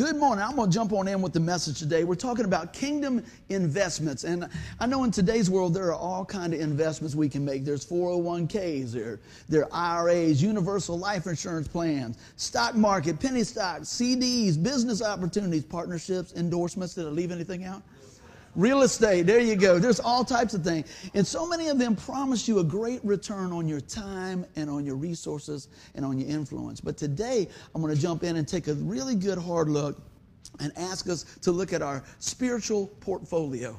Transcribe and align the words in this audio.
Good 0.00 0.16
morning. 0.16 0.42
I'm 0.42 0.56
going 0.56 0.70
to 0.70 0.74
jump 0.74 0.94
on 0.94 1.08
in 1.08 1.20
with 1.20 1.34
the 1.34 1.40
message 1.40 1.78
today. 1.78 2.04
We're 2.04 2.14
talking 2.14 2.46
about 2.46 2.72
kingdom 2.72 3.22
investments. 3.50 4.24
And 4.24 4.48
I 4.80 4.86
know 4.86 5.04
in 5.04 5.10
today's 5.10 5.50
world 5.50 5.74
there 5.74 5.88
are 5.88 5.94
all 5.94 6.24
kind 6.24 6.54
of 6.54 6.60
investments 6.60 7.14
we 7.14 7.28
can 7.28 7.44
make. 7.44 7.66
There's 7.66 7.84
401ks, 7.84 8.92
there, 8.92 9.20
there 9.50 9.64
are 9.74 10.00
IRAs, 10.08 10.42
universal 10.42 10.98
life 10.98 11.26
insurance 11.26 11.68
plans, 11.68 12.16
stock 12.36 12.74
market, 12.76 13.20
penny 13.20 13.44
stocks, 13.44 13.90
CDs, 13.90 14.56
business 14.62 15.02
opportunities, 15.02 15.64
partnerships, 15.64 16.32
endorsements. 16.32 16.94
Did 16.94 17.04
I 17.04 17.10
leave 17.10 17.30
anything 17.30 17.66
out? 17.66 17.82
Real 18.56 18.82
estate, 18.82 19.26
there 19.26 19.38
you 19.38 19.54
go. 19.54 19.78
There's 19.78 20.00
all 20.00 20.24
types 20.24 20.54
of 20.54 20.64
things. 20.64 20.92
And 21.14 21.24
so 21.24 21.46
many 21.46 21.68
of 21.68 21.78
them 21.78 21.94
promise 21.94 22.48
you 22.48 22.58
a 22.58 22.64
great 22.64 23.04
return 23.04 23.52
on 23.52 23.68
your 23.68 23.80
time 23.80 24.44
and 24.56 24.68
on 24.68 24.84
your 24.84 24.96
resources 24.96 25.68
and 25.94 26.04
on 26.04 26.18
your 26.18 26.28
influence. 26.28 26.80
But 26.80 26.96
today, 26.96 27.48
I'm 27.74 27.80
going 27.80 27.94
to 27.94 28.00
jump 28.00 28.24
in 28.24 28.36
and 28.36 28.48
take 28.48 28.66
a 28.66 28.74
really 28.74 29.14
good 29.14 29.38
hard 29.38 29.68
look 29.68 30.00
and 30.58 30.72
ask 30.76 31.08
us 31.08 31.24
to 31.42 31.52
look 31.52 31.72
at 31.72 31.80
our 31.80 32.02
spiritual 32.18 32.88
portfolio. 33.00 33.76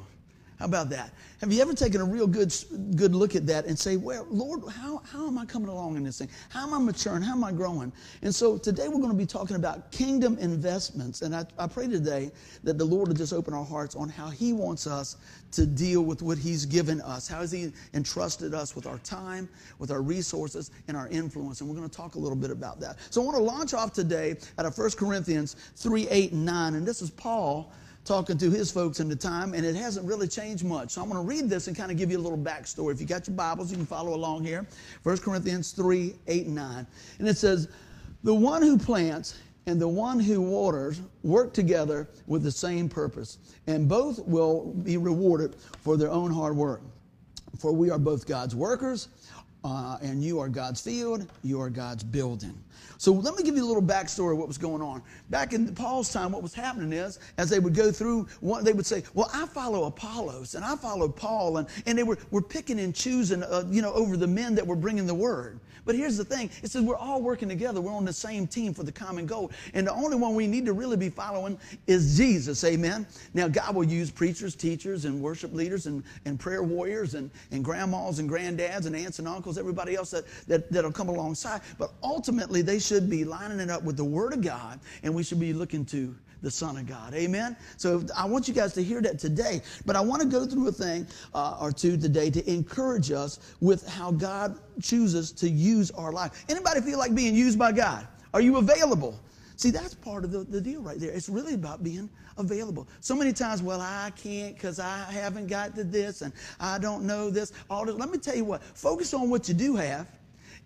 How 0.62 0.68
about 0.68 0.92
that? 0.92 1.12
Have 1.40 1.52
you 1.52 1.60
ever 1.60 1.74
taken 1.74 2.02
a 2.02 2.06
real 2.06 2.28
good, 2.28 2.54
good 2.96 3.16
look 3.16 3.36
at 3.36 3.48
that 3.48 3.66
and 3.66 3.78
say, 3.78 3.98
well, 3.98 4.28
Lord, 4.30 4.62
how, 4.72 5.02
how 5.12 5.26
am 5.26 5.40
I 5.40 5.46
coming 5.46 5.70
along 5.70 5.96
in 5.96 6.04
this 6.04 6.20
thing? 6.20 6.30
How 6.50 6.68
am 6.68 6.74
I 6.76 6.78
maturing? 6.78 7.24
How 7.24 7.32
am 7.32 7.44
I 7.44 7.52
growing? 7.52 7.92
And 8.22 8.34
so 8.34 8.60
today 8.60 8.88
we're 8.88 9.00
going 9.00 9.10
to 9.10 9.18
be 9.18 9.26
talking 9.26 9.56
about 9.56 9.92
kingdom 9.92 10.38
investments. 10.38 11.24
And 11.24 11.36
I, 11.36 11.48
I 11.58 11.66
pray 11.66 11.88
today 11.88 12.30
that 12.64 12.78
the 12.78 12.86
Lord 12.86 13.08
will 13.08 13.16
just 13.16 13.34
open 13.34 13.56
our 13.56 13.66
hearts 13.66 13.96
on 13.96 14.08
how 14.08 14.30
He 14.30 14.54
wants 14.54 14.86
us 14.86 15.18
to 15.54 15.66
deal 15.66 16.04
with 16.04 16.22
what 16.22 16.38
He's 16.38 16.64
given 16.64 17.02
us. 17.02 17.28
How 17.28 17.40
has 17.40 17.52
He 17.52 17.74
entrusted 17.96 18.54
us 18.54 18.76
with 18.76 18.86
our 18.86 19.00
time, 19.00 19.50
with 19.80 19.90
our 19.90 20.04
resources, 20.04 20.70
and 20.88 20.96
our 20.96 21.08
influence? 21.08 21.62
And 21.62 21.70
we're 21.72 21.76
going 21.76 21.90
to 21.90 21.98
talk 21.98 22.14
a 22.14 22.20
little 22.20 22.38
bit 22.38 22.52
about 22.52 22.80
that. 22.82 23.00
So 23.10 23.20
I 23.20 23.26
want 23.26 23.38
to 23.38 23.44
launch 23.44 23.74
off 23.74 23.94
today 23.94 24.36
out 24.60 24.68
of 24.68 24.78
1 24.78 24.92
Corinthians 24.92 25.56
3 25.78 26.08
8 26.08 26.34
and 26.34 26.46
9. 26.46 26.76
And 26.76 26.88
this 26.88 27.02
is 27.02 27.10
Paul 27.10 27.74
talking 28.04 28.38
to 28.38 28.50
his 28.50 28.72
folks 28.72 29.00
in 29.00 29.08
the 29.08 29.16
time, 29.16 29.54
and 29.54 29.66
it 29.66 29.76
hasn't 29.76 30.06
really 30.06 30.28
changed 30.28 30.64
much. 30.64 30.92
So 30.92 31.02
I'm 31.02 31.10
going 31.10 31.22
to 31.22 31.28
read 31.28 31.50
this 31.50 31.68
and 31.68 31.78
kind 31.78 31.92
of 31.92 31.98
give 31.98 32.12
you 32.12 32.18
a 32.18 32.22
little 32.22 32.38
backstory. 32.38 32.94
If 32.94 33.00
you 33.00 33.06
got 33.06 33.28
your 33.28 33.36
Bibles, 33.36 33.72
you 33.72 33.78
can 33.78 33.86
follow 33.86 34.14
along 34.14 34.44
here. 34.44 34.66
1 35.04 35.18
Corinthians 35.20 35.72
3 35.72 36.16
8 36.28 36.46
and 36.48 36.56
9. 36.56 36.88
And 37.20 37.28
it 37.28 37.38
says, 37.38 37.68
The 38.24 38.34
one 38.34 38.62
who 38.62 38.78
plants 38.78 39.38
and 39.68 39.80
the 39.80 39.88
one 39.88 40.20
who 40.20 40.42
waters 40.42 41.02
work 41.24 41.54
together 41.54 42.08
with 42.26 42.44
the 42.44 42.52
same 42.52 42.90
purpose, 42.90 43.38
and 43.68 43.88
both 43.88 44.20
will 44.26 44.74
be 44.84 44.98
rewarded 44.98 45.56
for 45.84 45.98
their 45.98 46.10
own 46.10 46.32
hard 46.32 46.56
work. 46.56 46.82
For 47.60 47.72
we 47.72 47.92
are 47.92 48.00
both 48.00 48.28
God's 48.28 48.56
workers, 48.56 49.10
uh, 49.64 49.98
and 50.02 50.24
you 50.24 50.40
are 50.40 50.50
God's 50.50 50.82
field, 50.82 51.30
you 51.44 51.62
are 51.62 51.70
God's 51.70 52.04
building. 52.04 52.58
So 53.02 53.12
let 53.14 53.36
me 53.36 53.42
give 53.42 53.56
you 53.56 53.66
a 53.66 53.68
little 53.68 53.82
backstory 53.82 54.34
of 54.34 54.38
what 54.38 54.48
was 54.48 54.60
going 54.60 54.84
on. 54.84 55.02
Back 55.32 55.54
in 55.54 55.74
Paul's 55.74 56.14
time, 56.14 56.32
what 56.32 56.44
was 56.44 56.54
happening 56.54 56.94
is, 56.94 57.18
as 57.40 57.50
they 57.50 57.58
would 57.58 57.74
go 57.74 57.92
through, 57.92 58.28
they 58.62 58.74
would 58.74 58.86
say, 58.86 59.02
well, 59.16 59.28
I 59.34 59.48
follow 59.48 59.86
Apollos, 59.86 60.54
and 60.54 60.64
I 60.64 60.76
follow 60.76 61.10
Paul, 61.10 61.58
and, 61.58 61.68
and 61.88 61.98
they 61.98 62.04
were, 62.04 62.20
were 62.30 62.44
picking 62.44 62.80
and 62.80 62.94
choosing, 62.94 63.42
uh, 63.42 63.64
you 63.72 63.82
know, 63.82 63.92
over 63.94 64.18
the 64.18 64.28
men 64.28 64.54
that 64.54 64.68
were 64.68 64.76
bringing 64.76 65.08
the 65.08 65.16
word. 65.16 65.60
But 65.84 65.96
here's 65.96 66.16
the 66.16 66.26
thing. 66.26 66.52
It 66.62 66.70
says 66.70 66.84
we're 66.84 66.96
all 66.96 67.24
working 67.24 67.50
together. 67.50 67.82
We're 67.82 67.96
on 67.96 68.06
the 68.06 68.14
same 68.14 68.46
team 68.46 68.72
for 68.72 68.84
the 68.84 68.92
common 68.92 69.26
goal. 69.26 69.52
And 69.74 69.88
the 69.88 69.94
only 69.94 70.16
one 70.16 70.36
we 70.36 70.46
need 70.46 70.66
to 70.68 70.74
really 70.74 70.96
be 70.96 71.10
following 71.10 71.58
is 71.88 72.16
Jesus. 72.16 72.64
Amen. 72.64 73.08
Now, 73.34 73.48
God 73.48 73.76
will 73.76 73.84
use 73.84 74.12
preachers, 74.12 74.56
teachers, 74.56 75.06
and 75.06 75.20
worship 75.20 75.54
leaders, 75.54 75.88
and, 75.88 76.04
and 76.26 76.40
prayer 76.40 76.62
warriors, 76.62 77.16
and, 77.16 77.32
and 77.52 77.66
grandmas 77.66 78.20
and 78.20 78.30
granddads, 78.30 78.86
and 78.86 78.96
aunts 78.96 79.18
and 79.18 79.28
uncles, 79.28 79.58
everybody 79.58 79.96
else 79.96 80.12
that, 80.12 80.26
that, 80.48 80.72
that'll 80.72 80.92
come 80.92 81.10
alongside. 81.10 81.62
But 81.80 81.94
ultimately, 82.04 82.62
they 82.62 82.78
should 82.78 82.91
be 83.00 83.24
lining 83.24 83.60
it 83.60 83.70
up 83.70 83.84
with 83.84 83.96
the 83.96 84.04
Word 84.04 84.34
of 84.34 84.42
God, 84.42 84.80
and 85.04 85.14
we 85.14 85.24
should 85.24 85.40
be 85.40 85.54
looking 85.54 85.86
to 85.86 86.14
the 86.42 86.52
Son 86.52 86.78
of 86.78 86.88
God. 86.88 87.14
Amen? 87.14 87.56
So 87.78 88.04
I 88.18 88.26
want 88.26 88.48
you 88.48 88.54
guys 88.54 88.74
to 88.74 88.84
hear 88.84 89.02
that 89.02 89.20
today. 89.20 89.62
But 89.86 89.96
I 89.96 90.02
want 90.02 90.22
to 90.22 90.28
go 90.28 90.46
through 90.46 90.68
a 90.68 90.72
thing 90.72 91.08
uh, 91.34 91.58
or 91.62 91.72
two 91.72 91.98
today 91.98 92.30
to 92.32 92.52
encourage 92.52 93.12
us 93.12 93.40
with 93.62 93.88
how 93.88 94.12
God 94.12 94.60
chooses 94.82 95.32
to 95.34 95.50
use 95.50 95.92
our 95.92 96.12
life. 96.12 96.44
Anybody 96.50 96.82
feel 96.82 96.98
like 96.98 97.14
being 97.14 97.36
used 97.36 97.60
by 97.60 97.72
God? 97.72 98.08
Are 98.34 98.42
you 98.42 98.58
available? 98.58 99.20
See, 99.56 99.70
that's 99.70 99.94
part 99.94 100.24
of 100.24 100.32
the, 100.32 100.40
the 100.40 100.60
deal 100.60 100.82
right 100.82 101.00
there. 101.00 101.12
It's 101.12 101.30
really 101.30 101.54
about 101.54 101.84
being 101.84 102.10
available. 102.38 102.88
So 103.00 103.16
many 103.16 103.32
times, 103.32 103.62
well, 103.62 103.80
I 103.80 104.12
can't 104.16 104.56
because 104.56 104.80
I 104.80 105.06
haven't 105.12 105.48
got 105.48 105.76
to 105.76 105.84
this 105.84 106.24
and 106.24 106.34
I 106.60 106.80
don't 106.80 107.04
know 107.04 107.30
this. 107.30 107.54
All 107.70 107.86
this. 107.86 107.94
Let 107.94 108.10
me 108.10 108.18
tell 108.18 108.36
you 108.36 108.46
what, 108.46 108.64
focus 108.64 109.14
on 109.14 109.30
what 109.30 109.48
you 109.48 109.54
do 109.54 109.76
have 109.76 110.08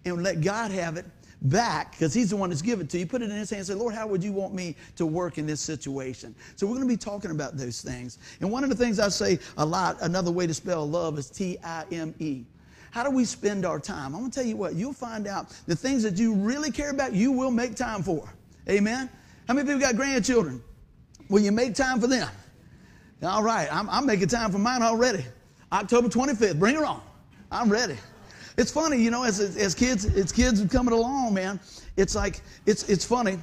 and 0.05 0.23
let 0.23 0.39
God 0.39 0.71
have 0.71 0.95
it 0.95 1.05
back 1.43 1.91
because 1.91 2.13
he's 2.13 2.29
the 2.29 2.35
one 2.35 2.49
that's 2.49 2.61
given 2.61 2.87
to 2.87 2.97
you. 2.97 3.05
Put 3.05 3.21
it 3.21 3.29
in 3.29 3.35
his 3.35 3.49
hand 3.49 3.59
and 3.59 3.67
say, 3.67 3.73
Lord, 3.73 3.93
how 3.93 4.07
would 4.07 4.23
you 4.23 4.31
want 4.31 4.53
me 4.53 4.75
to 4.95 5.05
work 5.05 5.37
in 5.37 5.45
this 5.45 5.61
situation? 5.61 6.35
So 6.55 6.65
we're 6.65 6.75
going 6.75 6.87
to 6.87 6.93
be 6.93 6.97
talking 6.97 7.31
about 7.31 7.57
those 7.57 7.81
things. 7.81 8.19
And 8.41 8.51
one 8.51 8.63
of 8.63 8.69
the 8.69 8.75
things 8.75 8.99
I 8.99 9.09
say 9.09 9.39
a 9.57 9.65
lot, 9.65 9.97
another 10.01 10.31
way 10.31 10.47
to 10.47 10.53
spell 10.53 10.87
love 10.87 11.17
is 11.17 11.29
T 11.29 11.57
I 11.63 11.85
M 11.91 12.13
E. 12.19 12.45
How 12.91 13.03
do 13.03 13.09
we 13.09 13.25
spend 13.25 13.65
our 13.65 13.79
time? 13.79 14.15
I'm 14.15 14.21
going 14.21 14.31
to 14.31 14.39
tell 14.39 14.47
you 14.47 14.55
what, 14.55 14.75
you'll 14.75 14.93
find 14.93 15.27
out 15.27 15.49
the 15.67 15.75
things 15.75 16.01
that 16.03 16.17
you 16.17 16.33
really 16.33 16.71
care 16.71 16.91
about, 16.91 17.13
you 17.13 17.31
will 17.31 17.51
make 17.51 17.75
time 17.75 18.01
for. 18.01 18.33
Amen? 18.69 19.09
How 19.47 19.53
many 19.53 19.67
people 19.67 19.81
got 19.81 19.95
grandchildren? 19.95 20.63
Will 21.29 21.41
you 21.41 21.51
make 21.51 21.75
time 21.75 21.99
for 21.99 22.07
them? 22.07 22.29
All 23.21 23.43
right, 23.43 23.67
I'm, 23.71 23.89
I'm 23.89 24.05
making 24.05 24.27
time 24.27 24.51
for 24.51 24.59
mine 24.59 24.81
already. 24.81 25.25
October 25.71 26.07
25th, 26.07 26.57
bring 26.57 26.75
her 26.75 26.85
on. 26.85 27.01
I'm 27.51 27.69
ready. 27.69 27.97
It's 28.57 28.71
funny, 28.71 28.97
you 28.97 29.11
know, 29.11 29.23
as, 29.23 29.39
as 29.39 29.75
kids, 29.75 30.05
as 30.05 30.31
kids 30.31 30.63
coming 30.71 30.93
along, 30.93 31.33
man, 31.33 31.59
it's 31.97 32.15
like, 32.15 32.41
it's, 32.65 32.87
it's 32.87 33.03
funny 33.03 33.37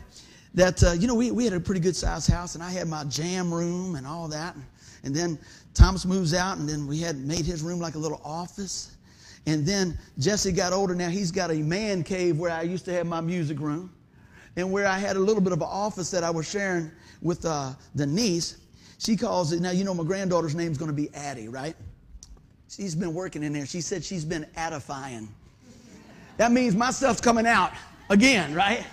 that, 0.54 0.82
uh, 0.82 0.92
you 0.92 1.06
know, 1.06 1.14
we, 1.14 1.30
we 1.30 1.44
had 1.44 1.52
a 1.52 1.60
pretty 1.60 1.80
good 1.80 1.94
sized 1.94 2.30
house 2.30 2.54
and 2.54 2.64
I 2.64 2.70
had 2.70 2.88
my 2.88 3.04
jam 3.04 3.52
room 3.52 3.96
and 3.96 4.06
all 4.06 4.26
that. 4.28 4.54
And, 4.54 4.64
and 5.04 5.14
then 5.14 5.38
Thomas 5.74 6.06
moves 6.06 6.32
out 6.32 6.56
and 6.56 6.68
then 6.68 6.86
we 6.86 6.98
had 6.98 7.16
made 7.16 7.44
his 7.44 7.62
room 7.62 7.78
like 7.78 7.94
a 7.94 7.98
little 7.98 8.22
office. 8.24 8.96
And 9.44 9.66
then 9.66 9.98
Jesse 10.18 10.52
got 10.52 10.72
older. 10.72 10.94
Now 10.94 11.08
he's 11.08 11.30
got 11.30 11.50
a 11.50 11.56
man 11.56 12.04
cave 12.04 12.38
where 12.38 12.52
I 12.52 12.62
used 12.62 12.84
to 12.86 12.92
have 12.92 13.06
my 13.06 13.20
music 13.20 13.60
room 13.60 13.92
and 14.56 14.72
where 14.72 14.86
I 14.86 14.98
had 14.98 15.16
a 15.16 15.20
little 15.20 15.42
bit 15.42 15.52
of 15.52 15.60
an 15.60 15.68
office 15.68 16.10
that 16.12 16.24
I 16.24 16.30
was 16.30 16.48
sharing 16.48 16.90
with 17.20 17.44
uh, 17.44 17.72
the 17.94 18.06
niece. 18.06 18.58
She 18.98 19.16
calls 19.16 19.52
it, 19.52 19.60
now 19.60 19.72
you 19.72 19.84
know 19.84 19.94
my 19.94 20.04
granddaughter's 20.04 20.54
name's 20.54 20.78
going 20.78 20.90
to 20.90 20.96
be 20.96 21.12
Addie, 21.14 21.48
right? 21.48 21.76
She's 22.74 22.94
been 22.94 23.12
working 23.12 23.42
in 23.42 23.52
there. 23.52 23.66
She 23.66 23.82
said 23.82 24.02
she's 24.02 24.24
been 24.24 24.46
edifying. 24.56 25.28
That 26.38 26.52
means 26.52 26.74
my 26.74 26.90
stuff's 26.90 27.20
coming 27.20 27.46
out 27.46 27.70
again, 28.08 28.54
right? 28.54 28.86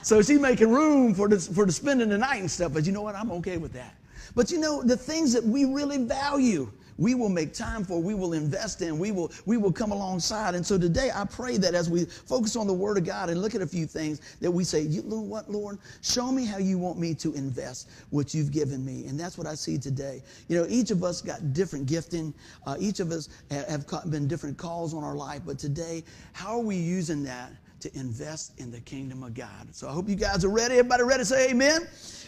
So 0.00 0.22
she's 0.22 0.40
making 0.40 0.70
room 0.72 1.12
for 1.12 1.28
the, 1.28 1.38
for 1.38 1.66
the 1.66 1.72
spending 1.72 2.08
the 2.08 2.16
night 2.16 2.40
and 2.40 2.50
stuff. 2.50 2.72
But 2.72 2.86
you 2.86 2.92
know 2.92 3.02
what? 3.02 3.14
I'm 3.14 3.30
okay 3.32 3.58
with 3.58 3.74
that. 3.74 3.94
But 4.34 4.50
you 4.50 4.58
know, 4.58 4.82
the 4.82 4.96
things 4.96 5.34
that 5.34 5.44
we 5.44 5.66
really 5.66 5.98
value, 5.98 6.70
we 6.98 7.14
will 7.14 7.28
make 7.28 7.54
time 7.54 7.84
for, 7.84 8.02
we 8.02 8.14
will 8.14 8.32
invest 8.32 8.82
in, 8.82 8.98
we 8.98 9.12
will, 9.12 9.32
we 9.46 9.56
will 9.56 9.72
come 9.72 9.92
alongside. 9.92 10.54
And 10.54 10.66
so 10.66 10.76
today 10.76 11.10
I 11.14 11.24
pray 11.24 11.56
that 11.56 11.74
as 11.74 11.88
we 11.88 12.04
focus 12.04 12.56
on 12.56 12.66
the 12.66 12.74
Word 12.74 12.98
of 12.98 13.04
God 13.04 13.30
and 13.30 13.40
look 13.40 13.54
at 13.54 13.62
a 13.62 13.66
few 13.66 13.86
things, 13.86 14.20
that 14.40 14.50
we 14.50 14.64
say, 14.64 14.82
you 14.82 15.02
know 15.04 15.20
what, 15.20 15.50
Lord, 15.50 15.78
show 16.02 16.30
me 16.32 16.44
how 16.44 16.58
you 16.58 16.76
want 16.76 16.98
me 16.98 17.14
to 17.14 17.32
invest 17.34 17.88
what 18.10 18.34
you've 18.34 18.50
given 18.50 18.84
me. 18.84 19.06
And 19.06 19.18
that's 19.18 19.38
what 19.38 19.46
I 19.46 19.54
see 19.54 19.78
today. 19.78 20.22
You 20.48 20.58
know, 20.58 20.66
each 20.68 20.90
of 20.90 21.04
us 21.04 21.22
got 21.22 21.52
different 21.52 21.86
gifting, 21.86 22.34
uh, 22.66 22.76
each 22.78 23.00
of 23.00 23.12
us 23.12 23.28
have 23.50 23.86
been 24.10 24.26
different 24.26 24.58
calls 24.58 24.92
on 24.92 25.04
our 25.04 25.14
life, 25.14 25.42
but 25.46 25.58
today, 25.58 26.02
how 26.32 26.58
are 26.58 26.62
we 26.62 26.76
using 26.76 27.22
that? 27.24 27.52
to 27.80 27.96
invest 27.96 28.58
in 28.58 28.72
the 28.72 28.80
kingdom 28.80 29.22
of 29.22 29.34
God. 29.34 29.72
So 29.72 29.88
I 29.88 29.92
hope 29.92 30.08
you 30.08 30.16
guys 30.16 30.44
are 30.44 30.50
ready. 30.50 30.78
Everybody 30.78 31.04
ready 31.04 31.20
to 31.20 31.24
say 31.24 31.50
amen? 31.50 31.86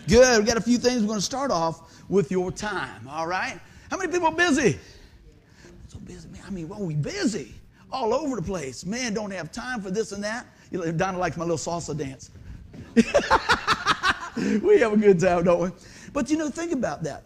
Good. 0.08 0.38
We 0.38 0.46
got 0.46 0.56
a 0.56 0.60
few 0.60 0.78
things. 0.78 1.00
We're 1.02 1.08
going 1.08 1.18
to 1.18 1.24
start 1.24 1.50
off 1.50 1.92
with 2.08 2.30
your 2.30 2.52
time, 2.52 3.08
all 3.08 3.26
right? 3.26 3.60
How 3.90 3.96
many 3.96 4.12
people 4.12 4.28
are 4.28 4.34
busy? 4.34 4.78
So 5.88 5.98
busy, 5.98 6.28
man. 6.28 6.42
I 6.46 6.50
mean, 6.50 6.68
well, 6.68 6.80
we 6.80 6.94
busy 6.94 7.52
all 7.92 8.14
over 8.14 8.36
the 8.36 8.42
place. 8.42 8.86
Man, 8.86 9.14
don't 9.14 9.32
have 9.32 9.50
time 9.50 9.80
for 9.80 9.90
this 9.90 10.12
and 10.12 10.22
that. 10.22 10.46
You 10.70 10.78
know, 10.78 10.92
Donna 10.92 11.18
likes 11.18 11.36
my 11.36 11.44
little 11.44 11.58
salsa 11.58 11.96
dance. 11.96 12.30
we 14.62 14.78
have 14.78 14.92
a 14.92 14.96
good 14.96 15.18
time, 15.18 15.44
don't 15.44 15.60
we? 15.60 15.70
But 16.12 16.30
you 16.30 16.36
know, 16.36 16.48
think 16.48 16.72
about 16.72 17.02
that. 17.02 17.24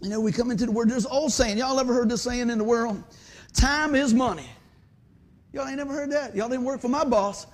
You 0.00 0.08
know, 0.08 0.20
we 0.20 0.32
come 0.32 0.50
into 0.50 0.64
the 0.64 0.72
word. 0.72 0.88
There's 0.90 1.06
old 1.06 1.32
saying. 1.32 1.58
Y'all 1.58 1.78
ever 1.78 1.92
heard 1.92 2.08
this 2.08 2.22
saying 2.22 2.48
in 2.50 2.58
the 2.58 2.64
world? 2.64 3.02
Time 3.52 3.94
is 3.94 4.14
money. 4.14 4.48
Y'all 5.52 5.66
ain't 5.66 5.76
never 5.76 5.92
heard 5.92 6.10
that. 6.12 6.34
Y'all 6.34 6.48
didn't 6.48 6.64
work 6.64 6.80
for 6.80 6.88
my 6.88 7.04
boss. 7.04 7.46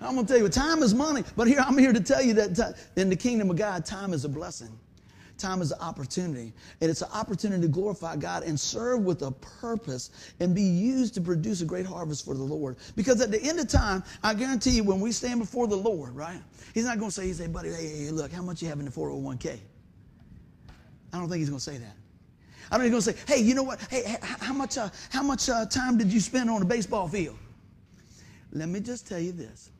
I'm 0.00 0.14
gonna 0.14 0.26
tell 0.26 0.38
you, 0.38 0.48
time 0.48 0.82
is 0.82 0.94
money. 0.94 1.24
But 1.36 1.48
here, 1.48 1.60
I'm 1.60 1.78
here 1.78 1.92
to 1.92 2.00
tell 2.00 2.22
you 2.22 2.34
that 2.34 2.76
in 2.96 3.08
the 3.08 3.16
kingdom 3.16 3.50
of 3.50 3.56
God, 3.56 3.86
time 3.86 4.12
is 4.12 4.24
a 4.24 4.28
blessing. 4.28 4.78
Time 5.38 5.60
is 5.60 5.70
an 5.70 5.80
opportunity. 5.80 6.52
And 6.80 6.90
it's 6.90 7.02
an 7.02 7.10
opportunity 7.12 7.62
to 7.62 7.68
glorify 7.68 8.16
God 8.16 8.42
and 8.42 8.58
serve 8.58 9.00
with 9.00 9.22
a 9.22 9.32
purpose 9.32 10.10
and 10.40 10.54
be 10.54 10.62
used 10.62 11.14
to 11.14 11.20
produce 11.20 11.60
a 11.60 11.64
great 11.64 11.86
harvest 11.86 12.24
for 12.24 12.34
the 12.34 12.42
Lord. 12.42 12.76
Because 12.96 13.20
at 13.20 13.30
the 13.30 13.42
end 13.42 13.60
of 13.60 13.68
time, 13.68 14.02
I 14.22 14.32
guarantee 14.34 14.70
you, 14.70 14.84
when 14.84 15.00
we 15.00 15.12
stand 15.12 15.40
before 15.40 15.66
the 15.66 15.76
Lord, 15.76 16.16
right? 16.16 16.40
He's 16.72 16.84
not 16.84 16.98
going 16.98 17.10
to 17.10 17.14
say, 17.14 17.26
he 17.26 17.32
say, 17.34 17.46
buddy, 17.48 17.70
hey, 17.70 18.04
hey, 18.04 18.10
look, 18.10 18.32
how 18.32 18.42
much 18.42 18.62
you 18.62 18.68
have 18.68 18.78
in 18.78 18.86
the 18.86 18.90
401k? 18.90 19.58
I 21.12 21.18
don't 21.18 21.28
think 21.28 21.40
he's 21.40 21.50
going 21.50 21.60
to 21.60 21.64
say 21.64 21.78
that. 21.78 21.96
I 22.70 22.78
don't 22.78 22.84
think 22.84 22.94
he's 22.94 23.06
going 23.06 23.16
to 23.16 23.26
say, 23.26 23.34
hey, 23.34 23.42
you 23.42 23.54
know 23.54 23.62
what? 23.62 23.80
Hey, 23.90 24.16
how 24.22 24.54
much, 24.54 24.78
uh, 24.78 24.88
how 25.10 25.22
much 25.22 25.48
uh, 25.48 25.66
time 25.66 25.98
did 25.98 26.12
you 26.12 26.20
spend 26.20 26.48
on 26.48 26.60
the 26.60 26.66
baseball 26.66 27.08
field? 27.08 27.36
Let 28.52 28.68
me 28.68 28.80
just 28.80 29.06
tell 29.06 29.20
you 29.20 29.32
this. 29.32 29.70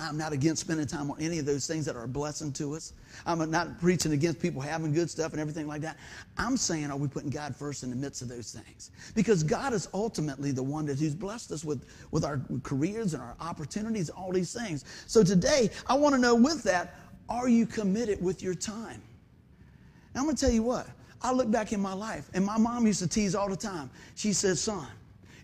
I'm 0.00 0.16
not 0.16 0.32
against 0.32 0.60
spending 0.60 0.86
time 0.86 1.10
on 1.10 1.20
any 1.20 1.38
of 1.40 1.46
those 1.46 1.66
things 1.66 1.84
that 1.86 1.96
are 1.96 2.04
a 2.04 2.08
blessing 2.08 2.52
to 2.52 2.74
us. 2.74 2.92
I'm 3.26 3.50
not 3.50 3.80
preaching 3.80 4.12
against 4.12 4.40
people 4.40 4.60
having 4.60 4.92
good 4.92 5.10
stuff 5.10 5.32
and 5.32 5.40
everything 5.40 5.66
like 5.66 5.80
that. 5.80 5.96
I'm 6.36 6.56
saying, 6.56 6.90
are 6.90 6.96
we 6.96 7.08
putting 7.08 7.30
God 7.30 7.56
first 7.56 7.82
in 7.82 7.90
the 7.90 7.96
midst 7.96 8.22
of 8.22 8.28
those 8.28 8.52
things? 8.52 8.92
Because 9.16 9.42
God 9.42 9.72
is 9.72 9.88
ultimately 9.92 10.52
the 10.52 10.62
one 10.62 10.86
that 10.86 11.00
who's 11.00 11.16
blessed 11.16 11.50
us 11.50 11.64
with, 11.64 11.84
with 12.12 12.24
our 12.24 12.40
careers 12.62 13.14
and 13.14 13.22
our 13.22 13.34
opportunities, 13.40 14.08
all 14.08 14.30
these 14.30 14.52
things. 14.52 14.84
So 15.06 15.24
today, 15.24 15.68
I 15.88 15.94
want 15.94 16.14
to 16.14 16.20
know 16.20 16.34
with 16.34 16.62
that, 16.62 16.94
are 17.28 17.48
you 17.48 17.66
committed 17.66 18.22
with 18.22 18.40
your 18.40 18.54
time? 18.54 19.02
And 20.14 20.16
I'm 20.16 20.24
going 20.24 20.36
to 20.36 20.44
tell 20.44 20.54
you 20.54 20.62
what, 20.62 20.86
I 21.20 21.32
look 21.32 21.50
back 21.50 21.72
in 21.72 21.80
my 21.80 21.92
life, 21.92 22.30
and 22.34 22.46
my 22.46 22.56
mom 22.56 22.86
used 22.86 23.00
to 23.00 23.08
tease 23.08 23.34
all 23.34 23.48
the 23.48 23.56
time. 23.56 23.90
She 24.14 24.32
says, 24.32 24.60
son, 24.60 24.86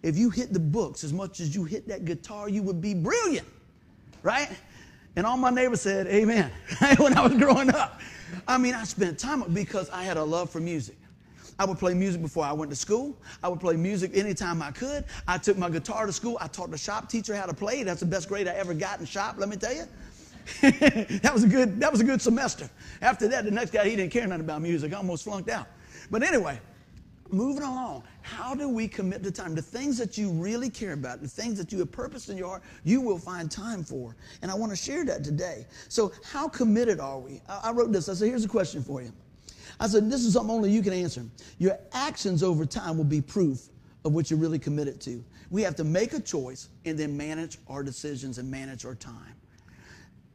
if 0.05 0.17
you 0.17 0.31
hit 0.31 0.53
the 0.53 0.61
books 0.61 1.03
as 1.03 1.13
much 1.13 1.41
as 1.41 1.57
you 1.57 1.65
hit 1.65 1.89
that 1.89 2.05
guitar, 2.05 2.49
you 2.49 2.63
would 2.63 2.81
be 2.81 2.95
brilliant 2.95 3.49
right? 4.25 4.49
And 5.15 5.25
all 5.25 5.37
my 5.37 5.51
neighbors 5.51 5.83
said, 5.83 6.09
Amen, 6.09 6.51
when 6.97 7.17
I 7.17 7.21
was 7.21 7.35
growing 7.35 7.71
up. 7.71 8.01
I 8.49 8.59
mean, 8.59 8.75
I 8.75 8.83
spent 8.83 9.17
time 9.17 9.45
because 9.53 9.89
I 9.91 10.03
had 10.03 10.17
a 10.17 10.25
love 10.25 10.51
for 10.51 10.59
music. 10.59 10.97
I 11.57 11.65
would 11.65 11.79
play 11.79 11.95
music 11.95 12.21
before 12.21 12.45
I 12.45 12.53
went 12.53 12.71
to 12.73 12.77
school. 12.77 13.17
I 13.41 13.49
would 13.49 13.61
play 13.61 13.77
music 13.77 14.11
anytime 14.17 14.61
I 14.61 14.73
could. 14.73 15.05
I 15.29 15.39
took 15.39 15.57
my 15.57 15.71
guitar 15.71 16.05
to 16.05 16.13
school. 16.13 16.37
I 16.41 16.49
taught 16.49 16.73
the 16.73 16.79
shop 16.79 17.09
teacher 17.09 17.37
how 17.37 17.47
to 17.47 17.55
play. 17.55 17.85
That's 17.85 18.01
the 18.01 18.07
best 18.07 18.29
grade 18.29 18.49
I 18.49 18.55
ever 18.55 18.75
got 18.75 18.99
in 18.99 19.07
shop, 19.07 19.37
let 19.39 19.49
me 19.49 19.57
tell 19.57 19.73
you. 19.73 19.85
that 20.63 21.31
was 21.33 21.45
a 21.45 21.49
good 21.49 21.81
that 21.81 21.91
was 21.93 22.01
a 22.01 22.05
good 22.05 22.21
semester. 22.21 22.69
After 23.01 23.29
that, 23.29 23.45
the 23.45 23.51
next 23.51 23.71
guy 23.71 23.89
he 23.89 23.97
didn't 23.97 24.13
care 24.13 24.27
nothing 24.27 24.45
about 24.45 24.61
music. 24.63 24.93
I 24.93 24.97
almost 24.97 25.25
flunked 25.25 25.49
out. 25.49 25.69
But 26.11 26.23
anyway, 26.23 26.59
moving 27.35 27.63
along, 27.63 28.05
how 28.23 28.55
do 28.55 28.69
we 28.69 28.89
commit 28.89 29.23
the 29.23 29.31
time? 29.31 29.55
The 29.55 29.63
things 29.63 29.99
that 29.99 30.17
you 30.17 30.31
really 30.31 30.71
care 30.71 30.93
about, 30.93 31.21
the 31.21 31.29
things 31.29 31.59
that 31.59 31.73
you 31.73 31.79
have 31.81 31.93
purpose 31.93 32.29
in 32.29 32.37
your 32.37 32.49
heart, 32.49 32.63
you 32.85 33.01
will 33.01 33.19
find 33.19 33.51
time 33.51 33.85
for. 33.85 34.17
And 34.43 34.51
I 34.51 34.55
want 34.55 34.71
to 34.71 34.77
share 34.77 35.05
that 35.05 35.25
today. 35.25 35.67
So, 35.89 36.13
how 36.25 36.49
committed 36.49 37.01
are 37.01 37.19
we? 37.19 37.41
I 37.49 37.71
wrote 37.73 37.93
this. 37.93 38.09
I 38.09 38.15
said, 38.15 38.29
here's 38.29 38.45
a 38.45 38.49
question 38.49 38.83
for 38.83 39.03
you. 39.03 39.13
I 39.81 39.87
said, 39.87 40.11
this 40.11 40.25
is 40.25 40.35
something 40.35 40.55
only 40.55 40.71
you 40.71 40.83
can 40.83 40.93
answer. 40.93 41.25
Your 41.59 41.79
actions 41.93 42.43
over 42.43 42.65
time 42.65 42.97
will 42.97 43.05
be 43.05 43.21
proof 43.21 43.69
of 44.05 44.13
what 44.13 44.31
you're 44.31 44.39
really 44.39 44.59
committed 44.59 45.01
to. 45.03 45.25
We 45.51 45.63
have 45.63 45.77
to 45.77 45.85
make 45.85 46.13
a 46.13 46.21
choice 46.21 46.69
and 46.85 46.99
then 46.99 47.17
manage 47.17 47.59
our 47.69 47.83
decisions 47.83 48.39
and 48.39 48.51
manage 48.51 48.85
our 48.85 48.95
time. 48.95 49.35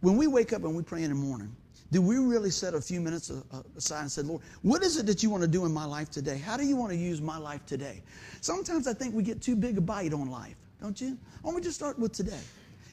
When 0.02 0.18
we 0.18 0.28
wake 0.28 0.54
up 0.54 0.64
and 0.64 0.76
we 0.76 0.84
pray 0.84 1.04
in 1.04 1.10
the 1.10 1.16
morning, 1.16 1.56
do 1.92 2.02
we 2.02 2.18
really 2.18 2.52
set 2.52 2.76
a 2.76 2.82
few 2.82 3.02
minutes 3.02 3.32
aside 3.76 4.02
and 4.02 4.12
say, 4.12 4.22
Lord, 4.22 4.42
what 4.62 4.84
is 4.84 4.98
it 4.98 5.08
that 5.08 5.24
you 5.24 5.30
want 5.30 5.42
to 5.42 5.48
do 5.48 5.66
in 5.66 5.74
my 5.74 5.86
life 5.86 6.12
today? 6.12 6.38
How 6.38 6.56
do 6.56 6.64
you 6.64 6.76
want 6.76 6.92
to 6.92 6.98
use 6.98 7.20
my 7.20 7.38
life 7.38 7.66
today? 7.66 8.04
Sometimes 8.42 8.88
I 8.88 8.94
think 8.94 9.16
we 9.16 9.24
get 9.24 9.42
too 9.42 9.56
big 9.56 9.78
a 9.78 9.82
bite 9.82 10.14
on 10.14 10.30
life, 10.30 10.56
don't 10.80 11.00
you? 11.02 11.18
Why 11.42 11.50
don't 11.50 11.56
we 11.56 11.62
just 11.62 11.76
start 11.76 11.98
with 11.98 12.14
today? 12.14 12.40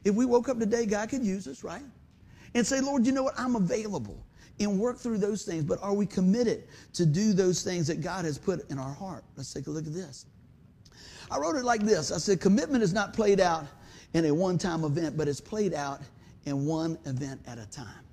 If 0.05 0.15
we 0.15 0.25
woke 0.25 0.49
up 0.49 0.59
today, 0.59 0.87
God 0.87 1.11
could 1.11 1.25
use 1.25 1.47
us, 1.47 1.63
right? 1.63 1.83
And 2.55 2.67
say, 2.67 2.81
Lord, 2.81 3.05
you 3.05 3.13
know 3.13 3.25
what? 3.25 3.35
I'm 3.37 3.57
available 3.57 4.25
and 4.59 4.79
work 4.79 4.97
through 4.97 5.19
those 5.19 5.45
things, 5.45 5.65
but 5.65 5.83
are 5.83 5.93
we 5.93 6.07
committed 6.07 6.65
to 6.95 7.05
do 7.05 7.35
those 7.35 7.63
things 7.63 7.87
that 7.89 8.01
God 8.01 8.25
has 8.25 8.39
put 8.39 8.71
in 8.71 8.79
our 8.79 8.95
heart? 8.95 9.25
Let's 9.37 9.53
take 9.53 9.67
a 9.67 9.71
look 9.71 9.87
at 9.87 9.93
this. 9.93 10.25
I 11.31 11.39
wrote 11.39 11.57
it 11.57 11.65
like 11.65 11.83
this 11.83 12.13
I 12.13 12.19
said, 12.19 12.41
commitment 12.41 12.83
is 12.83 12.95
not 12.95 13.13
played 13.13 13.41
out 13.41 13.67
in 14.15 14.25
a 14.25 14.33
one 14.33 14.57
time 14.57 14.85
event, 14.85 15.17
but 15.19 15.29
it's 15.29 15.41
played 15.41 15.75
out 15.75 16.01
in 16.45 16.65
one 16.65 16.97
event 17.05 17.43
at 17.47 17.59
a 17.59 17.67
time. 17.67 18.06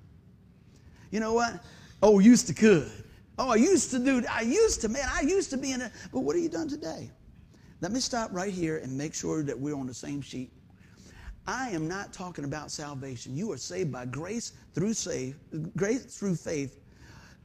You 1.14 1.20
know 1.20 1.32
what? 1.32 1.62
Oh, 2.02 2.18
used 2.18 2.48
to 2.48 2.54
could. 2.54 2.90
Oh, 3.38 3.50
I 3.50 3.54
used 3.54 3.92
to 3.92 4.00
do, 4.00 4.24
I 4.28 4.40
used 4.40 4.80
to, 4.80 4.88
man, 4.88 5.08
I 5.08 5.20
used 5.20 5.48
to 5.50 5.56
be 5.56 5.70
in 5.70 5.80
it. 5.80 5.92
But 6.12 6.20
what 6.22 6.34
have 6.34 6.42
you 6.42 6.48
done 6.48 6.68
today? 6.68 7.08
Let 7.80 7.92
me 7.92 8.00
stop 8.00 8.30
right 8.32 8.52
here 8.52 8.78
and 8.78 8.98
make 8.98 9.14
sure 9.14 9.44
that 9.44 9.56
we're 9.56 9.76
on 9.76 9.86
the 9.86 9.94
same 9.94 10.20
sheet. 10.20 10.50
I 11.46 11.68
am 11.68 11.86
not 11.86 12.12
talking 12.12 12.44
about 12.44 12.72
salvation. 12.72 13.36
You 13.36 13.52
are 13.52 13.56
saved 13.56 13.92
by 13.92 14.06
grace 14.06 14.54
through 14.74 14.94
save, 14.94 15.36
grace 15.76 16.04
through 16.04 16.34
faith, 16.34 16.80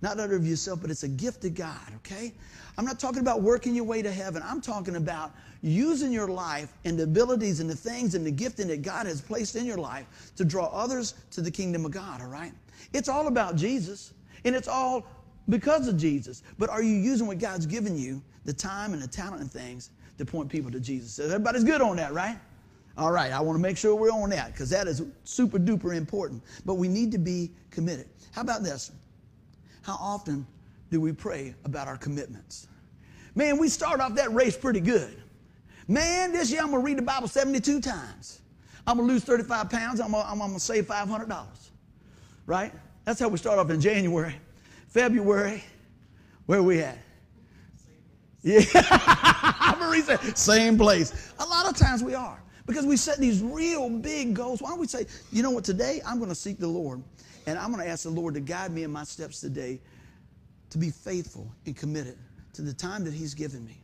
not 0.02 0.20
out 0.20 0.32
of 0.32 0.48
yourself, 0.48 0.82
but 0.82 0.90
it's 0.90 1.04
a 1.04 1.08
gift 1.08 1.46
of 1.46 1.54
God, 1.54 1.94
okay? 1.98 2.34
I'm 2.76 2.86
not 2.86 3.00
talking 3.00 3.20
about 3.20 3.44
working 3.44 3.76
your 3.76 3.84
way 3.84 4.02
to 4.02 4.12
heaven. 4.12 4.42
I'm 4.44 4.62
talking 4.62 4.96
about 4.96 5.32
using 5.62 6.12
your 6.12 6.28
life 6.28 6.74
and 6.86 6.98
the 6.98 7.04
abilities 7.04 7.60
and 7.60 7.70
the 7.70 7.76
things 7.76 8.16
and 8.16 8.26
the 8.26 8.32
gifting 8.32 8.68
that 8.70 8.82
God 8.82 9.06
has 9.06 9.22
placed 9.22 9.56
in 9.56 9.64
your 9.64 9.78
life 9.78 10.32
to 10.38 10.44
draw 10.44 10.66
others 10.74 11.14
to 11.30 11.42
the 11.42 11.52
kingdom 11.52 11.86
of 11.86 11.92
God, 11.92 12.22
all 12.22 12.30
right? 12.30 12.54
It's 12.94 13.10
all 13.10 13.28
about 13.28 13.56
Jesus, 13.56 14.14
and 14.46 14.56
it's 14.56 14.68
all 14.68 15.06
because 15.48 15.88
of 15.88 15.98
Jesus. 15.98 16.44
But 16.58 16.70
are 16.70 16.84
you 16.84 16.96
using 16.96 17.28
what 17.28 17.40
God's 17.40 17.66
given 17.66 17.98
you, 17.98 18.22
the 18.46 18.54
time 18.54 18.94
and 18.94 19.02
the 19.02 19.08
talent 19.08 19.42
and 19.42 19.52
things, 19.52 19.92
to 20.18 20.26
point 20.26 20.50
people 20.50 20.72
to 20.72 20.80
Jesus? 20.80 21.20
Everybody's 21.20 21.64
good 21.64 21.82
on 21.82 21.98
that, 21.98 22.14
right? 22.14 22.38
All 22.98 23.12
right, 23.12 23.32
I 23.32 23.40
want 23.40 23.56
to 23.56 23.62
make 23.62 23.78
sure 23.78 23.96
we're 23.96 24.12
on 24.12 24.30
that 24.32 24.52
because 24.52 24.70
that 24.72 24.88
is 24.88 25.02
super 25.24 25.58
duper 25.58 25.96
important. 25.96 26.44
But 26.66 26.76
we 26.76 26.88
need 26.88 27.12
to 27.14 27.18
be 27.18 27.52
committed. 27.72 28.10
How 28.32 28.42
about 28.42 28.64
this? 28.64 28.92
How 29.84 29.94
often 29.94 30.46
do 30.92 31.00
we 31.00 31.14
pray 31.14 31.56
about 31.64 31.88
our 31.88 31.98
commitments? 31.98 32.68
Man, 33.36 33.58
we 33.58 33.70
start 33.70 34.02
off 34.02 34.16
that 34.16 34.34
race 34.34 34.58
pretty 34.58 34.82
good. 34.82 35.16
Man, 35.88 36.34
this 36.34 36.52
year 36.52 36.62
I'm 36.62 36.72
going 36.72 36.82
to 36.82 36.86
read 36.86 36.98
the 36.98 37.04
Bible 37.04 37.28
72 37.28 37.80
times. 37.80 38.42
I'm 38.86 38.98
going 38.98 39.08
to 39.08 39.14
lose 39.14 39.24
35 39.24 39.70
pounds. 39.70 40.02
I'm 40.02 40.12
going 40.12 40.54
to 40.54 40.60
save 40.60 40.88
$500 40.88 41.69
right? 42.50 42.74
That's 43.06 43.20
how 43.20 43.28
we 43.28 43.38
start 43.38 43.60
off 43.60 43.70
in 43.70 43.80
January. 43.80 44.36
February, 44.88 45.64
where 46.48 46.60
are 46.60 46.64
we 46.64 46.80
at? 46.80 46.98
Yeah, 48.42 49.76
Marie 49.80 50.02
said, 50.02 50.36
same 50.36 50.76
place. 50.78 51.32
A 51.40 51.46
lot 51.46 51.70
of 51.70 51.78
times 51.78 52.04
we 52.04 52.16
are 52.16 52.42
because 52.66 52.88
we 52.88 52.98
set 52.98 53.20
these 53.20 53.44
real 53.44 53.90
big 53.90 54.34
goals. 54.34 54.62
Why 54.64 54.70
don't 54.70 54.80
we 54.80 54.88
say, 54.88 55.06
you 55.32 55.44
know 55.44 55.52
what, 55.52 55.64
today 55.64 56.02
I'm 56.06 56.18
going 56.18 56.30
to 56.30 56.36
seek 56.36 56.58
the 56.58 56.68
Lord 56.68 57.04
and 57.46 57.60
I'm 57.60 57.72
going 57.72 57.84
to 57.84 57.90
ask 57.90 58.04
the 58.04 58.10
Lord 58.10 58.34
to 58.34 58.40
guide 58.40 58.72
me 58.72 58.84
in 58.84 58.92
my 58.92 59.04
steps 59.04 59.40
today 59.40 59.80
to 60.72 60.78
be 60.80 60.90
faithful 60.90 61.52
and 61.68 61.76
committed 61.76 62.18
to 62.54 62.64
the 62.64 62.74
time 62.74 63.04
that 63.04 63.14
He's 63.14 63.36
given 63.36 63.64
me. 63.64 63.80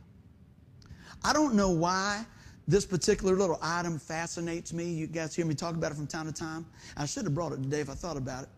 I 1.22 1.32
don't 1.32 1.54
know 1.54 1.70
why 1.70 2.26
this 2.68 2.84
particular 2.84 3.36
little 3.36 3.58
item 3.62 3.98
fascinates 3.98 4.72
me. 4.72 4.86
You 4.86 5.06
guys 5.06 5.36
hear 5.36 5.46
me 5.46 5.54
talk 5.54 5.76
about 5.76 5.92
it 5.92 5.94
from 5.94 6.08
time 6.08 6.26
to 6.26 6.32
time. 6.32 6.66
I 6.96 7.06
should 7.06 7.24
have 7.24 7.34
brought 7.34 7.52
it 7.52 7.62
today 7.62 7.80
if 7.80 7.88
I 7.88 7.94
thought 7.94 8.16
about 8.16 8.44
it. 8.44 8.48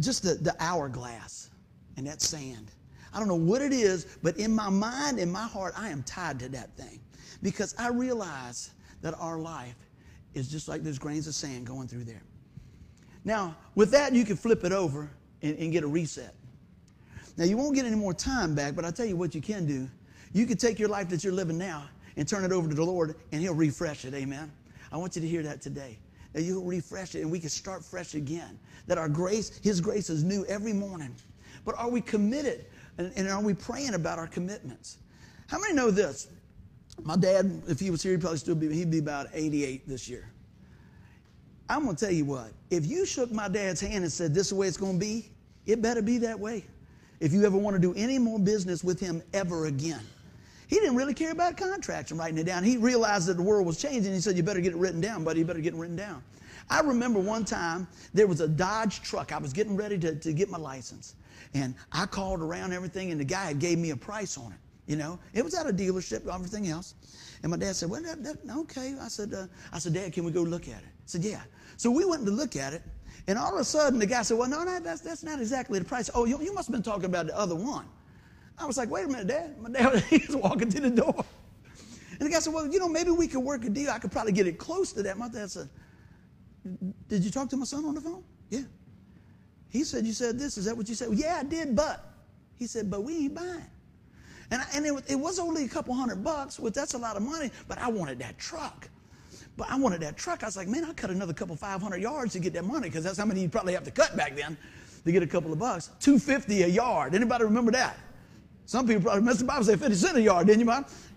Just 0.00 0.22
the, 0.22 0.34
the 0.34 0.54
hourglass 0.58 1.50
and 1.96 2.06
that 2.06 2.20
sand. 2.20 2.72
I 3.12 3.18
don't 3.18 3.28
know 3.28 3.34
what 3.34 3.60
it 3.60 3.72
is, 3.72 4.06
but 4.22 4.36
in 4.36 4.54
my 4.54 4.70
mind, 4.70 5.18
in 5.18 5.30
my 5.30 5.46
heart, 5.46 5.74
I 5.76 5.88
am 5.88 6.02
tied 6.04 6.38
to 6.40 6.48
that 6.50 6.76
thing 6.76 7.00
because 7.42 7.74
I 7.78 7.88
realize 7.88 8.70
that 9.02 9.14
our 9.18 9.38
life 9.38 9.76
is 10.34 10.48
just 10.48 10.68
like 10.68 10.82
those 10.82 10.98
grains 10.98 11.26
of 11.26 11.34
sand 11.34 11.66
going 11.66 11.88
through 11.88 12.04
there. 12.04 12.22
Now, 13.24 13.56
with 13.74 13.90
that, 13.90 14.12
you 14.12 14.24
can 14.24 14.36
flip 14.36 14.64
it 14.64 14.72
over 14.72 15.10
and, 15.42 15.58
and 15.58 15.72
get 15.72 15.84
a 15.84 15.86
reset. 15.86 16.34
Now, 17.36 17.44
you 17.44 17.56
won't 17.56 17.74
get 17.74 17.84
any 17.84 17.96
more 17.96 18.14
time 18.14 18.54
back, 18.54 18.74
but 18.74 18.84
I'll 18.84 18.92
tell 18.92 19.06
you 19.06 19.16
what 19.16 19.34
you 19.34 19.40
can 19.40 19.66
do. 19.66 19.88
You 20.32 20.46
can 20.46 20.56
take 20.56 20.78
your 20.78 20.88
life 20.88 21.08
that 21.08 21.24
you're 21.24 21.32
living 21.32 21.58
now 21.58 21.84
and 22.16 22.26
turn 22.26 22.44
it 22.44 22.52
over 22.52 22.68
to 22.68 22.74
the 22.74 22.84
Lord, 22.84 23.16
and 23.32 23.40
He'll 23.40 23.54
refresh 23.54 24.04
it. 24.04 24.14
Amen. 24.14 24.50
I 24.92 24.96
want 24.96 25.16
you 25.16 25.22
to 25.22 25.28
hear 25.28 25.42
that 25.42 25.60
today. 25.60 25.98
That 26.32 26.42
you'll 26.42 26.64
refresh 26.64 27.14
it 27.14 27.22
and 27.22 27.30
we 27.30 27.40
can 27.40 27.48
start 27.48 27.84
fresh 27.84 28.14
again. 28.14 28.58
That 28.86 28.98
our 28.98 29.08
grace, 29.08 29.58
His 29.62 29.80
grace 29.80 30.10
is 30.10 30.22
new 30.22 30.44
every 30.46 30.72
morning. 30.72 31.14
But 31.64 31.76
are 31.76 31.90
we 31.90 32.00
committed? 32.00 32.66
And, 32.98 33.12
and 33.16 33.28
are 33.28 33.42
we 33.42 33.54
praying 33.54 33.94
about 33.94 34.18
our 34.18 34.26
commitments? 34.26 34.98
How 35.48 35.58
many 35.58 35.74
know 35.74 35.90
this? 35.90 36.28
My 37.02 37.16
dad, 37.16 37.62
if 37.66 37.80
he 37.80 37.90
was 37.90 38.02
here, 38.02 38.12
he'd 38.12 38.20
probably 38.20 38.38
still 38.38 38.54
be, 38.54 38.72
he'd 38.72 38.90
be 38.90 38.98
about 38.98 39.28
88 39.32 39.88
this 39.88 40.08
year. 40.08 40.30
I'm 41.68 41.84
going 41.84 41.96
to 41.96 42.04
tell 42.04 42.14
you 42.14 42.24
what, 42.24 42.52
if 42.70 42.84
you 42.84 43.06
shook 43.06 43.30
my 43.30 43.48
dad's 43.48 43.80
hand 43.80 44.04
and 44.04 44.12
said, 44.12 44.34
This 44.34 44.46
is 44.46 44.50
the 44.50 44.56
way 44.56 44.66
it's 44.66 44.76
going 44.76 44.94
to 44.94 44.98
be, 44.98 45.30
it 45.66 45.80
better 45.80 46.02
be 46.02 46.18
that 46.18 46.38
way. 46.38 46.64
If 47.20 47.32
you 47.32 47.44
ever 47.44 47.56
want 47.56 47.76
to 47.76 47.80
do 47.80 47.94
any 47.94 48.18
more 48.18 48.38
business 48.38 48.82
with 48.82 48.98
him 48.98 49.22
ever 49.32 49.66
again. 49.66 50.00
He 50.70 50.76
didn't 50.76 50.94
really 50.94 51.14
care 51.14 51.32
about 51.32 51.56
contracts 51.56 52.12
and 52.12 52.20
writing 52.20 52.38
it 52.38 52.44
down. 52.44 52.62
He 52.62 52.76
realized 52.76 53.26
that 53.26 53.36
the 53.36 53.42
world 53.42 53.66
was 53.66 53.82
changing. 53.82 54.12
He 54.14 54.20
said, 54.20 54.36
You 54.36 54.44
better 54.44 54.60
get 54.60 54.72
it 54.72 54.78
written 54.78 55.00
down, 55.00 55.24
buddy. 55.24 55.40
You 55.40 55.44
better 55.44 55.60
get 55.60 55.74
it 55.74 55.76
written 55.76 55.96
down. 55.96 56.22
I 56.70 56.80
remember 56.80 57.18
one 57.18 57.44
time 57.44 57.88
there 58.14 58.28
was 58.28 58.40
a 58.40 58.46
Dodge 58.46 59.02
truck. 59.02 59.32
I 59.32 59.38
was 59.38 59.52
getting 59.52 59.74
ready 59.74 59.98
to, 59.98 60.14
to 60.14 60.32
get 60.32 60.48
my 60.48 60.58
license. 60.58 61.16
And 61.54 61.74
I 61.90 62.06
called 62.06 62.40
around 62.40 62.72
everything, 62.72 63.10
and 63.10 63.18
the 63.18 63.24
guy 63.24 63.52
gave 63.52 63.78
me 63.78 63.90
a 63.90 63.96
price 63.96 64.38
on 64.38 64.52
it. 64.52 64.58
You 64.86 64.94
know, 64.94 65.18
it 65.34 65.44
was 65.44 65.54
at 65.54 65.66
a 65.66 65.72
dealership, 65.72 66.32
everything 66.32 66.68
else. 66.68 66.94
And 67.42 67.50
my 67.50 67.56
dad 67.56 67.74
said, 67.74 67.90
Well, 67.90 68.02
that, 68.02 68.22
that, 68.22 68.36
okay. 68.58 68.94
I 69.00 69.08
said, 69.08 69.34
uh, 69.34 69.46
I 69.72 69.80
said, 69.80 69.92
Dad, 69.92 70.12
can 70.12 70.22
we 70.22 70.30
go 70.30 70.42
look 70.42 70.68
at 70.68 70.82
it? 70.82 70.88
I 70.88 71.06
said, 71.06 71.24
Yeah. 71.24 71.42
So 71.78 71.90
we 71.90 72.04
went 72.04 72.24
to 72.26 72.30
look 72.30 72.54
at 72.54 72.74
it. 72.74 72.82
And 73.26 73.36
all 73.36 73.54
of 73.54 73.60
a 73.60 73.64
sudden, 73.64 73.98
the 73.98 74.06
guy 74.06 74.22
said, 74.22 74.38
Well, 74.38 74.48
no, 74.48 74.62
no 74.62 74.78
that's, 74.78 75.00
that's 75.00 75.24
not 75.24 75.40
exactly 75.40 75.80
the 75.80 75.84
price. 75.84 76.10
Oh, 76.14 76.26
you, 76.26 76.40
you 76.40 76.54
must 76.54 76.68
have 76.68 76.72
been 76.72 76.84
talking 76.84 77.06
about 77.06 77.26
the 77.26 77.36
other 77.36 77.56
one. 77.56 77.86
I 78.60 78.66
was 78.66 78.76
like, 78.76 78.90
wait 78.90 79.06
a 79.06 79.08
minute, 79.08 79.26
Dad. 79.26 79.58
My 79.58 79.70
dad 79.70 80.04
he's 80.10 80.36
walking 80.36 80.70
to 80.70 80.80
the 80.80 80.90
door. 80.90 81.24
And 82.12 82.20
the 82.20 82.30
guy 82.30 82.38
said, 82.38 82.52
well, 82.52 82.66
you 82.66 82.78
know, 82.78 82.88
maybe 82.88 83.10
we 83.10 83.26
could 83.26 83.40
work 83.40 83.64
a 83.64 83.70
deal. 83.70 83.90
I 83.90 83.98
could 83.98 84.12
probably 84.12 84.32
get 84.32 84.46
it 84.46 84.58
close 84.58 84.92
to 84.92 85.02
that. 85.02 85.16
My 85.16 85.28
dad 85.28 85.50
said, 85.50 85.68
did 87.08 87.24
you 87.24 87.30
talk 87.30 87.48
to 87.48 87.56
my 87.56 87.64
son 87.64 87.84
on 87.86 87.94
the 87.94 88.00
phone? 88.00 88.22
Yeah. 88.50 88.60
He 89.70 89.84
said, 89.84 90.04
you 90.04 90.12
said 90.12 90.38
this. 90.38 90.58
Is 90.58 90.66
that 90.66 90.76
what 90.76 90.88
you 90.88 90.94
said? 90.94 91.08
Well, 91.08 91.18
yeah, 91.18 91.38
I 91.40 91.44
did, 91.44 91.74
but. 91.74 92.06
He 92.56 92.66
said, 92.66 92.90
but 92.90 93.02
we 93.02 93.24
ain't 93.24 93.34
buying. 93.34 93.64
And, 94.50 94.60
I, 94.60 94.66
and 94.74 94.84
it, 94.84 95.04
it 95.08 95.14
was 95.14 95.38
only 95.38 95.64
a 95.64 95.68
couple 95.68 95.94
hundred 95.94 96.22
bucks, 96.22 96.58
which 96.58 96.74
that's 96.74 96.92
a 96.92 96.98
lot 96.98 97.16
of 97.16 97.22
money, 97.22 97.50
but 97.68 97.78
I 97.78 97.88
wanted 97.88 98.18
that 98.18 98.36
truck. 98.36 98.88
But 99.56 99.70
I 99.70 99.76
wanted 99.76 100.02
that 100.02 100.18
truck. 100.18 100.42
I 100.42 100.46
was 100.46 100.56
like, 100.56 100.68
man, 100.68 100.84
I'll 100.84 100.92
cut 100.92 101.10
another 101.10 101.32
couple 101.32 101.56
500 101.56 101.96
yards 101.96 102.34
to 102.34 102.40
get 102.40 102.52
that 102.52 102.64
money 102.64 102.88
because 102.88 103.04
that's 103.04 103.18
how 103.18 103.24
many 103.24 103.40
you 103.40 103.48
probably 103.48 103.72
have 103.72 103.84
to 103.84 103.90
cut 103.90 104.16
back 104.16 104.36
then 104.36 104.58
to 105.04 105.12
get 105.12 105.22
a 105.22 105.26
couple 105.26 105.52
of 105.52 105.58
bucks. 105.58 105.90
250 106.00 106.64
a 106.64 106.66
yard. 106.66 107.14
Anybody 107.14 107.44
remember 107.44 107.72
that? 107.72 107.96
Some 108.70 108.86
people 108.86 109.02
probably 109.02 109.32
the 109.32 109.42
Bible 109.42 109.64
say 109.64 109.74
50 109.74 109.94
cent 109.96 110.16
a 110.16 110.22
yard, 110.22 110.46
didn't 110.46 110.60
you, 110.60 110.66
Mom? 110.66 110.86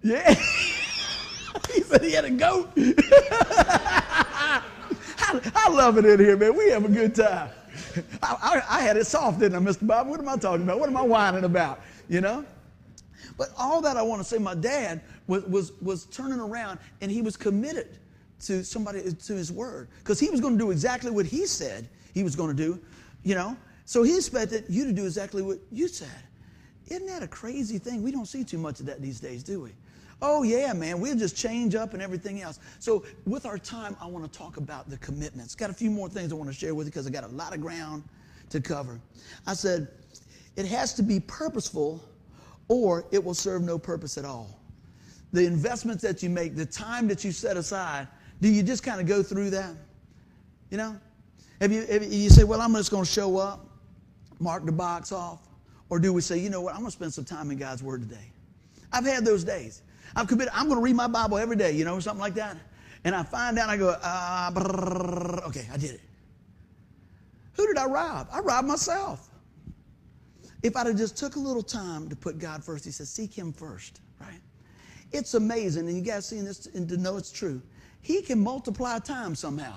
yeah. 0.00 0.32
he 1.74 1.82
said 1.82 2.02
he 2.02 2.12
had 2.12 2.24
a 2.24 2.30
goat. 2.30 2.70
I, 2.78 4.62
I, 5.54 5.68
love 5.68 5.98
it 5.98 6.06
in 6.06 6.18
here, 6.18 6.38
man. 6.38 6.56
We 6.56 6.70
have 6.70 6.86
a 6.86 6.88
good 6.88 7.14
time. 7.14 7.50
I, 8.22 8.62
I, 8.70 8.78
I 8.78 8.80
had 8.80 8.96
it 8.96 9.06
soft, 9.06 9.40
didn't 9.40 9.56
I, 9.56 9.70
Mr. 9.70 9.86
Bob? 9.86 10.08
What 10.08 10.18
am 10.18 10.28
I 10.30 10.36
talking 10.36 10.62
about? 10.62 10.80
What 10.80 10.88
am 10.88 10.96
I 10.96 11.02
whining 11.02 11.44
about? 11.44 11.82
You 12.08 12.22
know? 12.22 12.42
But 13.36 13.50
all 13.58 13.82
that 13.82 13.98
I 13.98 14.02
want 14.02 14.22
to 14.22 14.24
say, 14.26 14.38
my 14.38 14.54
dad 14.54 15.02
was, 15.26 15.42
was, 15.44 15.72
was 15.82 16.06
turning 16.06 16.40
around 16.40 16.78
and 17.02 17.10
he 17.10 17.20
was 17.20 17.36
committed 17.36 17.98
to 18.46 18.64
somebody, 18.64 19.02
to 19.12 19.34
his 19.34 19.52
word. 19.52 19.88
Because 19.98 20.18
he 20.18 20.30
was 20.30 20.40
going 20.40 20.56
to 20.56 20.64
do 20.64 20.70
exactly 20.70 21.10
what 21.10 21.26
he 21.26 21.44
said 21.44 21.90
he 22.14 22.22
was 22.22 22.34
going 22.34 22.56
to 22.56 22.56
do, 22.56 22.80
you 23.22 23.34
know? 23.34 23.54
So 23.92 24.02
he 24.02 24.16
expected 24.16 24.64
you 24.70 24.86
to 24.86 24.92
do 24.94 25.04
exactly 25.04 25.42
what 25.42 25.58
you 25.70 25.86
said. 25.86 26.08
Isn't 26.86 27.06
that 27.08 27.22
a 27.22 27.28
crazy 27.28 27.76
thing? 27.76 28.02
We 28.02 28.10
don't 28.10 28.24
see 28.24 28.42
too 28.42 28.56
much 28.56 28.80
of 28.80 28.86
that 28.86 29.02
these 29.02 29.20
days, 29.20 29.42
do 29.42 29.60
we? 29.60 29.72
Oh, 30.22 30.44
yeah, 30.44 30.72
man, 30.72 30.98
we'll 30.98 31.14
just 31.14 31.36
change 31.36 31.74
up 31.74 31.92
and 31.92 32.02
everything 32.02 32.40
else. 32.40 32.58
So, 32.78 33.04
with 33.26 33.44
our 33.44 33.58
time, 33.58 33.94
I 34.00 34.06
want 34.06 34.24
to 34.24 34.38
talk 34.38 34.56
about 34.56 34.88
the 34.88 34.96
commitments. 34.96 35.54
Got 35.54 35.68
a 35.68 35.74
few 35.74 35.90
more 35.90 36.08
things 36.08 36.32
I 36.32 36.36
want 36.36 36.48
to 36.48 36.56
share 36.56 36.74
with 36.74 36.86
you 36.86 36.90
because 36.90 37.06
I 37.06 37.10
got 37.10 37.24
a 37.24 37.34
lot 37.34 37.52
of 37.52 37.60
ground 37.60 38.02
to 38.48 38.62
cover. 38.62 38.98
I 39.46 39.52
said, 39.52 39.88
it 40.56 40.64
has 40.64 40.94
to 40.94 41.02
be 41.02 41.20
purposeful 41.20 42.02
or 42.68 43.04
it 43.10 43.22
will 43.22 43.34
serve 43.34 43.60
no 43.60 43.78
purpose 43.78 44.16
at 44.16 44.24
all. 44.24 44.58
The 45.34 45.44
investments 45.44 46.02
that 46.02 46.22
you 46.22 46.30
make, 46.30 46.56
the 46.56 46.64
time 46.64 47.08
that 47.08 47.24
you 47.24 47.30
set 47.30 47.58
aside, 47.58 48.08
do 48.40 48.48
you 48.48 48.62
just 48.62 48.84
kind 48.84 49.02
of 49.02 49.06
go 49.06 49.22
through 49.22 49.50
that? 49.50 49.74
You 50.70 50.78
know? 50.78 50.96
Have 51.60 51.72
you, 51.72 51.84
have 51.84 52.10
you 52.10 52.30
say, 52.30 52.44
well, 52.44 52.62
I'm 52.62 52.72
just 52.72 52.90
going 52.90 53.04
to 53.04 53.10
show 53.10 53.36
up, 53.36 53.68
mark 54.42 54.66
the 54.66 54.72
box 54.72 55.12
off? 55.12 55.40
Or 55.88 55.98
do 55.98 56.12
we 56.12 56.20
say, 56.20 56.38
you 56.38 56.50
know 56.50 56.60
what, 56.60 56.74
I'm 56.74 56.80
going 56.80 56.90
to 56.90 56.96
spend 56.96 57.14
some 57.14 57.24
time 57.24 57.50
in 57.50 57.58
God's 57.58 57.82
Word 57.82 58.02
today? 58.02 58.32
I've 58.92 59.04
had 59.04 59.24
those 59.24 59.44
days. 59.44 59.82
I've 60.16 60.26
committed. 60.26 60.52
I'm 60.54 60.66
going 60.66 60.78
to 60.78 60.82
read 60.82 60.96
my 60.96 61.06
Bible 61.06 61.38
every 61.38 61.56
day, 61.56 61.72
you 61.72 61.84
know, 61.84 61.98
something 62.00 62.20
like 62.20 62.34
that. 62.34 62.56
And 63.04 63.14
I 63.14 63.22
find 63.22 63.58
out, 63.58 63.68
I 63.68 63.76
go, 63.76 63.90
uh, 63.90 64.50
brrr, 64.50 65.46
okay, 65.48 65.66
I 65.72 65.76
did 65.76 65.92
it. 65.92 66.00
Who 67.54 67.66
did 67.66 67.76
I 67.76 67.86
rob? 67.86 68.28
I 68.32 68.40
robbed 68.40 68.68
myself. 68.68 69.28
If 70.62 70.76
I'd 70.76 70.86
have 70.86 70.96
just 70.96 71.16
took 71.16 71.36
a 71.36 71.40
little 71.40 71.62
time 71.62 72.08
to 72.08 72.16
put 72.16 72.38
God 72.38 72.64
first, 72.64 72.84
he 72.84 72.90
says, 72.90 73.08
seek 73.08 73.34
him 73.34 73.52
first, 73.52 74.00
right? 74.20 74.40
It's 75.10 75.34
amazing, 75.34 75.88
and 75.88 75.96
you 75.96 76.02
guys 76.02 76.26
seen 76.26 76.44
this 76.44 76.66
and 76.66 76.88
to 76.88 76.96
know 76.96 77.16
it's 77.16 77.32
true. 77.32 77.60
He 78.00 78.22
can 78.22 78.40
multiply 78.40 78.98
time 78.98 79.34
somehow. 79.34 79.74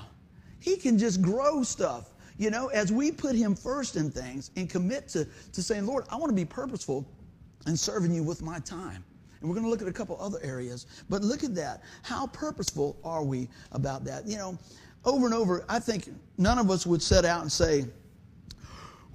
He 0.60 0.78
can 0.78 0.98
just 0.98 1.22
grow 1.22 1.64
stuff. 1.64 2.12
You 2.38 2.50
know, 2.50 2.68
as 2.68 2.92
we 2.92 3.12
put 3.12 3.36
him 3.36 3.56
first 3.56 3.96
in 3.96 4.12
things 4.12 4.52
and 4.56 4.70
commit 4.70 5.08
to, 5.10 5.26
to 5.54 5.64
saying, 5.64 5.86
Lord, 5.86 6.06
I 6.10 6.18
want 6.18 6.30
to 6.30 6.36
be 6.36 6.46
purposeful 6.46 7.06
in 7.66 7.78
serving 7.78 8.14
you 8.14 8.24
with 8.24 8.42
my 8.42 8.60
time. 8.60 9.04
And 9.40 9.50
we're 9.50 9.56
going 9.56 9.66
to 9.66 9.70
look 9.70 9.82
at 9.82 9.88
a 9.88 9.94
couple 9.94 10.18
other 10.20 10.40
areas. 10.42 10.86
But 11.10 11.22
look 11.22 11.44
at 11.44 11.56
that. 11.56 11.84
How 12.04 12.28
purposeful 12.28 12.98
are 13.04 13.24
we 13.24 13.48
about 13.72 14.04
that? 14.06 14.28
You 14.28 14.38
know, 14.38 14.58
over 15.06 15.26
and 15.26 15.36
over, 15.36 15.64
I 15.70 15.80
think 15.80 16.10
none 16.38 16.58
of 16.58 16.70
us 16.70 16.86
would 16.86 17.02
set 17.02 17.26
out 17.26 17.42
and 17.42 17.52
say, 17.52 17.86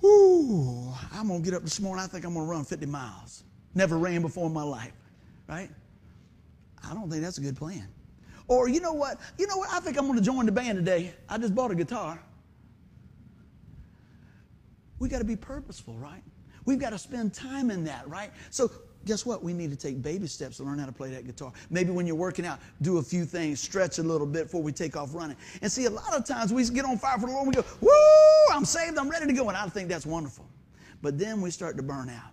Whoo, 0.01 0.95
I'm 1.13 1.29
going 1.29 1.43
to 1.43 1.45
get 1.45 1.55
up 1.55 1.63
this 1.63 1.79
morning. 1.79 2.03
I 2.03 2.07
think 2.07 2.25
I'm 2.25 2.33
going 2.33 2.47
to 2.47 2.51
run 2.51 2.65
50 2.65 2.87
miles. 2.87 3.45
Never 3.75 3.99
ran 3.99 4.23
before 4.23 4.47
in 4.47 4.53
my 4.53 4.63
life, 4.63 4.95
right? 5.47 5.71
I 6.83 6.95
don't 6.95 7.11
think 7.11 7.23
that's 7.23 7.37
a 7.37 7.43
good 7.43 7.57
plan. 7.57 7.87
Or 8.49 8.69
you 8.69 8.81
know 8.81 8.95
what? 8.95 9.21
You 9.39 9.47
know 9.47 9.59
what? 9.59 9.69
I 9.71 9.79
think 9.81 9.99
I'm 9.99 10.07
going 10.07 10.19
to 10.19 10.25
join 10.25 10.47
the 10.47 10.53
band 10.53 10.79
today. 10.79 11.13
I 11.29 11.37
just 11.37 11.55
bought 11.55 11.71
a 11.71 11.75
guitar. 11.75 12.21
We 15.01 15.09
got 15.09 15.19
to 15.19 15.25
be 15.25 15.35
purposeful, 15.35 15.95
right? 15.95 16.23
We've 16.67 16.79
got 16.79 16.91
to 16.91 16.99
spend 16.99 17.35
time 17.35 17.71
in 17.71 17.83
that, 17.85 18.09
right? 18.09 18.31
So 18.51 18.71
guess 19.07 19.25
what? 19.25 19.43
We 19.43 19.53
need 19.53 19.71
to 19.71 19.77
take 19.77 20.03
baby 20.03 20.27
steps 20.27 20.59
to 20.59 20.63
learn 20.63 20.79
how 20.79 20.87
to 20.87 20.93
play 20.93 21.11
that 21.11 21.27
guitar. 21.27 21.53
Maybe 21.71 21.91
when 21.91 22.07
you're 22.07 22.15
working 22.15 22.45
out, 22.45 22.61
do 22.83 22.99
a 22.99 23.03
few 23.03 23.25
things, 23.25 23.61
stretch 23.61 23.99
a 23.99 24.03
little 24.03 24.27
bit 24.27 24.45
before 24.45 24.63
we 24.63 24.73
take 24.73 24.97
off 24.97 25.15
running. 25.15 25.37
And 25.63 25.73
see, 25.73 25.87
a 25.87 25.91
lot 25.91 26.15
of 26.15 26.25
times 26.27 26.53
we 26.53 26.63
get 26.69 26.85
on 26.85 26.99
fire 26.99 27.19
for 27.19 27.27
the 27.27 27.33
Lord 27.33 27.49
we 27.49 27.55
go, 27.55 27.65
Woo, 27.81 27.91
I'm 28.55 28.65
saved, 28.65 28.99
I'm 28.99 29.09
ready 29.09 29.27
to 29.27 29.33
go. 29.33 29.49
And 29.49 29.57
I 29.57 29.67
think 29.69 29.89
that's 29.89 30.07
wonderful. 30.07 30.47
But 31.03 31.19
then 31.19 31.41
we 31.41 31.51
start 31.51 31.77
to 31.79 31.83
burn 31.83 32.11
out. 32.11 32.31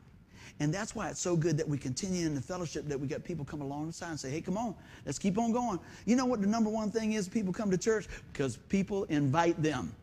And 0.59 0.73
that's 0.73 0.95
why 0.95 1.09
it's 1.09 1.21
so 1.21 1.35
good 1.35 1.55
that 1.57 1.69
we 1.69 1.77
continue 1.77 2.25
in 2.25 2.33
the 2.33 2.41
fellowship, 2.41 2.87
that 2.87 2.99
we 2.99 3.07
got 3.07 3.23
people 3.23 3.45
come 3.45 3.61
alongside 3.61 4.09
and 4.09 4.19
say, 4.19 4.31
hey, 4.31 4.41
come 4.41 4.57
on, 4.57 4.75
let's 5.05 5.19
keep 5.19 5.37
on 5.37 5.51
going. 5.51 5.79
You 6.05 6.15
know 6.15 6.25
what 6.25 6.41
the 6.41 6.47
number 6.47 6.69
one 6.69 6.89
thing 6.89 7.13
is 7.13 7.29
people 7.29 7.53
come 7.53 7.69
to 7.69 7.77
church? 7.77 8.07
Because 8.33 8.57
people 8.57 9.03
invite 9.05 9.61
them. 9.61 9.93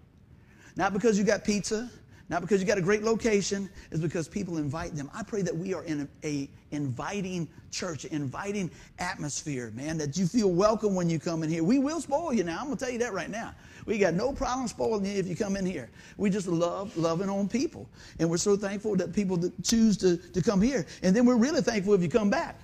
Not 0.76 0.92
because 0.92 1.18
you 1.18 1.24
got 1.24 1.44
pizza, 1.44 1.90
not 2.30 2.40
because 2.40 2.60
you 2.60 2.66
got 2.66 2.78
a 2.78 2.82
great 2.82 3.02
location, 3.02 3.68
it's 3.90 4.00
because 4.00 4.28
people 4.28 4.56
invite 4.56 4.96
them. 4.96 5.10
I 5.12 5.22
pray 5.22 5.42
that 5.42 5.54
we 5.54 5.74
are 5.74 5.84
in 5.84 6.08
a, 6.22 6.26
a, 6.26 6.48
inviting 6.70 7.46
church, 7.70 8.04
inviting 8.06 8.70
atmosphere, 8.98 9.70
man, 9.74 9.98
that 9.98 10.16
you 10.16 10.26
feel 10.26 10.50
welcome 10.50 10.94
when 10.94 11.10
you 11.10 11.18
come 11.18 11.42
in 11.42 11.50
here. 11.50 11.62
We 11.62 11.78
will 11.78 12.00
spoil 12.00 12.32
you 12.32 12.42
now. 12.42 12.58
I'm 12.58 12.64
gonna 12.64 12.76
tell 12.76 12.90
you 12.90 12.98
that 12.98 13.12
right 13.12 13.30
now. 13.30 13.54
We 13.86 13.98
got 13.98 14.14
no 14.14 14.32
problem 14.32 14.66
spoiling 14.66 15.04
you 15.04 15.12
if 15.12 15.28
you 15.28 15.36
come 15.36 15.56
in 15.56 15.66
here. 15.66 15.90
We 16.16 16.30
just 16.30 16.48
love 16.48 16.96
loving 16.96 17.28
on 17.28 17.48
people. 17.48 17.88
And 18.18 18.30
we're 18.30 18.38
so 18.38 18.56
thankful 18.56 18.96
that 18.96 19.12
people 19.12 19.38
choose 19.62 19.96
to, 19.98 20.16
to 20.16 20.42
come 20.42 20.62
here. 20.62 20.86
And 21.02 21.14
then 21.14 21.26
we're 21.26 21.36
really 21.36 21.60
thankful 21.60 21.92
if 21.92 22.02
you 22.02 22.08
come 22.08 22.30
back. 22.30 22.58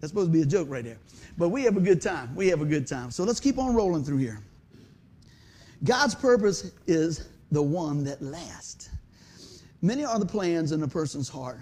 That's 0.00 0.10
supposed 0.10 0.30
to 0.30 0.32
be 0.32 0.42
a 0.42 0.46
joke 0.46 0.68
right 0.68 0.84
there. 0.84 0.98
But 1.38 1.50
we 1.50 1.62
have 1.62 1.76
a 1.76 1.80
good 1.80 2.02
time. 2.02 2.34
We 2.34 2.48
have 2.48 2.60
a 2.60 2.66
good 2.66 2.88
time. 2.88 3.12
So 3.12 3.22
let's 3.22 3.38
keep 3.38 3.58
on 3.58 3.74
rolling 3.74 4.02
through 4.02 4.18
here. 4.18 4.42
God's 5.84 6.14
purpose 6.14 6.72
is 6.86 7.28
the 7.52 7.62
one 7.62 8.02
that 8.04 8.20
lasts. 8.20 8.88
Many 9.82 10.04
are 10.04 10.18
the 10.18 10.26
plans 10.26 10.72
in 10.72 10.82
a 10.82 10.88
person's 10.88 11.28
heart, 11.28 11.60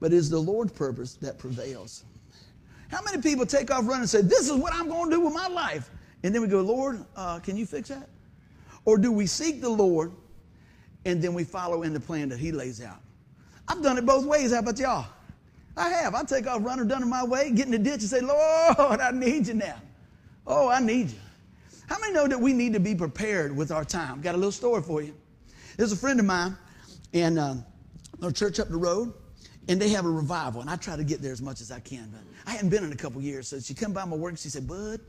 but 0.00 0.12
it 0.12 0.16
is 0.16 0.30
the 0.30 0.38
Lord's 0.38 0.72
purpose 0.72 1.14
that 1.16 1.36
prevails. 1.36 2.04
How 2.88 3.02
many 3.02 3.20
people 3.20 3.44
take 3.44 3.70
off 3.70 3.86
running 3.86 4.02
and 4.02 4.10
say, 4.10 4.22
This 4.22 4.48
is 4.48 4.54
what 4.54 4.72
I'm 4.72 4.88
going 4.88 5.10
to 5.10 5.16
do 5.16 5.20
with 5.20 5.34
my 5.34 5.48
life? 5.48 5.90
And 6.22 6.34
then 6.34 6.42
we 6.42 6.48
go, 6.48 6.60
Lord, 6.60 7.04
uh, 7.16 7.40
can 7.40 7.56
you 7.56 7.66
fix 7.66 7.88
that? 7.88 8.08
Or 8.84 8.96
do 8.96 9.10
we 9.10 9.26
seek 9.26 9.60
the 9.60 9.68
Lord 9.68 10.12
and 11.04 11.20
then 11.20 11.34
we 11.34 11.44
follow 11.44 11.82
in 11.82 11.92
the 11.92 12.00
plan 12.00 12.28
that 12.28 12.38
He 12.38 12.52
lays 12.52 12.80
out? 12.80 13.00
I've 13.66 13.82
done 13.82 13.98
it 13.98 14.06
both 14.06 14.24
ways. 14.24 14.52
How 14.52 14.60
about 14.60 14.78
y'all? 14.78 15.06
I 15.76 15.90
have. 15.90 16.14
I 16.14 16.22
take 16.22 16.46
off 16.46 16.64
running, 16.64 16.86
done 16.86 17.02
it 17.02 17.06
my 17.06 17.24
way, 17.24 17.50
get 17.50 17.66
in 17.66 17.72
the 17.72 17.78
ditch 17.78 18.00
and 18.00 18.02
say, 18.02 18.20
Lord, 18.20 19.00
I 19.00 19.10
need 19.12 19.48
you 19.48 19.54
now. 19.54 19.76
Oh, 20.46 20.68
I 20.68 20.80
need 20.80 21.10
you. 21.10 21.18
How 21.86 21.98
many 22.00 22.12
know 22.12 22.26
that 22.26 22.40
we 22.40 22.52
need 22.52 22.72
to 22.72 22.80
be 22.80 22.94
prepared 22.94 23.56
with 23.56 23.70
our 23.70 23.84
time? 23.84 24.20
Got 24.20 24.34
a 24.34 24.38
little 24.38 24.52
story 24.52 24.82
for 24.82 25.02
you. 25.02 25.14
There's 25.76 25.92
a 25.92 25.96
friend 25.96 26.18
of 26.18 26.26
mine 26.26 26.56
in 27.12 27.38
uh, 27.38 27.62
a 28.22 28.32
church 28.32 28.58
up 28.58 28.68
the 28.68 28.76
road, 28.76 29.12
and 29.68 29.80
they 29.80 29.90
have 29.90 30.04
a 30.04 30.10
revival, 30.10 30.60
and 30.60 30.70
I 30.70 30.76
try 30.76 30.96
to 30.96 31.04
get 31.04 31.22
there 31.22 31.32
as 31.32 31.42
much 31.42 31.60
as 31.60 31.70
I 31.70 31.80
can. 31.80 32.08
But 32.10 32.22
I 32.46 32.52
hadn't 32.52 32.70
been 32.70 32.84
in 32.84 32.92
a 32.92 32.96
couple 32.96 33.20
years, 33.20 33.48
so 33.48 33.60
she 33.60 33.74
come 33.74 33.92
by 33.92 34.04
my 34.04 34.16
work 34.16 34.36
she 34.38 34.48
said, 34.48 34.66
Bud, 34.66 35.00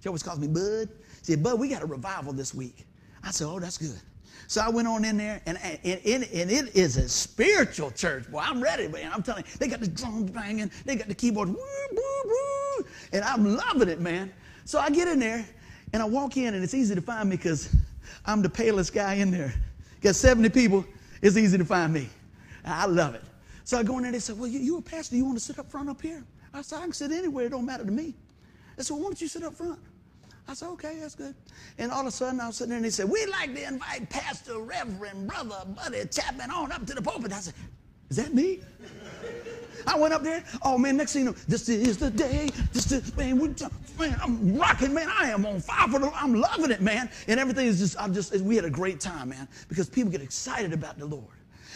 she 0.00 0.08
always 0.08 0.22
calls 0.22 0.38
me 0.38 0.48
Bud. 0.48 0.88
She 1.18 1.32
said, 1.32 1.42
Bud, 1.42 1.58
we 1.58 1.68
got 1.68 1.82
a 1.82 1.86
revival 1.86 2.32
this 2.32 2.54
week. 2.54 2.86
I 3.22 3.30
said, 3.30 3.46
Oh, 3.46 3.58
that's 3.58 3.78
good. 3.78 4.00
So 4.48 4.60
I 4.60 4.68
went 4.68 4.86
on 4.86 5.04
in 5.04 5.16
there, 5.16 5.40
and, 5.46 5.58
and, 5.62 5.80
and, 5.84 6.24
and, 6.32 6.50
it 6.50 6.76
is 6.76 6.98
a 6.98 7.08
spiritual 7.08 7.90
church. 7.90 8.30
Boy, 8.30 8.38
I'm 8.38 8.62
ready, 8.62 8.86
man. 8.86 9.10
I'm 9.12 9.22
telling 9.22 9.44
you, 9.44 9.58
they 9.58 9.66
got 9.66 9.80
the 9.80 9.88
drums 9.88 10.30
banging, 10.30 10.70
they 10.84 10.94
got 10.94 11.08
the 11.08 11.14
keyboard, 11.14 11.48
woo, 11.48 11.56
woo, 11.56 12.22
woo, 12.24 12.86
and 13.12 13.24
I'm 13.24 13.56
loving 13.56 13.88
it, 13.88 14.00
man. 14.00 14.32
So 14.64 14.78
I 14.78 14.90
get 14.90 15.08
in 15.08 15.18
there, 15.18 15.44
and 15.92 16.02
I 16.02 16.06
walk 16.06 16.36
in, 16.36 16.54
and 16.54 16.62
it's 16.62 16.74
easy 16.74 16.94
to 16.94 17.00
find 17.00 17.28
me 17.28 17.36
because 17.36 17.74
I'm 18.24 18.42
the 18.42 18.50
palest 18.50 18.92
guy 18.92 19.14
in 19.14 19.30
there. 19.30 19.54
Got 20.00 20.14
70 20.14 20.48
people, 20.50 20.84
it's 21.22 21.36
easy 21.36 21.58
to 21.58 21.64
find 21.64 21.92
me. 21.92 22.08
I 22.64 22.86
love 22.86 23.14
it. 23.14 23.22
So 23.64 23.78
I 23.78 23.82
go 23.82 23.96
in 23.96 24.02
there, 24.02 24.08
and 24.08 24.14
they 24.14 24.20
said, 24.20 24.38
Well, 24.38 24.48
you, 24.48 24.60
you 24.60 24.78
a 24.78 24.82
pastor, 24.82 25.16
you 25.16 25.24
want 25.24 25.38
to 25.38 25.44
sit 25.44 25.58
up 25.58 25.70
front 25.70 25.88
up 25.88 26.00
here? 26.02 26.24
I 26.56 26.62
said, 26.62 26.78
I 26.78 26.82
can 26.82 26.92
sit 26.92 27.12
anywhere, 27.12 27.46
it 27.46 27.50
don't 27.50 27.66
matter 27.66 27.84
to 27.84 27.90
me. 27.90 28.14
They 28.76 28.82
said, 28.82 28.94
well, 28.94 29.02
why 29.04 29.08
don't 29.08 29.20
you 29.20 29.28
sit 29.28 29.42
up 29.42 29.54
front? 29.54 29.78
I 30.48 30.54
said, 30.54 30.68
okay, 30.70 30.98
that's 31.00 31.14
good. 31.14 31.34
And 31.78 31.90
all 31.90 32.02
of 32.02 32.06
a 32.06 32.10
sudden, 32.10 32.40
I 32.40 32.46
was 32.46 32.56
sitting 32.56 32.70
there 32.70 32.76
and 32.76 32.84
they 32.84 32.90
said, 32.90 33.08
we'd 33.08 33.28
like 33.28 33.54
to 33.54 33.66
invite 33.66 34.08
Pastor, 34.10 34.58
Reverend, 34.58 35.26
Brother, 35.26 35.64
Buddy 35.66 36.04
Chapman 36.06 36.50
on 36.50 36.72
up 36.72 36.86
to 36.86 36.94
the 36.94 37.02
pulpit. 37.02 37.32
I 37.32 37.40
said, 37.40 37.54
is 38.08 38.16
that 38.16 38.32
me? 38.32 38.60
I 39.86 39.98
went 39.98 40.14
up 40.14 40.22
there. 40.22 40.44
Oh 40.62 40.78
man, 40.78 40.96
next 40.96 41.12
thing 41.12 41.24
you 41.24 41.30
know, 41.30 41.36
this 41.48 41.68
is 41.68 41.98
the 41.98 42.10
day. 42.10 42.50
This 42.72 42.92
is 42.92 43.16
man, 43.16 43.38
we, 43.38 43.48
man, 43.98 44.18
I'm 44.22 44.56
rocking, 44.56 44.94
man. 44.94 45.08
I 45.18 45.30
am 45.30 45.46
on 45.46 45.60
fire 45.60 45.88
for 45.88 45.98
the. 45.98 46.10
I'm 46.14 46.34
loving 46.34 46.70
it, 46.70 46.80
man. 46.80 47.10
And 47.28 47.40
everything 47.40 47.66
is 47.66 47.78
just. 47.78 48.00
I'm 48.00 48.12
just. 48.14 48.34
We 48.40 48.56
had 48.56 48.64
a 48.64 48.70
great 48.70 49.00
time, 49.00 49.30
man, 49.30 49.48
because 49.68 49.88
people 49.88 50.10
get 50.10 50.22
excited 50.22 50.72
about 50.72 50.98
the 50.98 51.06
Lord. 51.06 51.24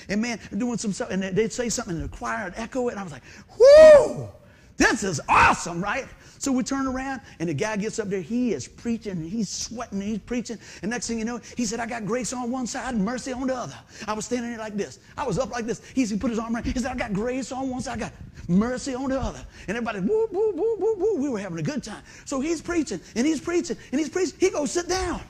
And 0.09 0.23
man, 0.23 0.41
doing 0.57 0.79
some 0.79 0.93
stuff, 0.93 1.11
and 1.11 1.23
they'd 1.23 1.53
say 1.53 1.69
something 1.69 1.97
in 1.97 2.03
the 2.03 2.09
choir 2.09 2.47
and 2.47 2.55
echo 2.57 2.89
it, 2.89 2.93
and 2.93 3.01
I 3.01 3.03
was 3.03 3.13
like, 3.13 3.23
whoo! 3.59 4.29
This 4.77 5.05
is 5.05 5.21
awesome, 5.29 5.83
right? 5.83 6.07
So 6.41 6.51
we 6.51 6.63
turn 6.63 6.87
around, 6.87 7.21
and 7.39 7.51
the 7.51 7.55
guy 7.55 7.77
gets 7.77 7.99
up 7.99 8.09
there. 8.09 8.23
He 8.23 8.55
is 8.55 8.67
preaching, 8.67 9.13
and 9.13 9.29
he's 9.29 9.51
sweating, 9.51 10.01
and 10.01 10.09
he's 10.09 10.21
preaching. 10.21 10.57
And 10.81 10.91
next 10.91 11.07
thing 11.07 11.19
you 11.19 11.27
know, 11.27 11.39
he 11.55 11.67
said, 11.67 11.81
I 11.81 11.87
got 11.87 12.07
grace 12.07 12.33
on 12.33 12.51
one 12.51 12.67
side 12.67 12.95
and 12.95 13.05
mercy 13.05 13.35
on 13.35 13.47
the 13.47 13.55
other. 13.55 13.75
I 14.09 14.15
was 14.15 14.25
standing 14.25 14.49
there 14.49 14.59
like 14.59 14.75
this. 14.75 15.01
I 15.19 15.27
was 15.27 15.39
up 15.39 15.51
like 15.51 15.67
this. 15.67 15.83
He 15.95 16.07
said, 16.07 16.19
put 16.19 16.31
his 16.31 16.39
arm 16.39 16.57
around. 16.57 16.65
He 16.65 16.73
said, 16.73 16.93
I 16.93 16.95
got 16.95 17.13
grace 17.13 17.53
on 17.53 17.69
one 17.69 17.83
side, 17.83 17.99
I 17.99 18.09
got 18.09 18.13
mercy 18.49 18.95
on 18.95 19.11
the 19.11 19.21
other. 19.21 19.45
And 19.69 19.77
everybody, 19.77 20.01
woo, 20.01 20.29
woo, 20.33 20.53
woo, 20.53 20.77
woo, 20.79 20.95
woo. 20.97 21.17
We 21.17 21.29
were 21.29 21.39
having 21.39 21.59
a 21.59 21.63
good 21.63 21.85
time. 21.85 22.03
So 22.25 22.41
he's 22.41 22.63
preaching, 22.63 23.01
and 23.15 23.27
he's 23.27 23.41
preaching, 23.43 23.77
and 23.93 24.01
he's 24.01 24.09
preaching. 24.09 24.39
He 24.41 24.49
goes, 24.49 24.71
sit 24.71 24.89
down. 24.89 25.21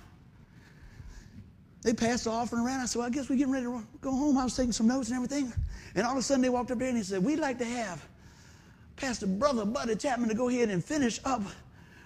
They 1.82 1.92
passed 1.92 2.22
the 2.22 2.30
offering 2.30 2.64
around. 2.64 2.82
I 2.82 2.86
said, 2.86 3.00
well, 3.00 3.08
I 3.08 3.10
guess 3.10 3.28
we're 3.28 3.34
getting 3.34 3.52
ready 3.52 3.64
to 3.64 3.82
go 4.00 4.12
home. 4.12 4.38
I 4.38 4.44
was 4.44 4.54
taking 4.54 4.70
some 4.70 4.86
notes 4.86 5.08
and 5.08 5.16
everything. 5.16 5.52
And 5.96 6.06
all 6.06 6.12
of 6.12 6.18
a 6.18 6.22
sudden, 6.22 6.42
they 6.42 6.50
walked 6.50 6.70
up 6.70 6.78
there 6.78 6.88
and 6.88 6.96
he 6.96 7.02
said, 7.02 7.24
We'd 7.24 7.40
like 7.40 7.58
to 7.58 7.64
have 7.64 8.06
Pastor 9.00 9.26
Brother 9.26 9.64
Buddy 9.64 9.96
Chapman 9.96 10.28
to 10.28 10.34
go 10.34 10.50
ahead 10.50 10.68
and 10.68 10.84
finish 10.84 11.20
up 11.24 11.42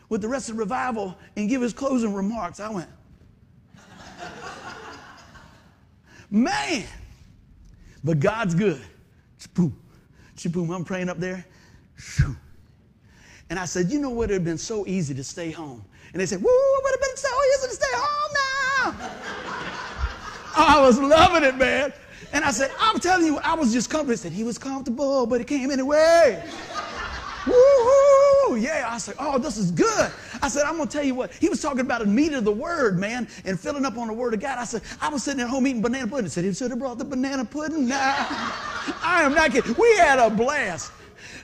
with 0.09 0.23
the 0.23 0.29
rest 0.29 0.49
of 0.49 0.55
the 0.55 0.61
revival 0.61 1.17
and 1.37 1.49
give 1.49 1.61
his 1.61 1.73
closing 1.73 2.15
remarks. 2.15 2.61
I 2.61 2.71
went, 2.71 2.89
Man, 6.31 6.85
but 8.03 8.21
God's 8.21 8.55
good. 8.55 8.81
Boom, 9.55 9.77
boom. 10.51 10.71
I'm 10.71 10.85
praying 10.85 11.09
up 11.09 11.19
there. 11.19 11.45
And 13.51 13.59
I 13.59 13.67
said, 13.67 13.91
You 13.91 13.99
know 13.99 14.11
what? 14.11 14.31
It 14.31 14.35
would 14.35 14.41
have 14.41 14.45
been 14.45 14.59
so 14.59 14.87
easy 14.87 15.15
to 15.15 15.23
stay 15.23 15.51
home. 15.51 15.85
And 16.13 16.21
they 16.21 16.27
said, 16.27 16.43
Woo, 16.43 16.49
it 16.49 16.85
would 16.85 16.93
have 16.93 17.01
been 17.01 17.17
so 17.17 17.29
easy 17.55 17.69
to 17.69 17.75
stay 17.75 17.93
home 17.93 18.33
now. 18.97 19.11
I 20.57 20.81
was 20.81 20.99
loving 20.99 21.43
it, 21.43 21.57
man. 21.57 21.93
And 22.33 22.45
I 22.45 22.51
said, 22.51 22.71
I'm 22.81 22.99
telling 22.99 23.27
you, 23.27 23.39
I 23.39 23.55
was 23.55 23.73
just 23.73 23.91
comfortable. 23.91 24.13
He 24.13 24.17
said, 24.17 24.33
he 24.33 24.43
was 24.43 24.59
comfortable, 24.59 25.27
but 25.27 25.41
he 25.41 25.45
came 25.45 25.71
anyway. 25.71 26.43
Woo-hoo! 27.47 28.57
Yeah, 28.57 28.89
I 28.89 28.99
said, 28.99 29.17
oh, 29.19 29.39
this 29.39 29.57
is 29.57 29.71
good. 29.71 30.11
I 30.43 30.49
said, 30.49 30.65
I'm 30.65 30.77
going 30.77 30.89
to 30.89 30.93
tell 30.97 31.05
you 31.05 31.15
what. 31.15 31.33
He 31.33 31.49
was 31.49 31.61
talking 31.61 31.81
about 31.81 32.01
the 32.01 32.07
meat 32.07 32.33
of 32.33 32.45
the 32.45 32.53
word, 32.53 32.99
man, 32.99 33.29
and 33.45 33.59
filling 33.59 33.85
up 33.85 33.97
on 33.97 34.09
the 34.09 34.13
word 34.13 34.35
of 34.35 34.41
God. 34.41 34.59
I 34.59 34.65
said, 34.65 34.83
I 35.01 35.09
was 35.09 35.23
sitting 35.23 35.41
at 35.41 35.49
home 35.49 35.67
eating 35.67 35.83
banana 35.83 36.07
pudding. 36.07 36.25
He 36.25 36.31
said, 36.31 36.45
he 36.45 36.53
should 36.53 36.71
have 36.71 36.79
brought 36.79 36.99
the 36.99 37.05
banana 37.05 37.45
pudding. 37.45 37.89
Nah, 37.89 37.97
I 37.99 39.23
am 39.23 39.35
not 39.35 39.51
kidding. 39.51 39.75
We 39.79 39.97
had 39.97 40.19
a 40.19 40.31
blast. 40.31 40.93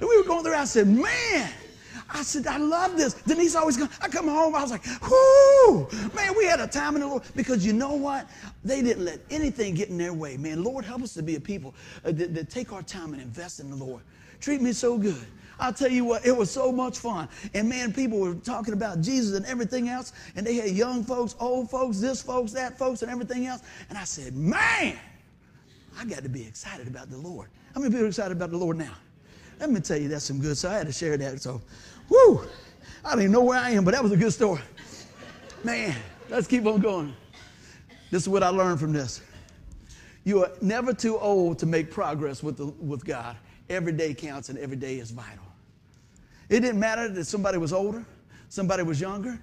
And 0.00 0.08
we 0.08 0.16
were 0.16 0.24
going 0.24 0.44
through, 0.44 0.54
I 0.54 0.64
said, 0.64 0.88
man, 0.88 1.50
I 2.12 2.22
said, 2.22 2.46
I 2.46 2.56
love 2.56 2.96
this. 2.96 3.14
Denise 3.14 3.54
always 3.54 3.76
goes, 3.76 3.88
I 4.00 4.08
come 4.08 4.26
home, 4.26 4.54
I 4.54 4.62
was 4.62 4.70
like, 4.70 4.84
whoo, 5.08 5.88
man, 6.14 6.34
we 6.36 6.44
had 6.44 6.60
a 6.60 6.66
time 6.66 6.96
in 6.96 7.02
the 7.02 7.06
Lord. 7.06 7.22
Because 7.36 7.64
you 7.64 7.72
know 7.72 7.94
what? 7.94 8.28
They 8.64 8.82
didn't 8.82 9.04
let 9.04 9.20
anything 9.30 9.74
get 9.74 9.88
in 9.90 9.98
their 9.98 10.12
way. 10.12 10.36
Man, 10.36 10.64
Lord, 10.64 10.84
help 10.84 11.02
us 11.02 11.14
to 11.14 11.22
be 11.22 11.36
a 11.36 11.40
people 11.40 11.74
uh, 12.04 12.12
that, 12.12 12.34
that 12.34 12.50
take 12.50 12.72
our 12.72 12.82
time 12.82 13.12
and 13.12 13.22
invest 13.22 13.60
in 13.60 13.70
the 13.70 13.76
Lord. 13.76 14.02
Treat 14.40 14.60
me 14.60 14.72
so 14.72 14.98
good. 14.98 15.26
I'll 15.60 15.72
tell 15.72 15.90
you 15.90 16.04
what, 16.04 16.26
it 16.26 16.36
was 16.36 16.50
so 16.50 16.72
much 16.72 16.98
fun. 16.98 17.28
And 17.54 17.68
man, 17.68 17.92
people 17.92 18.18
were 18.18 18.34
talking 18.34 18.74
about 18.74 19.00
Jesus 19.00 19.36
and 19.36 19.46
everything 19.46 19.88
else. 19.88 20.12
And 20.34 20.46
they 20.46 20.54
had 20.54 20.70
young 20.70 21.04
folks, 21.04 21.36
old 21.38 21.70
folks, 21.70 22.00
this 22.00 22.22
folks, 22.22 22.52
that 22.52 22.78
folks, 22.78 23.02
and 23.02 23.10
everything 23.10 23.46
else. 23.46 23.62
And 23.88 23.98
I 23.98 24.04
said, 24.04 24.34
man, 24.34 24.98
I 25.98 26.04
got 26.04 26.22
to 26.22 26.28
be 26.28 26.44
excited 26.44 26.88
about 26.88 27.10
the 27.10 27.18
Lord. 27.18 27.48
How 27.74 27.80
many 27.80 27.92
people 27.92 28.06
are 28.06 28.08
excited 28.08 28.36
about 28.36 28.50
the 28.50 28.58
Lord 28.58 28.78
now? 28.78 28.94
Let 29.60 29.70
me 29.70 29.80
tell 29.80 29.98
you, 29.98 30.08
that's 30.08 30.24
some 30.24 30.40
good. 30.40 30.56
So 30.56 30.70
I 30.70 30.74
had 30.74 30.86
to 30.86 30.92
share 30.92 31.16
that. 31.18 31.42
So 31.42 31.60
Woo! 32.10 32.42
I 33.04 33.10
don't 33.10 33.20
even 33.20 33.32
know 33.32 33.42
where 33.42 33.58
I 33.58 33.70
am, 33.70 33.84
but 33.84 33.94
that 33.94 34.02
was 34.02 34.12
a 34.12 34.16
good 34.16 34.32
story. 34.32 34.60
Man, 35.64 35.96
let's 36.28 36.46
keep 36.46 36.66
on 36.66 36.80
going. 36.80 37.14
This 38.10 38.22
is 38.22 38.28
what 38.28 38.42
I 38.42 38.48
learned 38.48 38.80
from 38.80 38.92
this. 38.92 39.22
You 40.24 40.44
are 40.44 40.50
never 40.60 40.92
too 40.92 41.18
old 41.18 41.58
to 41.60 41.66
make 41.66 41.90
progress 41.90 42.42
with, 42.42 42.58
the, 42.58 42.66
with 42.66 43.04
God. 43.06 43.36
Every 43.70 43.92
day 43.92 44.12
counts 44.12 44.48
and 44.48 44.58
every 44.58 44.76
day 44.76 44.98
is 44.98 45.12
vital. 45.12 45.44
It 46.50 46.60
didn't 46.60 46.80
matter 46.80 47.08
that 47.08 47.24
somebody 47.24 47.58
was 47.58 47.72
older, 47.72 48.04
somebody 48.48 48.82
was 48.82 49.00
younger, 49.00 49.40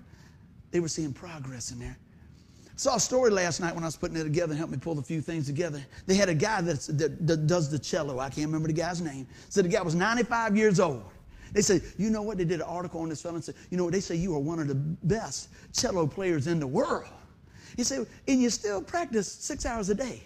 they 0.72 0.82
were 0.82 0.90
seeing 0.90 1.14
progress 1.14 1.72
in 1.72 1.80
there. 1.80 1.98
I 1.98 2.74
Saw 2.76 2.96
a 2.98 3.00
story 3.00 3.32
last 3.32 3.62
night 3.62 3.74
when 3.74 3.84
I 3.84 3.88
was 3.88 3.96
putting 3.96 4.18
it 4.18 4.24
together 4.26 4.52
and 4.52 4.58
helped 4.58 4.74
me 4.74 4.78
pull 4.78 5.00
a 5.00 5.02
few 5.02 5.22
things 5.22 5.48
together. 5.48 5.84
They 6.06 6.16
had 6.16 6.30
a 6.30 6.36
guy 6.36 6.62
that, 6.62 6.82
that 7.26 7.48
does 7.48 7.72
the 7.72 7.80
cello. 7.80 8.20
I 8.20 8.30
can't 8.30 8.46
remember 8.46 8.68
the 8.68 8.74
guy's 8.74 9.02
name. 9.02 9.26
Said 9.50 9.66
the 9.66 9.70
guy 9.70 9.82
was 9.82 9.96
95 9.96 10.56
years 10.56 10.80
old. 10.80 11.04
They 11.54 11.62
said, 11.62 11.82
you 11.98 12.10
know 12.10 12.22
what? 12.22 12.38
They 12.38 12.46
did 12.46 12.60
an 12.60 12.68
article 12.68 13.02
on 13.02 13.10
this 13.10 13.22
fellow 13.22 13.36
and 13.36 13.44
said, 13.44 13.56
you 13.72 13.78
know 13.78 13.86
what? 13.86 13.94
They 13.94 14.02
say 14.02 14.16
you 14.16 14.36
are 14.36 14.40
one 14.40 14.60
of 14.60 14.68
the 14.68 14.76
best 14.76 15.50
cello 15.74 16.06
players 16.06 16.46
in 16.46 16.60
the 16.60 16.68
world. 16.68 17.08
He 17.78 17.84
said, 17.84 18.06
and 18.28 18.42
you 18.42 18.50
still 18.50 18.82
practice 18.82 19.32
six 19.32 19.66
hours 19.66 19.90
a 19.90 19.96
day. 19.96 20.22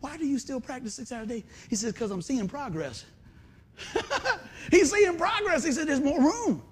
Why 0.00 0.16
do 0.16 0.26
you 0.26 0.38
still 0.38 0.60
practice 0.60 0.94
six 0.94 1.12
hours 1.12 1.24
a 1.26 1.28
day? 1.28 1.44
He 1.70 1.76
says, 1.76 1.92
because 1.92 2.10
I'm 2.10 2.20
seeing 2.20 2.48
progress. 2.48 3.04
He's 4.70 4.92
seeing 4.92 5.16
progress. 5.16 5.64
He 5.64 5.72
said, 5.72 5.88
there's 5.88 6.00
more 6.00 6.20
room. 6.20 6.62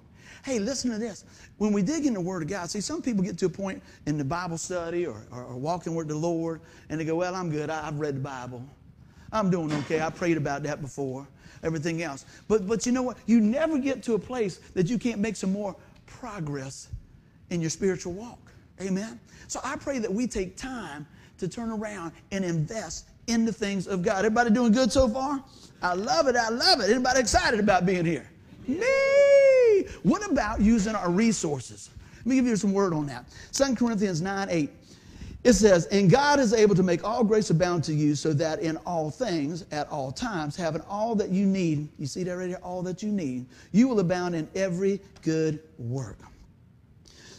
Hey, 0.43 0.59
listen 0.59 0.91
to 0.91 0.97
this. 0.97 1.25
When 1.57 1.73
we 1.73 1.81
dig 1.81 2.05
in 2.05 2.13
the 2.13 2.21
Word 2.21 2.43
of 2.43 2.49
God, 2.49 2.69
see, 2.69 2.81
some 2.81 3.01
people 3.01 3.23
get 3.23 3.37
to 3.39 3.47
a 3.47 3.49
point 3.49 3.81
in 4.05 4.17
the 4.17 4.25
Bible 4.25 4.57
study 4.57 5.07
or, 5.07 5.25
or, 5.31 5.43
or 5.43 5.55
walking 5.55 5.95
with 5.95 6.07
the 6.07 6.15
Lord, 6.15 6.61
and 6.89 6.99
they 6.99 7.05
go, 7.05 7.15
Well, 7.15 7.33
I'm 7.33 7.49
good. 7.49 7.71
I, 7.71 7.87
I've 7.87 7.99
read 7.99 8.17
the 8.17 8.19
Bible. 8.19 8.63
I'm 9.31 9.49
doing 9.49 9.73
okay. 9.73 10.01
I 10.01 10.09
prayed 10.11 10.37
about 10.37 10.61
that 10.63 10.81
before 10.81 11.27
everything 11.63 12.03
else. 12.03 12.25
But, 12.47 12.67
but 12.67 12.85
you 12.85 12.91
know 12.91 13.01
what? 13.01 13.17
You 13.25 13.41
never 13.41 13.77
get 13.77 14.03
to 14.03 14.13
a 14.13 14.19
place 14.19 14.57
that 14.75 14.87
you 14.87 14.99
can't 14.99 15.19
make 15.19 15.35
some 15.35 15.51
more 15.51 15.75
progress 16.05 16.89
in 17.49 17.59
your 17.59 17.69
spiritual 17.69 18.13
walk. 18.13 18.51
Amen? 18.81 19.19
So 19.47 19.59
I 19.63 19.75
pray 19.75 19.99
that 19.99 20.13
we 20.13 20.27
take 20.27 20.57
time 20.57 21.07
to 21.37 21.47
turn 21.47 21.69
around 21.69 22.11
and 22.31 22.45
invest 22.45 23.09
in 23.27 23.45
the 23.45 23.53
things 23.53 23.87
of 23.87 24.01
God. 24.01 24.19
Everybody 24.19 24.51
doing 24.51 24.71
good 24.71 24.91
so 24.91 25.07
far? 25.07 25.43
I 25.81 25.93
love 25.93 26.27
it. 26.27 26.35
I 26.35 26.49
love 26.49 26.79
it. 26.81 26.89
Anybody 26.89 27.19
excited 27.19 27.59
about 27.59 27.85
being 27.85 28.05
here? 28.05 28.29
Me. 28.67 29.85
What 30.03 30.29
about 30.29 30.61
using 30.61 30.95
our 30.95 31.11
resources? 31.11 31.89
Let 32.19 32.25
me 32.25 32.35
give 32.35 32.45
you 32.45 32.55
some 32.55 32.73
word 32.73 32.93
on 32.93 33.05
that. 33.07 33.25
2 33.51 33.75
Corinthians 33.75 34.21
9 34.21 34.47
8. 34.49 34.69
It 35.43 35.53
says, 35.53 35.85
And 35.87 36.09
God 36.09 36.39
is 36.39 36.53
able 36.53 36.73
to 36.73 36.81
make 36.81 37.03
all 37.03 37.23
grace 37.23 37.51
abound 37.51 37.83
to 37.83 37.93
you, 37.93 38.15
so 38.15 38.33
that 38.33 38.61
in 38.61 38.77
all 38.77 39.11
things, 39.11 39.63
at 39.71 39.87
all 39.89 40.11
times, 40.11 40.55
having 40.55 40.81
all 40.89 41.13
that 41.15 41.29
you 41.29 41.45
need, 41.45 41.87
you 41.99 42.07
see 42.07 42.23
that 42.23 42.35
right 42.35 42.47
here, 42.47 42.59
all 42.63 42.81
that 42.81 43.03
you 43.03 43.11
need, 43.11 43.45
you 43.71 43.87
will 43.87 43.99
abound 43.99 44.33
in 44.33 44.47
every 44.55 44.99
good 45.21 45.59
work. 45.77 46.17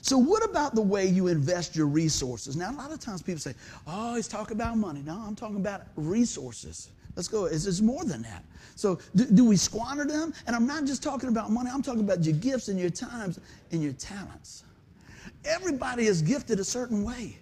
So, 0.07 0.16
what 0.16 0.45
about 0.45 0.77
the 0.77 0.83
way 0.83 1.05
you 1.05 1.27
invest 1.27 1.75
your 1.75 1.87
resources? 1.87 2.55
Now, 2.55 2.71
a 2.71 2.77
lot 2.77 2.92
of 2.92 3.01
times 3.01 3.23
people 3.23 3.40
say, 3.40 3.55
Oh, 3.88 4.14
he's 4.14 4.29
talking 4.29 4.57
about 4.57 4.79
money. 4.79 5.03
No, 5.05 5.19
I'm 5.19 5.35
talking 5.35 5.57
about 5.57 5.83
resources. 5.97 6.90
Let's 7.16 7.27
go. 7.27 7.47
It's, 7.47 7.66
it's 7.66 7.81
more 7.81 8.05
than 8.05 8.23
that. 8.23 8.45
So, 8.77 9.01
do, 9.16 9.25
do 9.25 9.45
we 9.45 9.57
squander 9.57 10.05
them? 10.05 10.33
And 10.47 10.55
I'm 10.55 10.64
not 10.64 10.85
just 10.85 11.03
talking 11.03 11.29
about 11.29 11.51
money, 11.51 11.71
I'm 11.75 11.83
talking 11.83 12.03
about 12.03 12.25
your 12.25 12.37
gifts 12.37 12.69
and 12.69 12.79
your 12.79 12.88
times 12.88 13.40
and 13.73 13.83
your 13.83 13.95
talents. 13.95 14.62
Everybody 15.45 16.07
is 16.07 16.23
gifted 16.23 16.61
a 16.61 16.64
certain 16.64 17.03
way. 17.03 17.38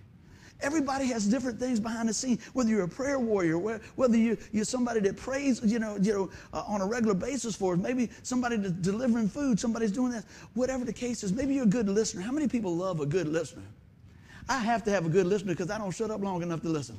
Everybody 0.64 1.06
has 1.08 1.26
different 1.26 1.60
things 1.60 1.78
behind 1.78 2.08
the 2.08 2.14
scene. 2.14 2.38
Whether 2.54 2.70
you're 2.70 2.84
a 2.84 2.88
prayer 2.88 3.18
warrior, 3.18 3.58
whether 3.58 4.16
you, 4.16 4.38
you're 4.50 4.64
somebody 4.64 4.98
that 5.00 5.14
prays, 5.14 5.60
you 5.62 5.78
know, 5.78 5.96
you 6.00 6.12
know, 6.14 6.30
uh, 6.54 6.64
on 6.66 6.80
a 6.80 6.86
regular 6.86 7.14
basis 7.14 7.54
for 7.54 7.74
us. 7.74 7.80
Maybe 7.80 8.08
somebody 8.22 8.56
that's 8.56 8.72
delivering 8.72 9.28
food. 9.28 9.60
Somebody's 9.60 9.92
doing 9.92 10.12
that. 10.12 10.24
Whatever 10.54 10.86
the 10.86 10.92
case 10.92 11.22
is, 11.22 11.34
maybe 11.34 11.54
you're 11.54 11.64
a 11.64 11.66
good 11.66 11.86
listener. 11.86 12.22
How 12.22 12.32
many 12.32 12.48
people 12.48 12.74
love 12.74 13.00
a 13.00 13.06
good 13.06 13.28
listener? 13.28 13.62
I 14.48 14.58
have 14.58 14.82
to 14.84 14.90
have 14.90 15.04
a 15.04 15.10
good 15.10 15.26
listener 15.26 15.52
because 15.52 15.70
I 15.70 15.76
don't 15.76 15.92
shut 15.92 16.10
up 16.10 16.22
long 16.22 16.42
enough 16.42 16.62
to 16.62 16.68
listen. 16.68 16.96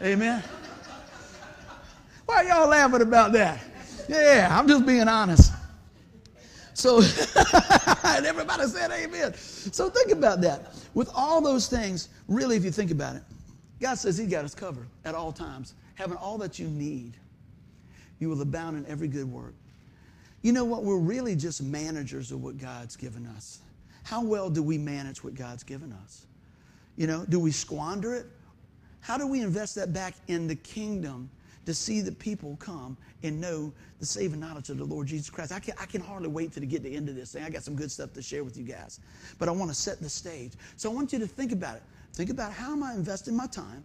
Amen. 0.00 0.42
Why 2.26 2.36
are 2.36 2.44
y'all 2.44 2.68
laughing 2.68 3.02
about 3.02 3.32
that? 3.32 3.60
Yeah, 4.08 4.48
I'm 4.50 4.68
just 4.68 4.86
being 4.86 5.08
honest. 5.08 5.52
So, 6.74 6.98
and 8.04 8.26
everybody 8.26 8.66
said 8.66 8.90
amen. 8.90 9.34
So 9.34 9.90
think 9.90 10.10
about 10.10 10.40
that. 10.42 10.74
With 10.94 11.10
all 11.14 11.40
those 11.40 11.68
things, 11.68 12.08
really, 12.28 12.56
if 12.56 12.64
you 12.64 12.70
think 12.70 12.90
about 12.90 13.16
it, 13.16 13.22
God 13.80 13.94
says 13.94 14.16
He 14.16 14.26
got 14.26 14.44
us 14.44 14.54
covered 14.54 14.86
at 15.04 15.14
all 15.14 15.32
times, 15.32 15.74
having 15.94 16.16
all 16.16 16.38
that 16.38 16.58
you 16.58 16.68
need. 16.68 17.16
You 18.18 18.28
will 18.28 18.40
abound 18.40 18.76
in 18.76 18.86
every 18.86 19.08
good 19.08 19.30
work. 19.30 19.54
You 20.42 20.52
know 20.52 20.64
what? 20.64 20.84
We're 20.84 20.98
really 20.98 21.36
just 21.36 21.62
managers 21.62 22.32
of 22.32 22.42
what 22.42 22.58
God's 22.58 22.96
given 22.96 23.26
us. 23.26 23.60
How 24.04 24.22
well 24.22 24.50
do 24.50 24.62
we 24.62 24.78
manage 24.78 25.22
what 25.22 25.34
God's 25.34 25.62
given 25.62 25.92
us? 25.92 26.26
You 26.96 27.06
know, 27.06 27.24
do 27.28 27.38
we 27.38 27.50
squander 27.50 28.14
it? 28.14 28.26
How 29.00 29.18
do 29.18 29.26
we 29.26 29.40
invest 29.40 29.74
that 29.76 29.92
back 29.92 30.14
in 30.28 30.46
the 30.46 30.54
kingdom 30.54 31.30
to 31.64 31.74
see 31.74 32.00
the 32.00 32.12
people 32.12 32.56
come 32.56 32.96
and 33.22 33.40
know 33.40 33.72
the 34.00 34.06
saving 34.06 34.40
knowledge 34.40 34.68
of 34.68 34.78
the 34.78 34.84
Lord 34.84 35.06
Jesus 35.06 35.30
Christ. 35.30 35.52
I 35.52 35.60
can, 35.60 35.74
I 35.80 35.86
can 35.86 36.00
hardly 36.00 36.28
wait 36.28 36.52
to 36.52 36.60
get 36.60 36.82
to 36.82 36.88
the 36.88 36.96
end 36.96 37.08
of 37.08 37.14
this 37.14 37.32
thing. 37.32 37.44
I 37.44 37.50
got 37.50 37.62
some 37.62 37.76
good 37.76 37.90
stuff 37.90 38.12
to 38.14 38.22
share 38.22 38.42
with 38.42 38.56
you 38.56 38.64
guys. 38.64 39.00
But 39.38 39.48
I 39.48 39.52
want 39.52 39.70
to 39.70 39.74
set 39.74 40.00
the 40.00 40.08
stage. 40.08 40.52
So 40.76 40.90
I 40.90 40.94
want 40.94 41.12
you 41.12 41.18
to 41.20 41.26
think 41.26 41.52
about 41.52 41.76
it. 41.76 41.82
Think 42.14 42.30
about 42.30 42.52
how 42.52 42.72
am 42.72 42.82
I 42.82 42.94
investing 42.94 43.36
my 43.36 43.46
time 43.46 43.84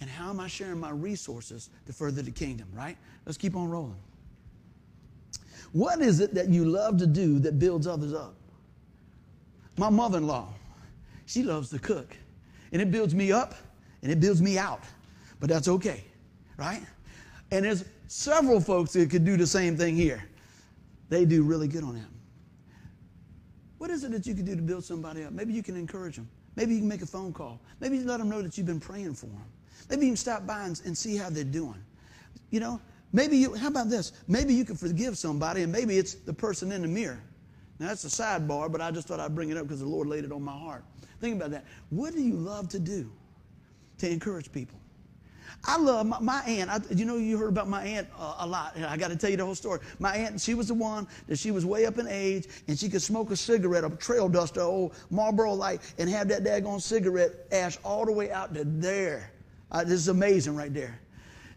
and 0.00 0.10
how 0.10 0.30
am 0.30 0.40
I 0.40 0.46
sharing 0.46 0.78
my 0.78 0.90
resources 0.90 1.70
to 1.86 1.92
further 1.92 2.22
the 2.22 2.30
kingdom, 2.30 2.68
right? 2.74 2.96
Let's 3.24 3.38
keep 3.38 3.56
on 3.56 3.68
rolling. 3.68 3.96
What 5.72 6.00
is 6.00 6.20
it 6.20 6.34
that 6.34 6.48
you 6.48 6.64
love 6.64 6.98
to 6.98 7.06
do 7.06 7.38
that 7.40 7.58
builds 7.58 7.86
others 7.86 8.12
up? 8.12 8.34
My 9.76 9.88
mother 9.88 10.18
in 10.18 10.26
law, 10.26 10.48
she 11.26 11.42
loves 11.42 11.70
to 11.70 11.78
cook. 11.78 12.16
And 12.72 12.82
it 12.82 12.90
builds 12.90 13.14
me 13.14 13.32
up 13.32 13.54
and 14.02 14.12
it 14.12 14.20
builds 14.20 14.42
me 14.42 14.58
out. 14.58 14.84
But 15.38 15.48
that's 15.48 15.66
okay 15.66 16.04
right? 16.60 16.82
And 17.50 17.64
there's 17.64 17.84
several 18.06 18.60
folks 18.60 18.92
that 18.92 19.10
could 19.10 19.24
do 19.24 19.36
the 19.36 19.46
same 19.46 19.76
thing 19.76 19.96
here. 19.96 20.22
They 21.08 21.24
do 21.24 21.42
really 21.42 21.66
good 21.66 21.82
on 21.82 21.94
that. 21.94 22.04
What 23.78 23.90
is 23.90 24.04
it 24.04 24.12
that 24.12 24.26
you 24.26 24.34
can 24.34 24.44
do 24.44 24.54
to 24.54 24.62
build 24.62 24.84
somebody 24.84 25.24
up? 25.24 25.32
Maybe 25.32 25.54
you 25.54 25.62
can 25.62 25.74
encourage 25.74 26.16
them. 26.16 26.28
Maybe 26.54 26.74
you 26.74 26.80
can 26.80 26.88
make 26.88 27.02
a 27.02 27.06
phone 27.06 27.32
call. 27.32 27.60
Maybe 27.80 27.96
you 27.96 28.04
let 28.04 28.18
them 28.18 28.28
know 28.28 28.42
that 28.42 28.58
you've 28.58 28.66
been 28.66 28.78
praying 28.78 29.14
for 29.14 29.26
them. 29.26 29.42
Maybe 29.88 30.04
you 30.04 30.12
can 30.12 30.16
stop 30.16 30.46
by 30.46 30.64
and, 30.64 30.80
and 30.84 30.96
see 30.96 31.16
how 31.16 31.30
they're 31.30 31.44
doing. 31.44 31.82
You 32.50 32.60
know, 32.60 32.80
maybe 33.12 33.38
you, 33.38 33.54
how 33.54 33.68
about 33.68 33.88
this? 33.88 34.12
Maybe 34.28 34.52
you 34.52 34.64
can 34.64 34.76
forgive 34.76 35.16
somebody 35.16 35.62
and 35.62 35.72
maybe 35.72 35.96
it's 35.96 36.14
the 36.14 36.34
person 36.34 36.70
in 36.72 36.82
the 36.82 36.88
mirror. 36.88 37.22
Now, 37.78 37.88
that's 37.88 38.04
a 38.04 38.08
sidebar, 38.08 38.70
but 38.70 38.82
I 38.82 38.90
just 38.90 39.08
thought 39.08 39.18
I'd 39.18 39.34
bring 39.34 39.48
it 39.48 39.56
up 39.56 39.64
because 39.64 39.80
the 39.80 39.88
Lord 39.88 40.06
laid 40.06 40.24
it 40.24 40.32
on 40.32 40.42
my 40.42 40.52
heart. 40.52 40.84
Think 41.20 41.36
about 41.36 41.50
that. 41.52 41.64
What 41.88 42.12
do 42.12 42.20
you 42.20 42.34
love 42.34 42.68
to 42.68 42.78
do 42.78 43.10
to 43.98 44.10
encourage 44.10 44.52
people? 44.52 44.79
I 45.64 45.76
love 45.76 46.06
my, 46.06 46.18
my 46.20 46.40
aunt. 46.46 46.70
I, 46.70 46.80
you 46.94 47.04
know, 47.04 47.16
you 47.16 47.36
heard 47.36 47.50
about 47.50 47.68
my 47.68 47.82
aunt 47.82 48.08
uh, 48.18 48.36
a 48.38 48.46
lot. 48.46 48.76
I 48.78 48.96
got 48.96 49.08
to 49.08 49.16
tell 49.16 49.30
you 49.30 49.36
the 49.36 49.44
whole 49.44 49.54
story. 49.54 49.80
My 49.98 50.16
aunt, 50.16 50.40
she 50.40 50.54
was 50.54 50.68
the 50.68 50.74
one 50.74 51.06
that 51.28 51.38
she 51.38 51.50
was 51.50 51.66
way 51.66 51.84
up 51.84 51.98
in 51.98 52.06
age, 52.08 52.48
and 52.66 52.78
she 52.78 52.88
could 52.88 53.02
smoke 53.02 53.30
a 53.30 53.36
cigarette, 53.36 53.84
a 53.84 53.90
trail 53.90 54.28
duster, 54.28 54.62
old 54.62 54.94
Marlboro 55.10 55.52
Light, 55.52 55.80
and 55.98 56.08
have 56.08 56.28
that 56.28 56.44
daggone 56.44 56.80
cigarette 56.80 57.32
ash 57.52 57.78
all 57.84 58.06
the 58.06 58.12
way 58.12 58.30
out 58.30 58.54
to 58.54 58.64
there. 58.64 59.32
Uh, 59.70 59.84
this 59.84 59.92
is 59.92 60.08
amazing 60.08 60.56
right 60.56 60.72
there. 60.72 60.98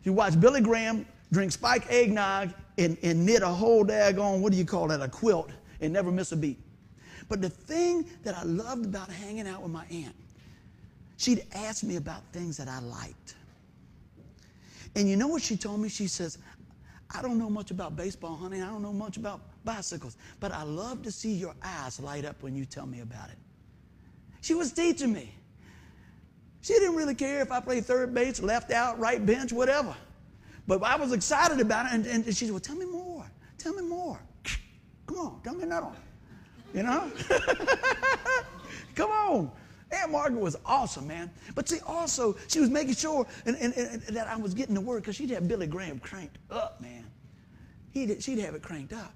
You 0.04 0.12
watch 0.12 0.40
Billy 0.40 0.62
Graham 0.62 1.06
drink 1.32 1.54
spike 1.54 1.90
eggnog 1.90 2.54
and, 2.78 2.98
and 3.04 3.26
knit 3.26 3.42
a 3.42 3.48
whole 3.48 3.86
daggone, 3.86 4.42
what 4.42 4.52
do 4.52 4.58
you 4.58 4.66
call 4.66 4.90
that, 4.90 5.02
a 5.02 5.08
quilt, 5.08 5.50
and 5.80 5.94
never 5.94 6.12
miss 6.12 6.32
a 6.34 6.36
beat. 6.36 6.60
But 7.30 7.42
the 7.42 7.50
thing 7.50 8.06
that 8.24 8.38
I 8.38 8.44
loved 8.44 8.86
about 8.86 9.10
hanging 9.10 9.48
out 9.48 9.62
with 9.62 9.72
my 9.72 9.86
aunt, 9.90 10.16
she'd 11.18 11.46
ask 11.56 11.84
me 11.84 11.96
about 11.96 12.22
things 12.34 12.58
that 12.58 12.68
I 12.68 12.80
liked. 12.80 13.36
And 14.96 15.10
you 15.10 15.16
know 15.16 15.28
what 15.28 15.42
she 15.42 15.58
told 15.58 15.80
me? 15.80 15.90
She 15.90 16.08
says, 16.08 16.38
I 17.16 17.22
don't 17.22 17.38
know 17.38 17.50
much 17.50 17.72
about 17.72 17.96
baseball, 17.96 18.36
honey. 18.36 18.62
I 18.62 18.68
don't 18.68 18.82
know 18.82 18.94
much 18.94 19.18
about 19.18 19.42
bicycles, 19.66 20.18
but 20.40 20.52
I 20.52 20.64
love 20.64 21.04
to 21.04 21.12
see 21.12 21.34
your 21.34 21.54
eyes 21.64 22.00
light 22.00 22.26
up 22.26 22.42
when 22.42 22.56
you 22.56 22.66
tell 22.66 22.86
me 22.86 23.02
about 23.02 23.30
it. 23.30 23.38
She 24.42 24.54
was 24.54 24.72
teaching 24.72 25.14
me. 25.14 25.34
She 26.62 26.74
didn't 26.74 26.96
really 26.96 27.16
care 27.16 27.42
if 27.42 27.52
I 27.52 27.60
played 27.60 27.86
third 27.86 28.14
base, 28.14 28.42
left 28.42 28.72
out, 28.72 29.00
right 29.00 29.24
bench, 29.24 29.52
whatever. 29.52 29.96
But 30.66 30.82
I 30.84 30.96
was 30.96 31.12
excited 31.12 31.60
about 31.60 31.88
it, 31.88 31.94
and, 31.94 32.06
and 32.06 32.26
she 32.26 32.46
said, 32.46 32.52
Well, 32.52 32.60
tell 32.60 32.76
me 32.76 32.86
more. 32.86 33.30
Tell 33.58 33.74
me 33.74 33.84
more. 33.84 34.20
Come 35.08 35.18
on, 35.18 35.42
tell 35.44 35.56
me 35.56 35.64
another 35.64 35.88
one. 35.88 35.98
You 36.74 36.84
know? 36.84 37.12
Come 38.96 39.12
on. 39.12 39.52
Aunt 39.94 40.12
Margaret 40.12 40.40
was 40.40 40.58
awesome, 40.66 41.08
man. 41.08 41.30
But 41.56 41.70
see, 41.70 41.80
also, 41.86 42.36
she 42.48 42.60
was 42.60 42.70
making 42.70 42.96
sure 42.96 43.28
and, 43.46 43.56
and, 43.58 43.74
and 43.74 44.02
that 44.04 44.28
I 44.28 44.36
was 44.36 44.54
getting 44.54 44.76
the 44.76 44.82
word 44.82 45.04
because 45.04 45.16
she'd 45.16 45.30
have 45.30 45.48
Billy 45.48 45.68
Graham 45.68 46.00
cranked 46.00 46.38
up, 46.50 46.82
man. 46.82 47.06
He'd, 47.92 48.24
she'd 48.24 48.40
have 48.40 48.56
it 48.56 48.62
cranked 48.62 48.94
up. 48.94 49.14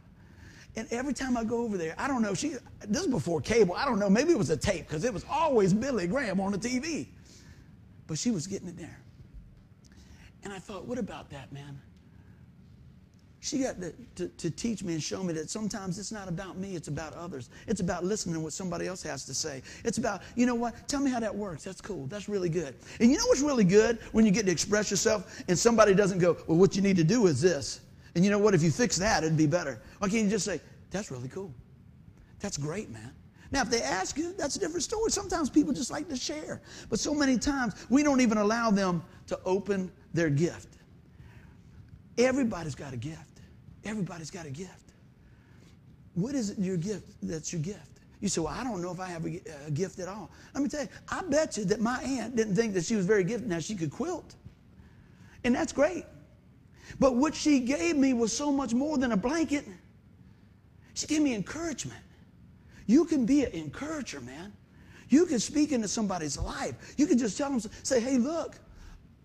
And 0.76 0.88
every 0.92 1.14
time 1.14 1.36
I 1.36 1.44
go 1.44 1.64
over 1.64 1.76
there, 1.76 1.96
I 1.98 2.08
don't 2.08 2.22
know, 2.22 2.36
she, 2.36 2.54
this 2.88 3.02
is 3.02 3.08
before 3.08 3.42
cable, 3.42 3.74
I 3.74 3.86
don't 3.86 3.98
know, 3.98 4.10
maybe 4.10 4.32
it 4.32 4.38
was 4.38 4.52
a 4.52 4.58
tape 4.58 4.88
because 4.88 5.04
it 5.04 5.14
was 5.14 5.26
always 5.28 5.74
Billy 5.74 6.06
Graham 6.06 6.40
on 6.40 6.52
the 6.52 6.60
TV. 6.60 7.08
But 8.06 8.20
she 8.20 8.30
was 8.30 8.46
getting 8.46 8.68
it 8.68 8.78
there. 8.78 9.00
And 10.44 10.54
I 10.54 10.60
thought, 10.60 10.86
what 10.86 11.00
about 11.00 11.32
that, 11.32 11.52
man? 11.52 11.82
She 13.48 13.60
got 13.60 13.80
to, 13.80 13.94
to, 14.16 14.28
to, 14.28 14.52
teach 14.52 14.84
me 14.84 14.92
and 14.92 15.02
show 15.02 15.24
me 15.24 15.32
that 15.36 15.50
sometimes 15.50 15.98
it's 15.98 16.12
not 16.12 16.28
about 16.28 16.58
me, 16.58 16.76
it's 16.76 16.90
about 16.90 17.14
others. 17.14 17.50
It's 17.66 17.80
about 17.80 18.04
listening 18.04 18.36
to 18.36 18.42
what 18.42 18.52
somebody 18.52 18.88
else 18.88 19.02
has 19.04 19.24
to 19.24 19.34
say. 19.34 19.62
It's 19.86 19.98
about, 19.98 20.22
you 20.36 20.46
know 20.46 20.54
what, 20.54 20.90
tell 20.90 21.00
me 21.00 21.10
how 21.10 21.22
that 21.22 21.34
works. 21.34 21.64
That's 21.64 21.80
cool. 21.80 22.08
That's 22.08 22.28
really 22.28 22.50
good. 22.50 22.76
And 23.00 23.10
you 23.10 23.18
know 23.18 23.26
what's 23.28 23.40
really 23.40 23.64
good? 23.64 24.00
When 24.12 24.26
you 24.26 24.32
get 24.32 24.46
to 24.48 24.52
express 24.52 24.92
yourself 24.92 25.42
and 25.48 25.58
somebody 25.58 25.94
doesn't 25.96 26.20
go, 26.20 26.36
well, 26.46 26.58
what 26.58 26.76
you 26.76 26.82
need 26.82 26.98
to 26.98 27.06
do 27.06 27.26
is 27.28 27.40
this. 27.40 27.80
And 28.16 28.26
you 28.26 28.32
know 28.32 28.38
what, 28.38 28.54
if 28.54 28.62
you 28.62 28.70
fix 28.70 28.98
that, 28.98 29.24
it'd 29.24 29.38
be 29.38 29.48
better. 29.48 29.80
Why 30.00 30.10
can't 30.10 30.26
you 30.26 30.30
just 30.30 30.44
say, 30.44 30.60
that's 30.92 31.10
really 31.10 31.30
cool? 31.30 31.54
That's 32.42 32.58
great, 32.58 32.90
man. 32.90 33.14
Now, 33.52 33.62
if 33.62 33.70
they 33.70 33.82
ask 33.82 34.18
you, 34.18 34.34
that's 34.34 34.58
a 34.58 34.60
different 34.60 34.84
story. 34.84 35.10
Sometimes 35.10 35.50
people 35.50 35.72
just 35.72 35.90
like 35.90 36.10
to 36.10 36.18
share. 36.18 36.60
But 36.90 37.00
so 37.00 37.14
many 37.14 37.38
times, 37.38 37.76
we 37.90 38.04
don't 38.04 38.20
even 38.20 38.40
allow 38.40 38.72
them 38.72 39.06
to 39.28 39.40
open 39.46 39.90
their 40.14 40.30
gift. 40.30 40.68
Everybody's 42.18 42.76
got 42.76 42.92
a 42.92 42.98
gift. 42.98 43.37
Everybody's 43.86 44.32
got 44.32 44.46
a 44.46 44.50
gift. 44.50 44.92
What 46.16 46.36
is 46.36 46.50
it 46.50 46.60
your 46.60 46.78
gift 46.78 47.06
that's 47.22 47.54
your 47.54 47.62
gift? 47.62 47.98
You 48.22 48.30
say, 48.30 48.42
Well, 48.42 48.54
I 48.54 48.64
don't 48.64 48.82
know 48.82 48.92
if 48.92 49.00
I 49.00 49.08
have 49.08 49.26
a, 49.26 49.40
a, 49.68 49.72
gift 49.72 50.00
at 50.00 50.08
all. 50.08 50.32
Let 50.54 50.64
me 50.64 50.70
tell 50.70 50.82
you, 50.82 50.90
I 51.10 51.22
bet 51.22 51.58
you 51.58 51.66
that 51.66 51.80
my 51.80 52.02
aunt 52.02 52.36
didn't 52.36 52.56
think 52.56 52.74
that 52.74 52.86
she 52.86 52.96
was 52.96 53.06
very 53.06 53.24
gifted. 53.24 53.48
Now, 53.48 53.60
she 53.60 53.76
could 53.76 53.92
quilt, 53.92 54.36
and 55.44 55.54
that's 55.54 55.72
great. 55.72 56.06
But 57.00 57.16
what 57.16 57.36
she 57.36 57.60
gave 57.60 57.96
me 57.96 58.14
was 58.14 58.36
so 58.36 58.52
much 58.52 58.74
more 58.74 58.98
than 58.98 59.12
a 59.12 59.18
blanket. 59.18 59.66
She 60.94 61.06
gave 61.06 61.22
me 61.22 61.36
encouragement. 61.36 62.02
You 62.88 63.06
can 63.06 63.26
be 63.26 63.44
an 63.44 63.52
encourager, 63.52 64.22
man. 64.22 64.54
You 65.10 65.26
can 65.26 65.40
speak 65.40 65.72
into 65.72 65.88
somebody's 65.88 66.38
life. 66.38 66.96
You 66.98 67.06
can 67.06 67.18
just 67.18 67.38
tell 67.38 67.50
them, 67.50 67.60
say, 67.84 68.00
Hey, 68.00 68.18
look, 68.18 68.56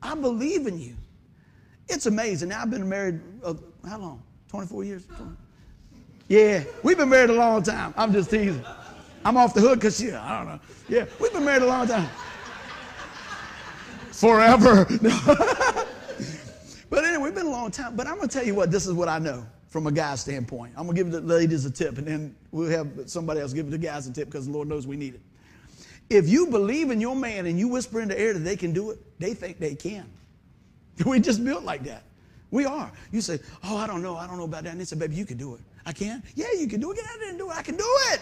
I 0.02 0.14
believe 0.14 0.66
in 0.66 0.78
you. 0.78 0.94
It's 1.88 2.06
amazing. 2.06 2.50
Now, 2.50 2.62
I've 2.62 2.70
been 2.70 2.88
married, 2.88 3.20
uh, 3.42 3.54
how 3.88 3.98
long? 3.98 4.22
24 4.52 4.84
years? 4.84 5.06
Yeah, 6.28 6.64
we've 6.82 6.98
been 6.98 7.08
married 7.08 7.30
a 7.30 7.32
long 7.32 7.62
time. 7.62 7.94
I'm 7.96 8.12
just 8.12 8.28
teasing. 8.28 8.62
I'm 9.24 9.38
off 9.38 9.54
the 9.54 9.62
hook 9.62 9.76
because, 9.76 9.98
yeah, 10.02 10.22
I 10.22 10.36
don't 10.36 10.46
know. 10.46 10.60
Yeah, 10.90 11.06
we've 11.18 11.32
been 11.32 11.46
married 11.46 11.62
a 11.62 11.66
long 11.66 11.86
time. 11.86 12.06
Forever. 14.10 14.84
but 16.90 17.02
anyway, 17.02 17.22
we've 17.22 17.34
been 17.34 17.46
a 17.46 17.50
long 17.50 17.70
time. 17.70 17.96
But 17.96 18.06
I'm 18.06 18.16
going 18.16 18.28
to 18.28 18.38
tell 18.38 18.46
you 18.46 18.54
what, 18.54 18.70
this 18.70 18.86
is 18.86 18.92
what 18.92 19.08
I 19.08 19.18
know 19.18 19.46
from 19.68 19.86
a 19.86 19.90
guy's 19.90 20.20
standpoint. 20.20 20.74
I'm 20.76 20.84
going 20.84 20.96
to 20.96 21.02
give 21.02 21.12
the 21.12 21.22
ladies 21.22 21.64
a 21.64 21.70
tip, 21.70 21.96
and 21.96 22.06
then 22.06 22.36
we'll 22.50 22.68
have 22.68 22.90
somebody 23.06 23.40
else 23.40 23.54
give 23.54 23.70
the 23.70 23.78
guys 23.78 24.06
a 24.06 24.12
tip 24.12 24.26
because 24.26 24.44
the 24.44 24.52
Lord 24.52 24.68
knows 24.68 24.86
we 24.86 24.98
need 24.98 25.14
it. 25.14 25.22
If 26.10 26.28
you 26.28 26.48
believe 26.48 26.90
in 26.90 27.00
your 27.00 27.16
man 27.16 27.46
and 27.46 27.58
you 27.58 27.68
whisper 27.68 28.02
in 28.02 28.08
the 28.08 28.20
air 28.20 28.34
that 28.34 28.40
they 28.40 28.56
can 28.56 28.74
do 28.74 28.90
it, 28.90 28.98
they 29.18 29.32
think 29.32 29.58
they 29.58 29.74
can. 29.74 30.04
We 31.06 31.20
just 31.20 31.42
built 31.42 31.64
like 31.64 31.84
that. 31.84 32.02
We 32.52 32.66
are. 32.66 32.92
You 33.10 33.20
say, 33.20 33.40
Oh, 33.64 33.76
I 33.76 33.88
don't 33.88 34.02
know. 34.02 34.16
I 34.16 34.28
don't 34.28 34.38
know 34.38 34.44
about 34.44 34.62
that. 34.64 34.70
And 34.70 34.80
they 34.80 34.84
say, 34.84 34.94
Baby, 34.94 35.16
you 35.16 35.26
can 35.26 35.38
do 35.38 35.54
it. 35.54 35.60
I 35.84 35.92
can? 35.92 36.22
Yeah, 36.36 36.52
you 36.56 36.68
can 36.68 36.80
do 36.80 36.92
it. 36.92 36.96
Get 36.96 37.06
out 37.06 37.18
there 37.18 37.30
and 37.30 37.38
do 37.38 37.50
it. 37.50 37.56
I 37.56 37.62
can 37.62 37.76
do 37.76 37.98
it. 38.12 38.20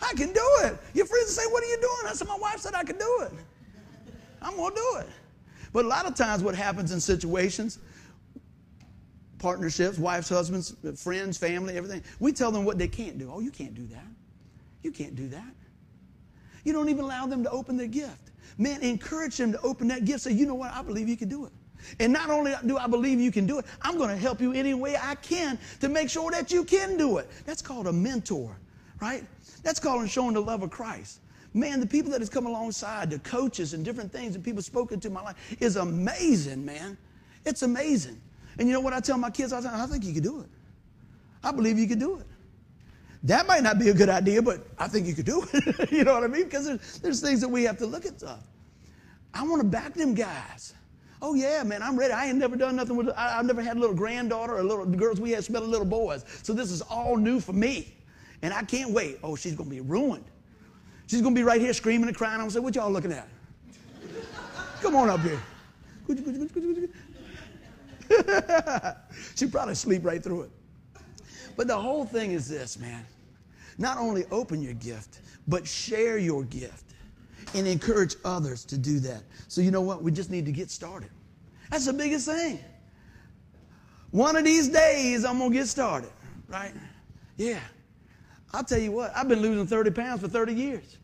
I 0.00 0.14
can 0.14 0.32
do 0.32 0.48
it. 0.62 0.78
Your 0.94 1.04
friends 1.04 1.34
say, 1.34 1.42
What 1.50 1.62
are 1.62 1.66
you 1.66 1.78
doing? 1.80 2.06
I 2.06 2.12
said, 2.14 2.28
My 2.28 2.38
wife 2.38 2.60
said 2.60 2.74
I 2.74 2.84
can 2.84 2.96
do 2.96 3.18
it. 3.22 3.32
I'm 4.40 4.56
going 4.56 4.72
to 4.72 4.80
do 4.80 4.98
it. 5.00 5.08
But 5.72 5.84
a 5.84 5.88
lot 5.88 6.06
of 6.06 6.14
times, 6.14 6.44
what 6.44 6.54
happens 6.54 6.92
in 6.92 7.00
situations, 7.00 7.80
partnerships, 9.40 9.98
wives, 9.98 10.28
husbands, 10.28 10.76
friends, 10.96 11.36
family, 11.36 11.76
everything, 11.76 12.04
we 12.20 12.32
tell 12.32 12.52
them 12.52 12.64
what 12.64 12.78
they 12.78 12.88
can't 12.88 13.18
do. 13.18 13.30
Oh, 13.34 13.40
you 13.40 13.50
can't 13.50 13.74
do 13.74 13.84
that. 13.88 14.06
You 14.82 14.92
can't 14.92 15.16
do 15.16 15.28
that. 15.28 15.54
You 16.62 16.72
don't 16.72 16.88
even 16.88 17.04
allow 17.04 17.26
them 17.26 17.42
to 17.42 17.50
open 17.50 17.76
their 17.76 17.88
gift. 17.88 18.30
Man, 18.58 18.80
encourage 18.82 19.36
them 19.36 19.52
to 19.52 19.60
open 19.62 19.88
that 19.88 20.04
gift. 20.04 20.20
Say, 20.20 20.32
you 20.32 20.46
know 20.46 20.54
what? 20.54 20.72
I 20.72 20.82
believe 20.82 21.08
you 21.08 21.16
can 21.16 21.28
do 21.28 21.46
it. 21.46 21.52
And 22.00 22.12
not 22.12 22.30
only 22.30 22.54
do 22.66 22.76
I 22.76 22.86
believe 22.86 23.20
you 23.20 23.32
can 23.32 23.46
do 23.46 23.58
it, 23.58 23.66
I'm 23.82 23.96
going 23.96 24.10
to 24.10 24.16
help 24.16 24.40
you 24.40 24.52
any 24.52 24.74
way 24.74 24.96
I 24.96 25.14
can 25.16 25.58
to 25.80 25.88
make 25.88 26.10
sure 26.10 26.30
that 26.30 26.50
you 26.50 26.64
can 26.64 26.96
do 26.96 27.18
it. 27.18 27.30
That's 27.44 27.62
called 27.62 27.86
a 27.86 27.92
mentor, 27.92 28.56
right? 29.00 29.24
That's 29.62 29.80
called 29.80 30.08
showing 30.08 30.34
the 30.34 30.40
love 30.40 30.62
of 30.62 30.70
Christ. 30.70 31.20
Man, 31.54 31.80
the 31.80 31.86
people 31.86 32.10
that 32.12 32.20
has 32.20 32.28
come 32.28 32.46
alongside, 32.46 33.10
the 33.10 33.18
coaches 33.20 33.74
and 33.74 33.84
different 33.84 34.12
things 34.12 34.34
that 34.34 34.42
people 34.42 34.62
spoken 34.62 35.00
to 35.00 35.10
my 35.10 35.22
life 35.22 35.56
is 35.60 35.76
amazing, 35.76 36.64
man. 36.64 36.96
It's 37.44 37.62
amazing. 37.62 38.20
And 38.58 38.68
you 38.68 38.74
know 38.74 38.80
what 38.80 38.92
I 38.92 39.00
tell 39.00 39.18
my 39.18 39.30
kids 39.30 39.50
the 39.50 39.60
time? 39.60 39.80
I 39.80 39.86
think 39.86 40.04
you 40.04 40.12
can 40.12 40.22
do 40.22 40.40
it. 40.40 40.48
I 41.42 41.52
believe 41.52 41.78
you 41.78 41.88
can 41.88 41.98
do 41.98 42.18
it. 42.18 42.26
That 43.24 43.46
might 43.46 43.62
not 43.62 43.78
be 43.78 43.88
a 43.88 43.94
good 43.94 44.08
idea, 44.08 44.42
but 44.42 44.66
I 44.78 44.88
think 44.88 45.06
you 45.06 45.14
could 45.14 45.26
do 45.26 45.44
it. 45.52 45.90
you 45.92 46.04
know 46.04 46.14
what 46.14 46.24
I 46.24 46.28
mean? 46.28 46.44
Because 46.44 46.66
there's, 46.66 46.98
there's 46.98 47.20
things 47.20 47.40
that 47.40 47.48
we 47.48 47.64
have 47.64 47.78
to 47.78 47.86
look 47.86 48.06
at 48.06 48.18
stuff. 48.18 48.40
I 49.34 49.42
want 49.42 49.60
to 49.60 49.68
back 49.68 49.94
them 49.94 50.14
guys. 50.14 50.74
Oh 51.20 51.34
yeah, 51.34 51.62
man, 51.64 51.82
I'm 51.82 51.98
ready. 51.98 52.12
I 52.12 52.26
ain't 52.26 52.38
never 52.38 52.56
done 52.56 52.76
nothing 52.76 52.96
with. 52.96 53.08
I, 53.10 53.36
have 53.36 53.46
never 53.46 53.62
had 53.62 53.76
a 53.76 53.80
little 53.80 53.96
granddaughter 53.96 54.56
or 54.56 54.62
little 54.62 54.86
girls. 54.86 55.20
We 55.20 55.32
had 55.32 55.44
smelling 55.44 55.70
little 55.70 55.86
boys, 55.86 56.24
so 56.42 56.52
this 56.52 56.70
is 56.70 56.80
all 56.82 57.16
new 57.16 57.40
for 57.40 57.52
me, 57.52 57.94
and 58.42 58.54
I 58.54 58.62
can't 58.62 58.90
wait. 58.90 59.18
Oh, 59.22 59.34
she's 59.34 59.54
gonna 59.54 59.70
be 59.70 59.80
ruined. 59.80 60.24
She's 61.08 61.20
gonna 61.20 61.34
be 61.34 61.42
right 61.42 61.60
here 61.60 61.72
screaming 61.72 62.08
and 62.08 62.16
crying. 62.16 62.34
I'm 62.34 62.42
gonna 62.42 62.52
say, 62.52 62.60
"What 62.60 62.76
y'all 62.76 62.90
looking 62.90 63.12
at? 63.12 63.28
Come 64.80 64.94
on 64.94 65.08
up 65.08 65.20
here." 65.20 65.40
She'd 69.34 69.52
probably 69.52 69.74
sleep 69.74 70.04
right 70.04 70.22
through 70.22 70.42
it. 70.42 70.50
But 71.56 71.66
the 71.66 71.76
whole 71.76 72.04
thing 72.04 72.30
is 72.30 72.48
this, 72.48 72.78
man. 72.78 73.04
Not 73.76 73.98
only 73.98 74.24
open 74.30 74.62
your 74.62 74.74
gift, 74.74 75.20
but 75.48 75.66
share 75.66 76.18
your 76.18 76.44
gift 76.44 76.87
and 77.54 77.66
encourage 77.66 78.16
others 78.24 78.64
to 78.66 78.78
do 78.78 78.98
that. 79.00 79.22
So, 79.48 79.60
you 79.60 79.70
know 79.70 79.80
what? 79.80 80.02
We 80.02 80.10
just 80.10 80.30
need 80.30 80.46
to 80.46 80.52
get 80.52 80.70
started. 80.70 81.10
That's 81.70 81.86
the 81.86 81.92
biggest 81.92 82.26
thing. 82.26 82.60
One 84.10 84.36
of 84.36 84.44
these 84.44 84.68
days, 84.68 85.24
I'm 85.24 85.38
going 85.38 85.50
to 85.50 85.56
get 85.56 85.68
started, 85.68 86.10
right? 86.48 86.72
Yeah. 87.36 87.60
I'll 88.52 88.64
tell 88.64 88.78
you 88.78 88.92
what, 88.92 89.12
I've 89.14 89.28
been 89.28 89.40
losing 89.40 89.66
30 89.66 89.90
pounds 89.90 90.20
for 90.22 90.28
30 90.28 90.54
years. 90.54 90.96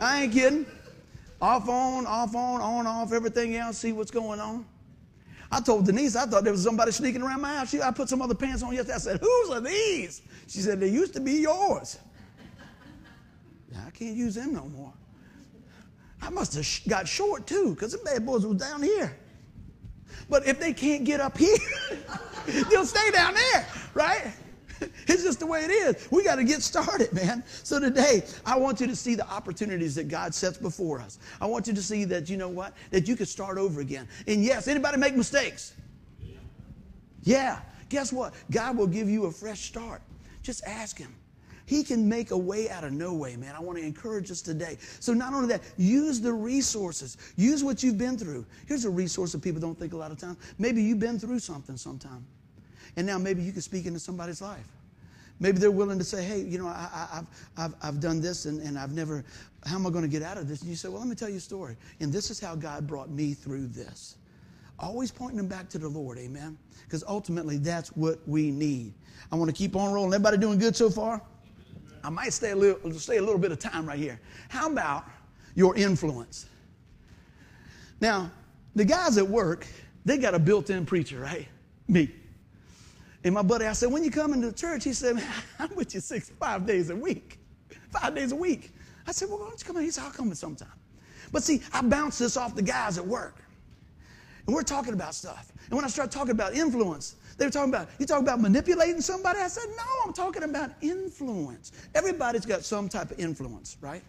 I 0.00 0.24
ain't 0.24 0.32
kidding. 0.32 0.66
Off 1.40 1.68
on, 1.68 2.06
off 2.06 2.34
on, 2.34 2.60
on, 2.60 2.86
off, 2.86 3.12
everything 3.12 3.56
else, 3.56 3.78
see 3.78 3.92
what's 3.92 4.10
going 4.10 4.38
on. 4.38 4.66
I 5.50 5.60
told 5.60 5.86
Denise, 5.86 6.16
I 6.16 6.24
thought 6.26 6.44
there 6.44 6.52
was 6.52 6.62
somebody 6.62 6.92
sneaking 6.92 7.22
around 7.22 7.40
my 7.40 7.56
house. 7.56 7.70
She, 7.70 7.82
I 7.82 7.90
put 7.90 8.08
some 8.08 8.22
other 8.22 8.34
pants 8.34 8.62
on 8.62 8.72
yesterday. 8.72 8.94
I 8.94 8.98
said, 8.98 9.20
Whose 9.20 9.50
are 9.50 9.60
these? 9.60 10.22
She 10.46 10.60
said, 10.60 10.80
They 10.80 10.88
used 10.88 11.12
to 11.14 11.20
be 11.20 11.32
yours. 11.32 11.98
I 13.86 13.90
can't 13.90 14.16
use 14.16 14.34
them 14.34 14.54
no 14.54 14.64
more. 14.66 14.94
I 16.22 16.30
must 16.30 16.54
have 16.54 16.66
got 16.88 17.08
short 17.08 17.46
too, 17.46 17.74
because 17.74 17.92
the 17.92 17.98
bad 17.98 18.24
boys 18.24 18.46
was 18.46 18.56
down 18.56 18.82
here. 18.82 19.18
But 20.30 20.46
if 20.46 20.60
they 20.60 20.72
can't 20.72 21.04
get 21.04 21.20
up 21.20 21.36
here, 21.36 21.58
they'll 22.70 22.86
stay 22.86 23.10
down 23.10 23.34
there, 23.34 23.66
right? 23.92 24.32
It's 25.06 25.22
just 25.22 25.38
the 25.38 25.46
way 25.46 25.64
it 25.64 25.70
is. 25.70 26.08
We 26.10 26.24
got 26.24 26.36
to 26.36 26.44
get 26.44 26.60
started, 26.60 27.12
man. 27.12 27.44
So 27.62 27.78
today, 27.78 28.24
I 28.44 28.58
want 28.58 28.80
you 28.80 28.88
to 28.88 28.96
see 28.96 29.14
the 29.14 29.24
opportunities 29.28 29.94
that 29.94 30.08
God 30.08 30.34
sets 30.34 30.58
before 30.58 31.00
us. 31.00 31.20
I 31.40 31.46
want 31.46 31.68
you 31.68 31.72
to 31.72 31.82
see 31.82 32.04
that 32.06 32.28
you 32.28 32.36
know 32.36 32.48
what? 32.48 32.74
That 32.90 33.06
you 33.06 33.14
can 33.14 33.26
start 33.26 33.58
over 33.58 33.80
again. 33.80 34.08
And 34.26 34.42
yes, 34.42 34.66
anybody 34.66 34.96
make 34.96 35.14
mistakes? 35.14 35.74
Yeah. 37.22 37.60
Guess 37.90 38.12
what? 38.12 38.34
God 38.50 38.76
will 38.76 38.88
give 38.88 39.08
you 39.08 39.26
a 39.26 39.30
fresh 39.30 39.60
start. 39.60 40.02
Just 40.42 40.64
ask 40.64 40.98
him. 40.98 41.14
He 41.66 41.84
can 41.84 42.08
make 42.08 42.30
a 42.30 42.36
way 42.36 42.68
out 42.68 42.84
of 42.84 42.92
no 42.92 43.14
way, 43.14 43.36
man. 43.36 43.54
I 43.56 43.60
want 43.60 43.78
to 43.78 43.84
encourage 43.84 44.30
us 44.30 44.42
today. 44.42 44.78
So, 45.00 45.12
not 45.12 45.32
only 45.32 45.48
that, 45.48 45.62
use 45.76 46.20
the 46.20 46.32
resources. 46.32 47.16
Use 47.36 47.62
what 47.62 47.82
you've 47.82 47.98
been 47.98 48.18
through. 48.18 48.44
Here's 48.66 48.84
a 48.84 48.90
resource 48.90 49.32
that 49.32 49.42
people 49.42 49.60
don't 49.60 49.78
think 49.78 49.92
a 49.92 49.96
lot 49.96 50.10
of 50.10 50.18
times. 50.18 50.38
Maybe 50.58 50.82
you've 50.82 50.98
been 50.98 51.18
through 51.18 51.38
something 51.38 51.76
sometime. 51.76 52.24
And 52.96 53.06
now 53.06 53.18
maybe 53.18 53.42
you 53.42 53.52
can 53.52 53.62
speak 53.62 53.86
into 53.86 54.00
somebody's 54.00 54.42
life. 54.42 54.66
Maybe 55.40 55.58
they're 55.58 55.70
willing 55.70 55.98
to 55.98 56.04
say, 56.04 56.24
hey, 56.24 56.40
you 56.40 56.58
know, 56.58 56.68
I, 56.68 57.08
have 57.12 57.26
I've, 57.56 57.74
I've 57.82 58.00
done 58.00 58.20
this 58.20 58.44
and, 58.44 58.60
and 58.60 58.78
I've 58.78 58.92
never, 58.92 59.24
how 59.64 59.74
am 59.74 59.86
I 59.86 59.90
going 59.90 60.04
to 60.04 60.08
get 60.08 60.22
out 60.22 60.36
of 60.36 60.48
this? 60.48 60.60
And 60.60 60.70
you 60.70 60.76
say, 60.76 60.88
well, 60.88 61.00
let 61.00 61.08
me 61.08 61.16
tell 61.16 61.28
you 61.28 61.38
a 61.38 61.40
story. 61.40 61.76
And 62.00 62.12
this 62.12 62.30
is 62.30 62.38
how 62.38 62.54
God 62.54 62.86
brought 62.86 63.10
me 63.10 63.34
through 63.34 63.66
this. 63.68 64.16
Always 64.78 65.10
pointing 65.10 65.38
them 65.38 65.48
back 65.48 65.68
to 65.70 65.78
the 65.78 65.88
Lord, 65.88 66.18
amen? 66.18 66.56
Because 66.84 67.02
ultimately 67.08 67.56
that's 67.56 67.88
what 67.90 68.20
we 68.26 68.50
need. 68.50 68.94
I 69.30 69.36
want 69.36 69.48
to 69.48 69.56
keep 69.56 69.74
on 69.74 69.92
rolling. 69.92 70.14
Everybody 70.14 70.36
doing 70.36 70.58
good 70.58 70.76
so 70.76 70.90
far? 70.90 71.22
I 72.04 72.10
might 72.10 72.32
stay 72.32 72.50
a 72.50 72.56
little, 72.56 72.92
stay 72.98 73.18
a 73.18 73.22
little 73.22 73.38
bit 73.38 73.52
of 73.52 73.58
time 73.58 73.86
right 73.86 73.98
here. 73.98 74.20
How 74.48 74.70
about 74.70 75.04
your 75.54 75.76
influence? 75.76 76.46
Now, 78.00 78.30
the 78.74 78.84
guys 78.84 79.18
at 79.18 79.28
work, 79.28 79.66
they 80.04 80.18
got 80.18 80.34
a 80.34 80.38
built 80.38 80.70
in 80.70 80.84
preacher, 80.84 81.20
right? 81.20 81.46
Me. 81.88 82.10
And 83.24 83.34
my 83.34 83.42
buddy, 83.42 83.66
I 83.66 83.72
said, 83.72 83.92
when 83.92 84.02
you 84.02 84.10
come 84.10 84.32
into 84.32 84.48
the 84.48 84.56
church, 84.56 84.84
he 84.84 84.92
said, 84.92 85.22
I'm 85.58 85.74
with 85.76 85.94
you 85.94 86.00
six, 86.00 86.30
five 86.30 86.66
days 86.66 86.90
a 86.90 86.96
week. 86.96 87.38
Five 87.90 88.14
days 88.14 88.32
a 88.32 88.36
week. 88.36 88.72
I 89.06 89.12
said, 89.12 89.28
well, 89.28 89.38
why 89.38 89.48
don't 89.48 89.60
you 89.60 89.66
come 89.66 89.76
in? 89.76 89.84
He 89.84 89.90
said, 89.90 90.04
I'll 90.04 90.10
come 90.10 90.28
in 90.28 90.34
sometime. 90.34 90.68
But 91.30 91.42
see, 91.42 91.62
I 91.72 91.82
bounce 91.82 92.18
this 92.18 92.36
off 92.36 92.54
the 92.54 92.62
guys 92.62 92.98
at 92.98 93.06
work. 93.06 93.36
And 94.46 94.54
we're 94.54 94.62
talking 94.62 94.92
about 94.92 95.14
stuff. 95.14 95.52
And 95.66 95.74
when 95.74 95.84
I 95.84 95.88
start 95.88 96.10
talking 96.10 96.32
about 96.32 96.54
influence, 96.54 97.16
they 97.42 97.46
were 97.46 97.50
talking 97.50 97.74
about, 97.74 97.88
you 97.98 98.06
talking 98.06 98.22
about 98.22 98.40
manipulating 98.40 99.00
somebody? 99.00 99.40
I 99.40 99.48
said, 99.48 99.64
no, 99.76 99.82
I'm 100.06 100.12
talking 100.12 100.44
about 100.44 100.70
influence. 100.80 101.72
Everybody's 101.92 102.46
got 102.46 102.62
some 102.62 102.88
type 102.88 103.10
of 103.10 103.18
influence, 103.18 103.76
right? 103.80 104.02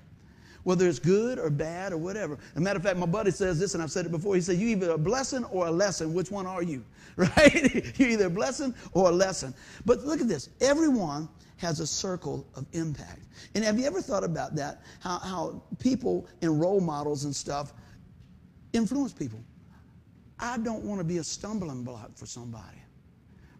Whether 0.65 0.88
it's 0.88 1.00
good 1.00 1.39
or 1.39 1.50
bad 1.50 1.93
or 1.93 1.98
whatever. 1.98 2.36
As 2.36 2.58
a 2.58 2.62
matter 2.62 2.78
of 2.78 2.84
fact, 2.84 2.98
my 2.98 3.08
buddy 3.08 3.32
says 3.32 3.60
this, 3.60 3.74
and 3.74 3.82
I've 3.82 3.91
said 3.91 4.06
it 4.06 4.12
before. 4.12 4.36
He 4.36 4.41
said, 4.41 4.58
You 4.58 4.67
either 4.67 4.91
a 4.91 5.00
blessing 5.00 5.46
or 5.46 5.65
a 5.65 5.72
lesson. 5.72 6.13
Which 6.13 6.30
one 6.32 6.46
are 6.46 6.63
you? 6.63 6.84
Right? 7.15 7.93
You're 8.00 8.10
either 8.10 8.26
a 8.26 8.30
blessing 8.30 8.74
or 8.93 9.10
a 9.10 9.12
lesson. 9.12 9.54
But 9.86 10.04
look 10.04 10.19
at 10.19 10.28
this. 10.28 10.50
Everyone 10.62 11.30
has 11.58 11.80
a 11.80 11.86
circle 11.86 12.48
of 12.56 12.65
impact. 12.74 13.22
And 13.54 13.63
have 13.63 13.78
you 13.78 13.86
ever 13.86 14.02
thought 14.02 14.24
about 14.24 14.56
that? 14.56 14.82
How, 15.00 15.19
how 15.19 15.62
people 15.78 16.28
and 16.41 16.60
role 16.60 16.82
models 16.82 17.26
and 17.26 17.36
stuff 17.36 17.72
influence 18.74 19.13
people. 19.13 19.39
I 20.39 20.58
don't 20.58 20.84
want 20.84 21.02
to 21.02 21.04
be 21.04 21.17
a 21.17 21.24
stumbling 21.24 21.84
block 21.84 22.17
for 22.17 22.26
somebody 22.26 22.83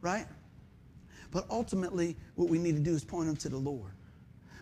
right? 0.04 0.28
But 1.32 1.48
ultimately, 1.50 2.16
what 2.36 2.50
we 2.50 2.60
need 2.60 2.76
to 2.76 2.82
do 2.82 2.92
is 2.92 3.04
point 3.04 3.26
them 3.26 3.38
to 3.38 3.50
the 3.50 3.58
Lord. 3.58 3.94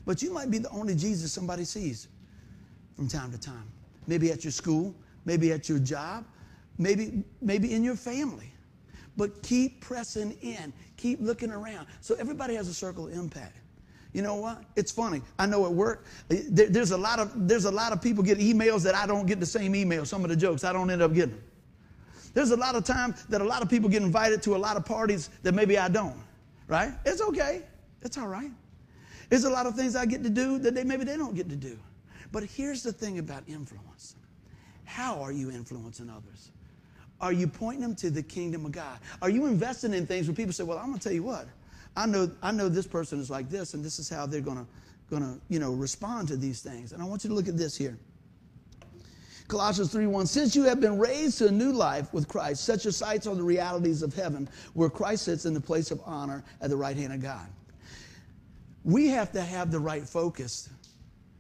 But 0.06 0.21
you 0.21 0.32
might 0.32 0.49
be 0.49 0.58
the 0.60 0.69
only 0.69 0.95
Jesus 0.95 1.34
somebody 1.34 1.65
sees 1.65 2.08
from 2.95 3.10
time 3.10 3.32
to 3.32 3.38
time. 3.38 3.69
Maybe 4.08 4.32
at 4.32 4.45
your 4.45 4.51
school, 4.51 4.95
maybe 5.25 5.51
at 5.51 5.67
your 5.67 5.80
job, 5.80 6.25
maybe, 6.77 7.23
maybe 7.41 7.73
in 7.73 7.84
your 7.84 7.95
family. 7.95 8.54
But 9.17 9.43
keep 9.43 9.82
pressing 9.82 10.38
in, 10.41 10.71
keep 10.95 11.19
looking 11.19 11.51
around. 11.51 11.88
So 11.99 12.15
everybody 12.15 12.56
has 12.56 12.69
a 12.69 12.73
circle 12.73 13.08
of 13.08 13.13
impact. 13.13 13.58
You 14.13 14.21
know 14.21 14.36
what? 14.36 14.63
It's 14.75 14.91
funny. 14.91 15.21
I 15.39 15.45
know 15.45 15.65
at 15.65 15.71
work, 15.71 16.06
there's 16.30 16.91
a 16.91 16.97
lot 16.97 17.19
of 17.19 17.47
there's 17.47 17.65
a 17.65 17.71
lot 17.71 17.93
of 17.93 18.01
people 18.01 18.23
get 18.23 18.39
emails 18.39 18.84
that 18.84 18.95
I 18.95 19.08
don't 19.08 19.25
get 19.25 19.39
the 19.39 19.45
same 19.45 19.73
email. 19.73 20.06
Some 20.06 20.23
of 20.23 20.30
the 20.30 20.36
jokes 20.36 20.63
I 20.63 20.73
don't 20.73 20.89
end 20.89 21.01
up 21.01 21.13
getting. 21.13 21.41
There's 22.34 22.52
a 22.52 22.58
lot 22.58 22.76
of 22.76 22.84
time 22.84 23.15
that 23.30 23.41
a 23.41 23.44
lot 23.44 23.62
of 23.62 23.70
people 23.70 23.89
get 23.89 24.02
invited 24.02 24.41
to 24.44 24.56
a 24.56 24.58
lot 24.58 24.78
of 24.78 24.86
parties 24.86 25.30
that 25.44 25.54
maybe 25.54 25.78
I 25.78 25.89
don't, 25.89 26.17
right? 26.67 26.94
It's 27.06 27.22
okay. 27.22 27.63
It's 28.02 28.17
all 28.17 28.28
right. 28.28 28.52
There's 29.30 29.44
a 29.46 29.50
lot 29.50 29.65
of 29.65 29.76
things 29.76 29.96
I 29.96 30.06
get 30.06 30.24
to 30.24 30.30
do 30.30 30.58
that 30.60 30.76
they, 30.76 30.84
maybe 30.84 31.04
they 31.04 31.17
don't 31.17 31.36
get 31.36 31.50
to 31.50 31.56
do. 31.56 31.78
But 32.32 32.44
here's 32.44 32.84
the 32.84 32.94
thing 32.94 33.20
about 33.20 33.44
influence. 33.48 34.15
How 34.86 35.22
are 35.22 35.32
you 35.32 35.52
influencing 35.52 36.10
others? 36.10 36.52
Are 37.20 37.32
you 37.32 37.48
pointing 37.48 37.82
them 37.82 37.96
to 37.96 38.10
the 38.10 38.24
kingdom 38.24 38.65
of 38.65 38.72
God? 38.72 39.00
Are 39.22 39.30
you 39.30 39.46
investing 39.46 39.94
in 39.94 40.08
things 40.08 40.28
where 40.28 40.36
people 40.36 40.54
say, 40.54 40.63
well, 40.63 40.80
I'm 40.80 40.88
going 40.88 40.98
to 40.98 41.04
tell 41.04 41.13
you 41.13 41.24
what, 41.24 41.48
I 41.96 42.06
know, 42.06 42.32
I 42.41 42.52
know 42.52 42.67
this 42.67 42.88
person 42.88 43.20
is 43.20 43.30
like 43.30 43.50
this, 43.50 43.74
and 43.74 43.86
this 43.86 44.00
is 44.00 44.10
how 44.10 44.26
they're 44.26 44.41
going 44.41 44.58
to, 44.58 44.65
going 45.10 45.22
to, 45.22 45.39
you 45.50 45.60
know, 45.60 45.72
respond 45.72 46.28
to 46.30 46.38
these 46.38 46.62
things. 46.62 46.94
And 46.94 47.02
I 47.02 47.06
want 47.06 47.24
you 47.24 47.30
to 47.30 47.36
look 47.36 47.48
at 47.48 47.58
this 47.58 47.78
here. 47.78 47.98
Colossians 49.52 49.94
3:1 49.94 50.28
Since 50.28 50.56
you 50.56 50.64
have 50.64 50.80
been 50.80 50.98
raised 50.98 51.40
to 51.40 51.48
a 51.48 51.52
new 51.52 51.74
life 51.74 52.14
with 52.14 52.26
Christ, 52.30 52.64
set 52.64 52.86
your 52.86 52.94
sights 52.94 53.28
on 53.28 53.36
the 53.36 53.44
realities 53.44 54.02
of 54.02 54.16
heaven, 54.16 54.48
where 54.76 54.90
Christ 54.90 55.24
sits 55.24 55.46
in 55.46 55.54
the 55.54 55.60
place 55.60 55.92
of 55.92 56.00
honor 56.06 56.42
at 56.62 56.70
the 56.70 56.78
right 56.78 56.96
hand 56.96 57.12
of 57.12 57.22
God. 57.22 57.48
We 58.86 59.10
have 59.10 59.34
to 59.34 59.42
have 59.42 59.70
the 59.70 59.80
right 59.80 60.08
focus 60.08 60.70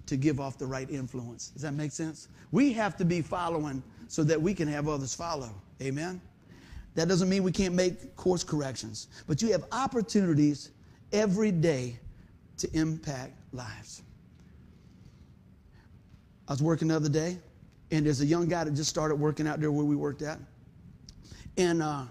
to 0.07 0.17
give 0.17 0.41
off 0.41 0.57
the 0.57 0.67
right 0.67 0.89
influence. 0.91 1.51
Does 1.51 1.61
that 1.61 1.73
make 1.73 1.93
sense? 1.93 2.27
We 2.51 2.73
have 2.73 2.97
to 2.97 3.05
be 3.05 3.21
following 3.21 3.81
so 4.09 4.25
that 4.25 4.39
we 4.39 4.53
can 4.53 4.67
have 4.67 4.89
others 4.89 5.15
follow. 5.15 5.49
Amen. 5.81 6.19
That 6.95 7.07
doesn't 7.07 7.29
mean 7.29 7.43
we 7.43 7.53
can't 7.53 7.73
make 7.73 8.17
course 8.17 8.43
corrections, 8.43 9.07
but 9.25 9.41
you 9.41 9.53
have 9.53 9.63
opportunities 9.71 10.71
every 11.13 11.51
day 11.53 11.97
to 12.57 12.69
impact 12.77 13.31
lives. 13.53 14.01
I 16.49 16.51
was 16.51 16.61
working 16.61 16.89
the 16.89 16.97
other 16.97 17.07
day 17.07 17.37
and 17.91 18.05
there's 18.05 18.21
a 18.21 18.25
young 18.25 18.47
guy 18.47 18.63
that 18.63 18.73
just 18.73 18.89
started 18.89 19.15
working 19.15 19.47
out 19.47 19.59
there 19.59 19.71
where 19.71 19.85
we 19.85 19.95
worked 19.95 20.21
at. 20.21 20.39
And 21.57 21.83
uh, 21.83 22.05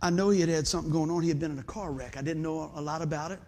I 0.00 0.10
know 0.10 0.30
he 0.30 0.40
had 0.40 0.48
had 0.48 0.66
something 0.66 0.90
going 0.90 1.10
on. 1.10 1.22
He 1.22 1.28
had 1.28 1.38
been 1.38 1.50
in 1.50 1.58
a 1.58 1.64
car 1.64 1.92
wreck. 1.92 2.16
I 2.16 2.22
didn't 2.22 2.42
know 2.42 2.72
a 2.74 2.80
lot 2.80 3.02
about 3.02 3.30
it. 3.30 3.40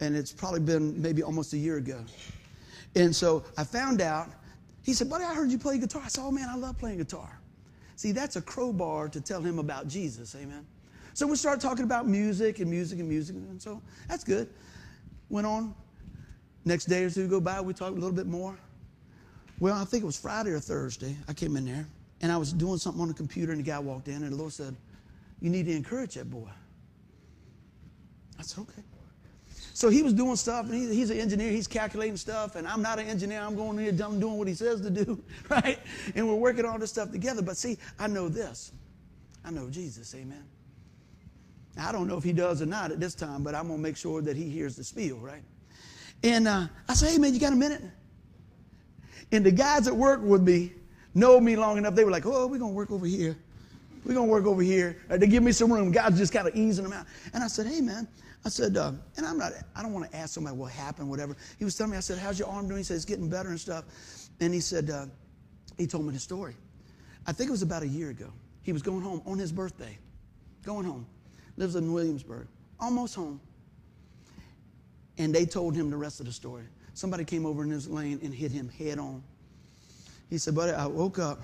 And 0.00 0.16
it's 0.16 0.32
probably 0.32 0.60
been 0.60 1.00
maybe 1.00 1.22
almost 1.22 1.52
a 1.52 1.58
year 1.58 1.76
ago. 1.76 2.04
And 2.94 3.14
so 3.14 3.44
I 3.56 3.64
found 3.64 4.00
out. 4.00 4.28
He 4.82 4.92
said, 4.92 5.08
Buddy, 5.08 5.24
I 5.24 5.34
heard 5.34 5.50
you 5.50 5.58
play 5.58 5.78
guitar. 5.78 6.02
I 6.04 6.08
said, 6.08 6.22
Oh, 6.22 6.30
man, 6.30 6.48
I 6.48 6.56
love 6.56 6.78
playing 6.78 6.98
guitar. 6.98 7.40
See, 7.96 8.12
that's 8.12 8.36
a 8.36 8.42
crowbar 8.42 9.08
to 9.08 9.20
tell 9.20 9.40
him 9.40 9.58
about 9.58 9.88
Jesus. 9.88 10.34
Amen. 10.34 10.66
So 11.14 11.26
we 11.26 11.36
started 11.36 11.60
talking 11.60 11.84
about 11.84 12.06
music 12.06 12.58
and 12.58 12.70
music 12.70 12.98
and 12.98 13.08
music. 13.08 13.36
And 13.36 13.62
so 13.62 13.80
that's 14.08 14.24
good. 14.24 14.50
Went 15.30 15.46
on. 15.46 15.74
Next 16.66 16.84
day 16.86 17.04
or 17.04 17.10
two 17.10 17.28
go 17.28 17.40
by, 17.40 17.60
we 17.60 17.72
talked 17.72 17.92
a 17.92 18.00
little 18.00 18.12
bit 18.12 18.26
more. 18.26 18.58
Well, 19.60 19.74
I 19.74 19.84
think 19.84 20.02
it 20.02 20.06
was 20.06 20.18
Friday 20.18 20.50
or 20.50 20.60
Thursday. 20.60 21.16
I 21.28 21.32
came 21.32 21.56
in 21.56 21.64
there 21.64 21.86
and 22.20 22.32
I 22.32 22.36
was 22.36 22.52
doing 22.52 22.78
something 22.78 23.02
on 23.02 23.08
the 23.08 23.14
computer, 23.14 23.52
and 23.52 23.60
the 23.60 23.64
guy 23.64 23.78
walked 23.78 24.08
in, 24.08 24.22
and 24.22 24.32
the 24.32 24.36
Lord 24.36 24.52
said, 24.52 24.74
You 25.40 25.50
need 25.50 25.66
to 25.66 25.72
encourage 25.72 26.14
that 26.14 26.30
boy. 26.30 26.48
I 28.38 28.42
said, 28.42 28.62
Okay. 28.62 28.82
So 29.74 29.88
he 29.88 30.04
was 30.04 30.12
doing 30.12 30.36
stuff, 30.36 30.66
and 30.66 30.74
he, 30.74 30.94
he's 30.94 31.10
an 31.10 31.18
engineer. 31.18 31.50
He's 31.50 31.66
calculating 31.66 32.16
stuff, 32.16 32.54
and 32.54 32.66
I'm 32.66 32.80
not 32.80 33.00
an 33.00 33.06
engineer. 33.08 33.40
I'm 33.40 33.56
going 33.56 33.76
in 33.76 33.84
here 33.84 33.92
dumb 33.92 34.20
doing 34.20 34.38
what 34.38 34.46
he 34.46 34.54
says 34.54 34.80
to 34.82 34.90
do, 34.90 35.20
right? 35.48 35.80
And 36.14 36.28
we're 36.28 36.36
working 36.36 36.64
all 36.64 36.78
this 36.78 36.90
stuff 36.90 37.10
together. 37.10 37.42
But 37.42 37.56
see, 37.56 37.76
I 37.98 38.06
know 38.06 38.28
this. 38.28 38.70
I 39.44 39.50
know 39.50 39.68
Jesus, 39.68 40.14
amen. 40.14 40.44
I 41.76 41.90
don't 41.90 42.06
know 42.06 42.16
if 42.16 42.22
he 42.22 42.32
does 42.32 42.62
or 42.62 42.66
not 42.66 42.92
at 42.92 43.00
this 43.00 43.16
time, 43.16 43.42
but 43.42 43.54
I'm 43.54 43.66
going 43.66 43.78
to 43.78 43.82
make 43.82 43.96
sure 43.96 44.22
that 44.22 44.36
he 44.36 44.48
hears 44.48 44.76
the 44.76 44.84
spiel, 44.84 45.18
right? 45.18 45.42
And 46.22 46.46
uh, 46.46 46.68
I 46.88 46.94
say, 46.94 47.12
hey, 47.12 47.18
man, 47.18 47.34
you 47.34 47.40
got 47.40 47.52
a 47.52 47.56
minute? 47.56 47.82
And 49.32 49.44
the 49.44 49.52
guys 49.52 49.84
that 49.86 49.94
work 49.94 50.22
with 50.22 50.42
me 50.42 50.72
know 51.14 51.40
me 51.40 51.56
long 51.56 51.78
enough. 51.78 51.94
They 51.94 52.04
were 52.04 52.10
like, 52.10 52.26
oh, 52.26 52.46
we're 52.46 52.58
going 52.58 52.72
to 52.72 52.76
work 52.76 52.90
over 52.90 53.06
here. 53.06 53.36
We're 54.04 54.14
going 54.14 54.26
to 54.26 54.32
work 54.32 54.44
over 54.44 54.62
here. 54.62 54.98
They 55.08 55.26
give 55.26 55.42
me 55.42 55.52
some 55.52 55.72
room. 55.72 55.90
God's 55.90 56.18
just 56.18 56.32
kind 56.32 56.46
of 56.46 56.54
easing 56.54 56.84
them 56.84 56.92
out. 56.92 57.06
And 57.32 57.42
I 57.42 57.46
said, 57.46 57.66
hey, 57.66 57.80
man. 57.80 58.06
I 58.44 58.50
said, 58.50 58.76
uh, 58.76 58.92
and 59.16 59.24
I'm 59.24 59.38
not, 59.38 59.52
I 59.74 59.82
don't 59.82 59.94
want 59.94 60.10
to 60.10 60.14
ask 60.14 60.34
somebody 60.34 60.54
what 60.54 60.70
happened, 60.70 61.08
whatever. 61.08 61.34
He 61.58 61.64
was 61.64 61.74
telling 61.76 61.92
me, 61.92 61.96
I 61.96 62.00
said, 62.00 62.18
how's 62.18 62.38
your 62.38 62.48
arm 62.48 62.68
doing? 62.68 62.78
He 62.78 62.84
said, 62.84 62.96
it's 62.96 63.06
getting 63.06 63.30
better 63.30 63.48
and 63.48 63.58
stuff. 63.58 63.84
And 64.40 64.52
he 64.52 64.60
said, 64.60 64.90
uh, 64.90 65.06
he 65.78 65.86
told 65.86 66.04
me 66.04 66.12
the 66.12 66.18
story. 66.18 66.54
I 67.26 67.32
think 67.32 67.48
it 67.48 67.52
was 67.52 67.62
about 67.62 67.82
a 67.82 67.88
year 67.88 68.10
ago. 68.10 68.30
He 68.62 68.74
was 68.74 68.82
going 68.82 69.00
home 69.00 69.22
on 69.24 69.38
his 69.38 69.50
birthday, 69.50 69.96
going 70.62 70.84
home. 70.84 71.06
Lives 71.56 71.74
in 71.76 71.90
Williamsburg, 71.90 72.46
almost 72.80 73.14
home. 73.14 73.40
And 75.16 75.34
they 75.34 75.46
told 75.46 75.74
him 75.74 75.88
the 75.88 75.96
rest 75.96 76.20
of 76.20 76.26
the 76.26 76.32
story. 76.32 76.64
Somebody 76.94 77.24
came 77.24 77.44
over 77.44 77.62
in 77.62 77.70
his 77.70 77.88
lane 77.88 78.20
and 78.22 78.32
hit 78.32 78.52
him 78.52 78.68
head 78.68 78.98
on. 78.98 79.22
He 80.30 80.38
said, 80.38 80.54
Buddy, 80.54 80.72
I 80.72 80.86
woke 80.86 81.18
up 81.18 81.42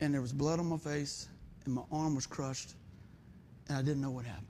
and 0.00 0.12
there 0.12 0.20
was 0.20 0.32
blood 0.32 0.58
on 0.58 0.66
my 0.66 0.76
face 0.76 1.28
and 1.64 1.74
my 1.74 1.82
arm 1.92 2.14
was 2.14 2.26
crushed, 2.26 2.74
and 3.68 3.76
I 3.76 3.82
didn't 3.82 4.00
know 4.00 4.10
what 4.10 4.24
happened. 4.24 4.46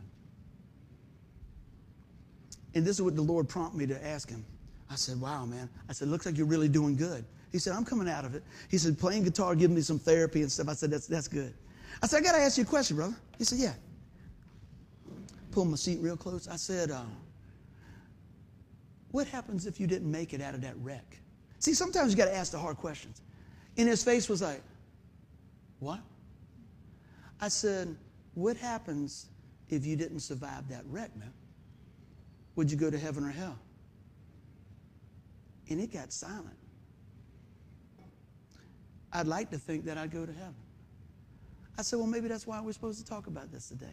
And 2.74 2.84
this 2.84 2.96
is 2.96 3.02
what 3.02 3.16
the 3.16 3.22
Lord 3.22 3.48
prompted 3.48 3.78
me 3.78 3.86
to 3.86 4.06
ask 4.06 4.30
him. 4.30 4.44
I 4.90 4.94
said, 4.94 5.20
Wow, 5.20 5.44
man. 5.44 5.68
I 5.88 5.92
said, 5.92 6.08
Looks 6.08 6.24
like 6.24 6.36
you're 6.36 6.46
really 6.46 6.68
doing 6.68 6.96
good. 6.96 7.24
He 7.52 7.58
said, 7.58 7.74
I'm 7.74 7.84
coming 7.84 8.08
out 8.08 8.24
of 8.24 8.34
it. 8.34 8.44
He 8.68 8.78
said, 8.78 8.98
Playing 8.98 9.24
guitar, 9.24 9.54
giving 9.54 9.74
me 9.74 9.82
some 9.82 9.98
therapy 9.98 10.42
and 10.42 10.50
stuff. 10.50 10.68
I 10.68 10.74
said, 10.74 10.90
That's, 10.90 11.06
that's 11.06 11.28
good. 11.28 11.52
I 12.02 12.06
said, 12.06 12.18
I 12.18 12.20
got 12.22 12.32
to 12.32 12.38
ask 12.38 12.56
you 12.56 12.62
a 12.62 12.66
question, 12.66 12.96
brother. 12.96 13.14
He 13.38 13.44
said, 13.44 13.58
Yeah. 13.58 13.74
Pull 15.50 15.64
my 15.64 15.76
seat 15.76 15.98
real 16.00 16.16
close. 16.16 16.46
I 16.46 16.56
said, 16.56 16.92
uh, 16.92 17.02
What 19.10 19.26
happens 19.26 19.66
if 19.66 19.80
you 19.80 19.86
didn't 19.86 20.10
make 20.10 20.32
it 20.32 20.40
out 20.40 20.54
of 20.54 20.60
that 20.62 20.74
wreck? 20.78 21.18
See, 21.58 21.74
sometimes 21.74 22.12
you 22.12 22.16
got 22.16 22.26
to 22.26 22.34
ask 22.34 22.52
the 22.52 22.58
hard 22.58 22.76
questions. 22.76 23.22
And 23.76 23.88
his 23.88 24.02
face 24.04 24.28
was 24.28 24.42
like, 24.42 24.62
What? 25.78 26.00
I 27.40 27.48
said, 27.48 27.96
What 28.34 28.56
happens 28.56 29.26
if 29.68 29.84
you 29.84 29.96
didn't 29.96 30.20
survive 30.20 30.68
that 30.68 30.84
wreck, 30.86 31.16
man? 31.16 31.32
Would 32.56 32.70
you 32.70 32.76
go 32.76 32.90
to 32.90 32.98
heaven 32.98 33.24
or 33.24 33.30
hell? 33.30 33.58
And 35.68 35.80
it 35.80 35.92
got 35.92 36.12
silent. 36.12 36.56
I'd 39.12 39.26
like 39.26 39.50
to 39.50 39.58
think 39.58 39.84
that 39.86 39.98
I'd 39.98 40.10
go 40.10 40.24
to 40.24 40.32
heaven. 40.32 40.54
I 41.78 41.82
said, 41.82 41.98
well, 41.98 42.08
maybe 42.08 42.28
that's 42.28 42.46
why 42.46 42.60
we're 42.60 42.72
supposed 42.72 42.98
to 42.98 43.04
talk 43.04 43.26
about 43.26 43.50
this 43.50 43.68
today. 43.68 43.86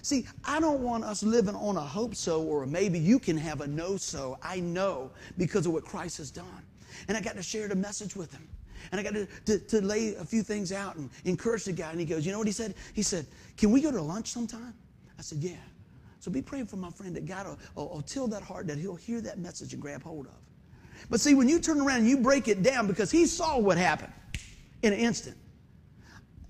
See, 0.00 0.26
I 0.44 0.58
don't 0.58 0.80
want 0.80 1.04
us 1.04 1.22
living 1.22 1.54
on 1.54 1.76
a 1.76 1.80
hope 1.80 2.14
so 2.14 2.42
or 2.42 2.66
maybe 2.66 2.98
you 2.98 3.18
can 3.18 3.36
have 3.36 3.60
a 3.60 3.66
know 3.66 3.96
so. 3.96 4.38
I 4.42 4.60
know 4.60 5.10
because 5.36 5.66
of 5.66 5.72
what 5.72 5.84
Christ 5.84 6.18
has 6.18 6.30
done. 6.30 6.62
And 7.08 7.16
I 7.16 7.20
got 7.20 7.36
to 7.36 7.42
share 7.42 7.68
the 7.68 7.74
message 7.74 8.16
with 8.16 8.32
him. 8.32 8.48
And 8.90 9.00
I 9.00 9.04
got 9.04 9.14
to, 9.14 9.26
to, 9.46 9.58
to, 9.58 9.80
lay 9.80 10.14
a 10.16 10.24
few 10.24 10.42
things 10.42 10.72
out 10.72 10.96
and 10.96 11.08
encourage 11.24 11.64
the 11.64 11.72
guy. 11.72 11.90
And 11.90 12.00
he 12.00 12.06
goes, 12.06 12.26
You 12.26 12.32
know 12.32 12.38
what 12.38 12.48
he 12.48 12.52
said? 12.52 12.74
He 12.94 13.02
said, 13.02 13.26
Can 13.56 13.70
we 13.70 13.80
go 13.80 13.92
to 13.92 14.02
lunch 14.02 14.28
sometime? 14.28 14.74
I 15.18 15.22
said, 15.22 15.38
Yeah. 15.38 15.56
So 16.18 16.30
be 16.30 16.42
praying 16.42 16.66
for 16.66 16.76
my 16.76 16.90
friend 16.90 17.14
that 17.14 17.26
God 17.26 17.46
will, 17.46 17.58
will, 17.74 17.94
will 17.94 18.02
till 18.02 18.26
that 18.28 18.42
heart 18.42 18.66
that 18.66 18.78
he'll 18.78 18.96
hear 18.96 19.20
that 19.20 19.38
message 19.38 19.72
and 19.72 19.80
grab 19.80 20.02
hold 20.02 20.26
of. 20.26 20.34
But 21.10 21.20
see, 21.20 21.34
when 21.34 21.48
you 21.48 21.60
turn 21.60 21.80
around 21.80 21.98
and 21.98 22.08
you 22.08 22.18
break 22.18 22.48
it 22.48 22.62
down 22.62 22.86
because 22.86 23.10
he 23.10 23.26
saw 23.26 23.58
what 23.58 23.76
happened 23.76 24.12
in 24.82 24.92
an 24.92 24.98
instant. 24.98 25.36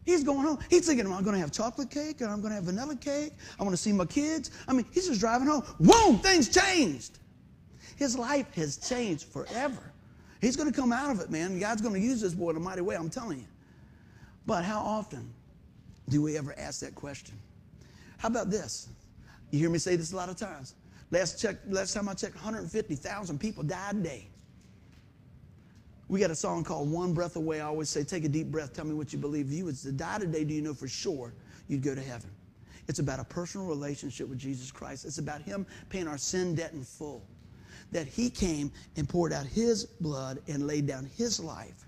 He's 0.05 0.25
going 0.25 0.41
home. 0.41 0.59
He's 0.69 0.87
thinking, 0.87 1.07
I'm 1.07 1.23
going 1.23 1.35
to 1.35 1.41
have 1.41 1.53
chocolate 1.53 1.91
cake 1.91 2.21
or 2.23 2.27
I'm 2.27 2.41
going 2.41 2.51
to 2.51 2.57
have 2.57 2.65
vanilla 2.65 2.97
cake? 2.97 3.33
I 3.59 3.63
want 3.63 3.73
to 3.73 3.81
see 3.81 3.93
my 3.93 4.05
kids. 4.05 4.51
I 4.67 4.73
mean, 4.73 4.87
he's 4.93 5.09
just 5.09 5.21
driving 5.21 5.47
home. 5.47 5.63
Whoa, 5.79 6.15
things 6.15 6.49
changed. 6.49 7.19
His 7.97 8.19
life 8.19 8.53
has 8.55 8.77
changed 8.79 9.25
forever. 9.27 9.93
He's 10.41 10.57
going 10.57 10.71
to 10.71 10.79
come 10.79 10.93
out 10.93 11.11
of 11.11 11.21
it, 11.21 11.31
man. 11.31 11.59
God's 11.61 11.83
going 11.83 11.95
to 11.95 12.01
use 12.01 12.21
this 12.21 12.35
boy 12.35 12.51
in 12.51 12.57
a 12.57 12.61
mighty 12.61 12.81
way, 12.81 12.97
I'm 12.97 13.11
telling 13.11 13.39
you. 13.39 13.47
But 14.45 14.65
how 14.65 14.81
often 14.81 15.33
do 16.09 16.21
we 16.21 16.37
ever 16.37 16.53
ask 16.59 16.81
that 16.81 16.97
question? 16.97 17.39
How 18.19 18.29
about 18.29 18.51
this? 18.51 18.89
You 19.53 19.61
hear 19.61 19.71
me 19.71 19.79
say 19.79 19.95
this 19.95 20.13
a 20.13 20.17
lot 20.17 20.29
of 20.29 20.37
times. 20.37 20.75
Last, 21.13 21.41
check, 21.41 21.57
last 21.69 21.95
time 21.95 22.09
I 22.09 22.15
checked, 22.15 22.35
150,000 22.35 23.39
people 23.39 23.63
died 23.63 23.97
a 23.97 24.01
day. 24.01 24.29
We 26.09 26.21
got 26.21 26.31
a 26.31 26.37
song 26.37 26.65
called 26.65 26.91
One 26.91 27.15
Breath 27.15 27.37
Away. 27.37 27.61
I 27.61 27.67
always 27.67 27.89
say, 27.89 28.05
take 28.05 28.25
a 28.25 28.29
deep 28.29 28.49
breath, 28.49 28.75
tell 28.75 28.85
me 28.85 28.95
what 28.95 29.13
you 29.13 29.19
believe. 29.19 29.47
If 29.47 29.53
you 29.53 29.65
was 29.67 29.83
to 29.83 29.93
die 29.93 30.19
today, 30.19 30.45
do 30.45 30.53
you 30.53 30.61
know 30.61 30.75
for 30.75 30.89
sure 30.89 31.33
you'd 31.69 31.83
go 31.83 31.95
to 31.95 32.03
heaven? 32.03 32.31
It's 32.89 32.99
about 32.99 33.21
a 33.21 33.25
personal 33.25 33.67
relationship 33.67 34.29
with 34.29 34.39
Jesus 34.39 34.71
Christ. 34.71 35.05
It's 35.05 35.19
about 35.19 35.43
Him 35.43 35.67
paying 35.89 36.09
our 36.09 36.19
sin 36.19 36.55
debt 36.55 36.73
in 36.73 36.85
full. 36.85 37.25
That 37.93 38.07
He 38.07 38.29
came 38.29 38.73
and 38.97 39.09
poured 39.09 39.33
out 39.33 39.47
His 39.47 39.85
blood 39.85 40.41
and 40.49 40.67
laid 40.67 40.87
down 40.87 41.09
His 41.17 41.39
life 41.39 41.87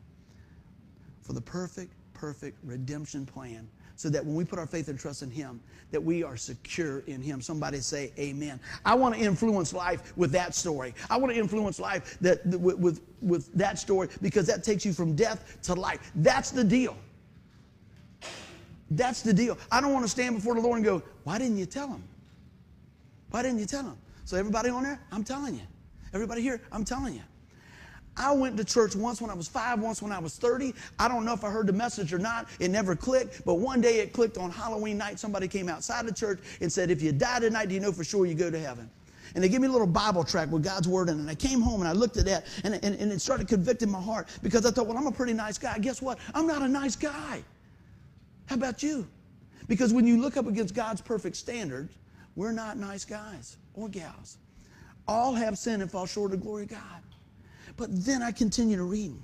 for 1.20 1.32
the 1.32 1.40
perfect, 1.40 1.92
perfect 2.12 2.58
redemption 2.64 3.26
plan 3.26 3.68
so 3.96 4.08
that 4.10 4.24
when 4.24 4.34
we 4.34 4.44
put 4.44 4.58
our 4.58 4.66
faith 4.66 4.88
and 4.88 4.98
trust 4.98 5.22
in 5.22 5.30
Him, 5.30 5.60
that 5.90 6.02
we 6.02 6.22
are 6.22 6.36
secure 6.36 7.00
in 7.00 7.22
Him. 7.22 7.40
Somebody 7.40 7.78
say 7.78 8.12
Amen. 8.18 8.58
I 8.84 8.94
want 8.94 9.14
to 9.14 9.20
influence 9.20 9.72
life 9.72 10.16
with 10.16 10.32
that 10.32 10.54
story. 10.54 10.94
I 11.08 11.16
want 11.16 11.32
to 11.32 11.38
influence 11.38 11.78
life 11.78 12.18
that 12.20 12.44
with, 12.46 12.78
with, 12.78 13.02
with 13.22 13.54
that 13.54 13.78
story 13.78 14.08
because 14.20 14.46
that 14.46 14.64
takes 14.64 14.84
you 14.84 14.92
from 14.92 15.14
death 15.14 15.58
to 15.62 15.74
life. 15.74 16.10
That's 16.16 16.50
the 16.50 16.64
deal. 16.64 16.96
That's 18.90 19.22
the 19.22 19.32
deal. 19.32 19.56
I 19.70 19.80
don't 19.80 19.92
want 19.92 20.04
to 20.04 20.10
stand 20.10 20.36
before 20.36 20.54
the 20.54 20.60
Lord 20.60 20.76
and 20.76 20.84
go, 20.84 21.02
"Why 21.24 21.38
didn't 21.38 21.56
you 21.56 21.66
tell 21.66 21.88
him? 21.88 22.02
Why 23.30 23.42
didn't 23.42 23.58
you 23.58 23.66
tell 23.66 23.84
him?" 23.84 23.96
So 24.24 24.36
everybody 24.36 24.70
on 24.70 24.82
there, 24.82 25.00
I'm 25.12 25.24
telling 25.24 25.54
you. 25.54 25.62
Everybody 26.12 26.42
here, 26.42 26.60
I'm 26.70 26.84
telling 26.84 27.14
you. 27.14 27.22
I 28.16 28.32
went 28.32 28.56
to 28.56 28.64
church 28.64 28.94
once 28.94 29.20
when 29.20 29.30
I 29.30 29.34
was 29.34 29.48
five, 29.48 29.80
once 29.80 30.00
when 30.00 30.12
I 30.12 30.18
was 30.18 30.36
30. 30.36 30.72
I 30.98 31.08
don't 31.08 31.24
know 31.24 31.32
if 31.32 31.42
I 31.42 31.50
heard 31.50 31.66
the 31.66 31.72
message 31.72 32.12
or 32.12 32.18
not. 32.18 32.48
It 32.60 32.70
never 32.70 32.94
clicked. 32.94 33.44
But 33.44 33.54
one 33.54 33.80
day 33.80 33.98
it 33.98 34.12
clicked 34.12 34.38
on 34.38 34.50
Halloween 34.50 34.98
night. 34.98 35.18
Somebody 35.18 35.48
came 35.48 35.68
outside 35.68 36.06
the 36.06 36.14
church 36.14 36.38
and 36.60 36.72
said, 36.72 36.90
If 36.90 37.02
you 37.02 37.12
die 37.12 37.40
tonight, 37.40 37.68
do 37.68 37.74
you 37.74 37.80
know 37.80 37.92
for 37.92 38.04
sure 38.04 38.26
you 38.26 38.34
go 38.34 38.50
to 38.50 38.58
heaven? 38.58 38.88
And 39.34 39.42
they 39.42 39.48
gave 39.48 39.60
me 39.60 39.66
a 39.66 39.70
little 39.70 39.86
Bible 39.86 40.22
tract 40.22 40.52
with 40.52 40.62
God's 40.62 40.86
word 40.86 41.08
in 41.08 41.16
it. 41.16 41.20
And 41.22 41.30
I 41.30 41.34
came 41.34 41.60
home 41.60 41.80
and 41.80 41.88
I 41.88 41.92
looked 41.92 42.16
at 42.18 42.24
that 42.26 42.46
and, 42.62 42.74
and, 42.74 42.94
and 42.94 43.10
it 43.10 43.20
started 43.20 43.48
convicting 43.48 43.90
my 43.90 44.00
heart 44.00 44.28
because 44.42 44.64
I 44.64 44.70
thought, 44.70 44.86
well, 44.86 44.96
I'm 44.96 45.08
a 45.08 45.12
pretty 45.12 45.32
nice 45.32 45.58
guy. 45.58 45.76
Guess 45.78 46.00
what? 46.00 46.18
I'm 46.34 46.46
not 46.46 46.62
a 46.62 46.68
nice 46.68 46.94
guy. 46.94 47.42
How 48.46 48.54
about 48.54 48.82
you? 48.82 49.08
Because 49.66 49.92
when 49.92 50.06
you 50.06 50.20
look 50.20 50.36
up 50.36 50.46
against 50.46 50.74
God's 50.74 51.00
perfect 51.00 51.36
standards, 51.36 51.96
we're 52.36 52.52
not 52.52 52.76
nice 52.76 53.04
guys 53.04 53.56
or 53.74 53.88
gals. 53.88 54.38
All 55.08 55.34
have 55.34 55.58
sinned 55.58 55.82
and 55.82 55.90
fall 55.90 56.06
short 56.06 56.32
of 56.32 56.38
the 56.38 56.44
glory 56.44 56.64
of 56.64 56.70
God. 56.70 57.02
But 57.76 57.88
then 58.04 58.22
I 58.22 58.30
continued 58.30 58.76
to 58.76 58.84
read. 58.84 59.14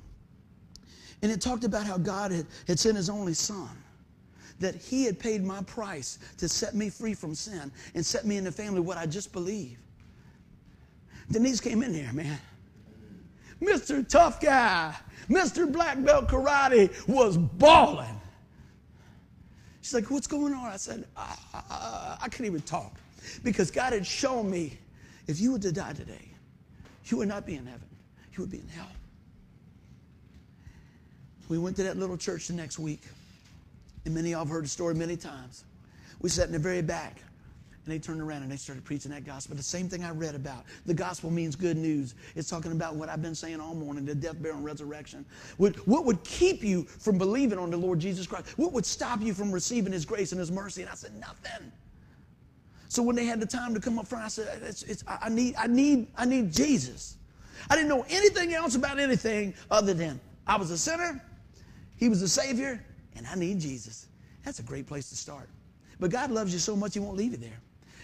And 1.22 1.30
it 1.30 1.40
talked 1.40 1.64
about 1.64 1.86
how 1.86 1.98
God 1.98 2.32
had, 2.32 2.46
had 2.66 2.78
sent 2.78 2.96
his 2.96 3.10
only 3.10 3.34
son, 3.34 3.68
that 4.58 4.74
he 4.74 5.04
had 5.04 5.18
paid 5.18 5.44
my 5.44 5.62
price 5.62 6.18
to 6.38 6.48
set 6.48 6.74
me 6.74 6.90
free 6.90 7.14
from 7.14 7.34
sin 7.34 7.70
and 7.94 8.04
set 8.04 8.24
me 8.24 8.36
in 8.36 8.44
the 8.44 8.52
family 8.52 8.80
what 8.80 8.96
I 8.96 9.06
just 9.06 9.32
believe. 9.32 9.78
Denise 11.30 11.60
came 11.60 11.82
in 11.82 11.92
there, 11.92 12.12
man. 12.12 12.38
Mr. 13.60 14.06
Tough 14.08 14.40
Guy, 14.40 14.94
Mr. 15.28 15.70
Black 15.70 16.02
Belt 16.02 16.28
Karate 16.28 16.90
was 17.06 17.36
bawling. 17.36 18.18
She's 19.82 19.94
like, 19.94 20.10
What's 20.10 20.26
going 20.26 20.54
on? 20.54 20.72
I 20.72 20.76
said, 20.76 21.04
I, 21.16 21.36
I, 21.52 22.16
I 22.22 22.28
couldn't 22.28 22.46
even 22.46 22.62
talk 22.62 22.98
because 23.44 23.70
God 23.70 23.92
had 23.92 24.06
shown 24.06 24.50
me 24.50 24.78
if 25.26 25.38
you 25.40 25.52
were 25.52 25.58
to 25.58 25.72
die 25.72 25.92
today, 25.92 26.32
you 27.04 27.18
would 27.18 27.28
not 27.28 27.46
be 27.46 27.54
in 27.54 27.66
heaven 27.66 27.89
you 28.32 28.42
would 28.42 28.50
be 28.50 28.58
in 28.58 28.68
hell. 28.68 28.88
We 31.48 31.58
went 31.58 31.76
to 31.76 31.82
that 31.82 31.96
little 31.96 32.16
church 32.16 32.46
the 32.46 32.52
next 32.52 32.78
week, 32.78 33.02
and 34.04 34.14
many 34.14 34.28
of 34.28 34.30
you 34.30 34.38
have 34.38 34.48
heard 34.48 34.64
the 34.64 34.68
story 34.68 34.94
many 34.94 35.16
times. 35.16 35.64
We 36.20 36.30
sat 36.30 36.46
in 36.46 36.52
the 36.52 36.58
very 36.58 36.82
back, 36.82 37.22
and 37.84 37.92
they 37.92 37.98
turned 37.98 38.20
around 38.20 38.42
and 38.42 38.52
they 38.52 38.56
started 38.56 38.84
preaching 38.84 39.10
that 39.10 39.24
gospel. 39.24 39.56
The 39.56 39.62
same 39.62 39.88
thing 39.88 40.04
I 40.04 40.10
read 40.10 40.34
about. 40.34 40.64
The 40.86 40.94
gospel 40.94 41.30
means 41.30 41.56
good 41.56 41.76
news. 41.76 42.14
It's 42.36 42.48
talking 42.48 42.72
about 42.72 42.94
what 42.94 43.08
I've 43.08 43.22
been 43.22 43.34
saying 43.34 43.58
all 43.58 43.74
morning 43.74 44.04
the 44.04 44.14
death, 44.14 44.40
burial, 44.40 44.58
and 44.58 44.64
resurrection. 44.64 45.24
What, 45.56 45.76
what 45.88 46.04
would 46.04 46.22
keep 46.22 46.62
you 46.62 46.84
from 46.84 47.18
believing 47.18 47.58
on 47.58 47.70
the 47.70 47.76
Lord 47.76 47.98
Jesus 47.98 48.26
Christ? 48.26 48.56
What 48.58 48.72
would 48.72 48.86
stop 48.86 49.20
you 49.20 49.34
from 49.34 49.50
receiving 49.50 49.92
His 49.92 50.04
grace 50.04 50.32
and 50.32 50.38
His 50.38 50.52
mercy? 50.52 50.82
And 50.82 50.90
I 50.90 50.94
said, 50.94 51.18
Nothing. 51.18 51.72
So 52.90 53.04
when 53.04 53.14
they 53.14 53.24
had 53.24 53.40
the 53.40 53.46
time 53.46 53.72
to 53.74 53.80
come 53.80 54.00
up 54.00 54.08
front, 54.08 54.24
I 54.24 54.28
said, 54.28 54.62
it's, 54.64 54.82
it's, 54.82 55.04
I, 55.06 55.28
need, 55.28 55.54
I, 55.56 55.68
need, 55.68 56.08
I 56.16 56.24
need 56.24 56.52
Jesus. 56.52 57.16
I 57.68 57.76
didn't 57.76 57.88
know 57.88 58.04
anything 58.08 58.54
else 58.54 58.74
about 58.74 58.98
anything 58.98 59.54
other 59.70 59.94
than 59.94 60.20
I 60.46 60.56
was 60.56 60.70
a 60.70 60.78
sinner, 60.78 61.22
He 61.96 62.08
was 62.08 62.22
a 62.22 62.28
Savior, 62.28 62.84
and 63.16 63.26
I 63.26 63.34
need 63.34 63.60
Jesus. 63.60 64.06
That's 64.44 64.58
a 64.58 64.62
great 64.62 64.86
place 64.86 65.10
to 65.10 65.16
start. 65.16 65.48
But 65.98 66.10
God 66.10 66.30
loves 66.30 66.52
you 66.52 66.58
so 66.58 66.74
much, 66.74 66.94
He 66.94 67.00
won't 67.00 67.16
leave 67.16 67.32
you 67.32 67.38
there. 67.38 67.60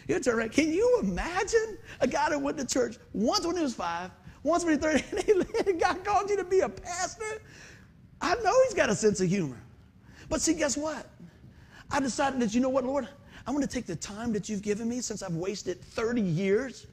You 0.09 0.21
turn 0.21 0.39
around. 0.39 0.53
Can 0.53 0.73
you 0.73 1.01
imagine 1.03 1.79
a 2.01 2.07
guy 2.07 2.31
that 2.31 2.41
went 2.41 2.59
to 2.59 2.67
church 2.67 2.97
once 3.13 3.45
when 3.45 3.57
he 3.57 3.63
was 3.63 3.75
five, 3.75 4.11
once 4.43 4.65
when 4.65 4.79
he 4.79 4.87
was 4.87 5.03
30, 5.03 5.67
and 5.71 5.81
God 5.81 6.05
called 6.05 6.31
you 6.31 6.37
to 6.37 6.45
be 6.45 6.61
a 6.61 6.69
pastor? 6.69 7.43
I 8.21 8.35
know 8.37 8.55
he's 8.65 8.75
got 8.75 8.89
a 8.89 8.95
sense 8.95 9.21
of 9.21 9.29
humor. 9.29 9.61
But 10.29 10.41
see, 10.41 10.55
guess 10.55 10.77
what? 10.77 11.07
I 11.91 12.01
decided 12.01 12.41
that, 12.41 12.55
you 12.55 12.61
know 12.61 12.69
what, 12.69 12.85
Lord? 12.85 13.09
I'm 13.47 13.55
going 13.55 13.67
to 13.67 13.73
take 13.73 13.87
the 13.87 13.97
time 13.97 14.33
that 14.33 14.49
you've 14.49 14.63
given 14.63 14.89
me 14.89 15.01
since 15.01 15.23
I've 15.23 15.35
wasted 15.35 15.81
30 15.81 16.21
years 16.21 16.87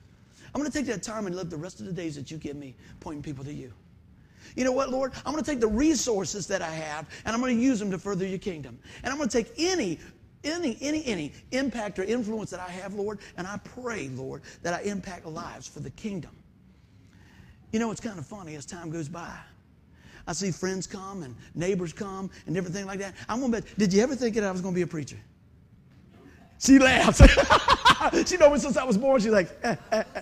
I'm 0.53 0.61
going 0.61 0.71
to 0.71 0.77
take 0.77 0.87
that 0.87 1.03
time 1.03 1.25
and 1.25 1.35
live 1.35 1.49
the 1.49 1.57
rest 1.57 1.79
of 1.79 1.85
the 1.85 1.91
days 1.91 2.15
that 2.15 2.29
you 2.29 2.37
give 2.37 2.55
me 2.55 2.75
pointing 2.99 3.23
people 3.23 3.43
to 3.45 3.53
you. 3.53 3.73
You 4.55 4.63
know 4.63 4.71
what, 4.71 4.91
Lord? 4.91 5.13
I'm 5.25 5.33
going 5.33 5.43
to 5.43 5.49
take 5.49 5.59
the 5.59 5.67
resources 5.67 6.45
that 6.47 6.61
I 6.61 6.69
have 6.69 7.09
and 7.25 7.33
I'm 7.33 7.41
going 7.41 7.57
to 7.57 7.63
use 7.63 7.79
them 7.79 7.89
to 7.91 7.97
further 7.97 8.25
your 8.25 8.39
kingdom. 8.39 8.77
And 9.03 9.11
I'm 9.11 9.17
going 9.17 9.29
to 9.29 9.43
take 9.43 9.53
any 9.57 9.99
any, 10.43 10.77
any, 10.81 11.05
any 11.05 11.31
impact 11.51 11.99
or 11.99 12.03
influence 12.03 12.49
that 12.49 12.59
I 12.59 12.69
have, 12.69 12.93
Lord, 12.93 13.19
and 13.37 13.47
I 13.47 13.57
pray, 13.63 14.09
Lord, 14.09 14.41
that 14.61 14.73
I 14.73 14.81
impact 14.81 15.25
lives 15.25 15.69
for 15.69 15.79
the 15.79 15.89
kingdom. 15.91 16.31
You 17.71 17.79
know, 17.79 17.91
it's 17.91 18.01
kind 18.01 18.19
of 18.19 18.25
funny 18.25 18.55
as 18.55 18.65
time 18.65 18.89
goes 18.89 19.07
by. 19.07 19.33
I 20.27 20.33
see 20.33 20.51
friends 20.51 20.87
come 20.87 21.23
and 21.23 21.35
neighbors 21.55 21.91
come 21.91 22.29
and 22.45 22.55
everything 22.55 22.85
like 22.85 22.99
that. 22.99 23.15
I'm 23.27 23.41
gonna 23.41 23.61
bet, 23.61 23.77
did 23.77 23.93
you 23.93 24.01
ever 24.01 24.15
think 24.15 24.35
that 24.35 24.43
I 24.43 24.51
was 24.51 24.61
gonna 24.61 24.75
be 24.75 24.81
a 24.81 24.87
preacher? 24.87 25.17
She 26.59 26.79
laughs. 26.79 27.21
she 28.29 28.37
knows 28.37 28.61
since 28.61 28.77
I 28.77 28.83
was 28.83 28.97
born. 28.97 29.19
She's 29.19 29.31
like, 29.31 29.49
eh, 29.63 29.75
eh, 29.91 30.03
eh. 30.15 30.21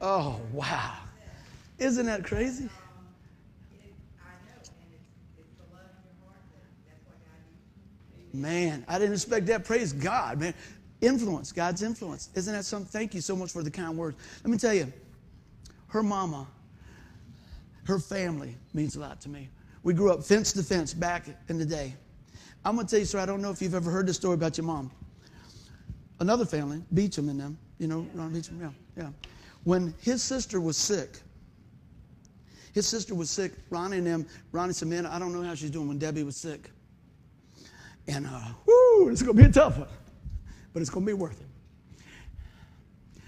Oh, 0.00 0.40
wow. 0.52 0.94
Isn't 1.78 2.06
that 2.06 2.24
crazy? 2.24 2.68
The. 8.32 8.38
Man, 8.38 8.84
I 8.88 8.98
didn't 8.98 9.14
expect 9.14 9.46
that. 9.46 9.64
Praise 9.64 9.92
God, 9.92 10.40
man. 10.40 10.54
Influence, 11.00 11.52
God's 11.52 11.82
influence. 11.82 12.30
Isn't 12.34 12.52
that 12.52 12.64
something? 12.64 12.88
Thank 12.88 13.14
you 13.14 13.20
so 13.20 13.36
much 13.36 13.52
for 13.52 13.62
the 13.62 13.70
kind 13.70 13.96
words. 13.96 14.16
Let 14.42 14.50
me 14.50 14.58
tell 14.58 14.74
you, 14.74 14.92
her 15.88 16.02
mama, 16.02 16.46
her 17.84 17.98
family 17.98 18.56
means 18.74 18.96
a 18.96 19.00
lot 19.00 19.20
to 19.22 19.28
me. 19.28 19.48
We 19.82 19.94
grew 19.94 20.12
up 20.12 20.24
fence 20.24 20.52
to 20.52 20.62
fence 20.62 20.92
back 20.92 21.26
in 21.48 21.58
the 21.58 21.64
day. 21.64 21.94
I'm 22.64 22.74
going 22.74 22.86
to 22.86 22.90
tell 22.90 22.98
you, 22.98 23.06
sir, 23.06 23.20
I 23.20 23.26
don't 23.26 23.40
know 23.40 23.50
if 23.50 23.62
you've 23.62 23.74
ever 23.74 23.90
heard 23.90 24.06
this 24.06 24.16
story 24.16 24.34
about 24.34 24.58
your 24.58 24.66
mom. 24.66 24.90
Another 26.20 26.44
family, 26.44 26.82
Beecham 26.92 27.28
and 27.28 27.40
them, 27.40 27.56
you 27.78 27.86
know, 27.86 28.06
Ron 28.14 28.32
Beecham, 28.32 28.60
yeah, 28.60 28.70
yeah. 28.96 29.10
When 29.68 29.92
his 30.00 30.22
sister 30.22 30.62
was 30.62 30.78
sick, 30.78 31.20
his 32.72 32.86
sister 32.86 33.14
was 33.14 33.28
sick, 33.28 33.52
Ronnie 33.68 33.98
and 33.98 34.06
them, 34.06 34.26
Ronnie 34.50 34.72
said, 34.72 34.88
man, 34.88 35.04
I 35.04 35.18
don't 35.18 35.30
know 35.30 35.42
how 35.42 35.54
she's 35.54 35.70
doing 35.70 35.88
when 35.88 35.98
Debbie 35.98 36.22
was 36.22 36.38
sick. 36.38 36.70
And, 38.06 38.26
uh, 38.26 38.44
whoo, 38.64 39.10
it's 39.10 39.20
going 39.20 39.36
to 39.36 39.42
be 39.42 39.46
a 39.46 39.52
tough 39.52 39.76
one, 39.76 39.88
but 40.72 40.80
it's 40.80 40.88
going 40.88 41.04
to 41.04 41.12
be 41.12 41.12
worth 41.12 41.38
it. 41.42 43.20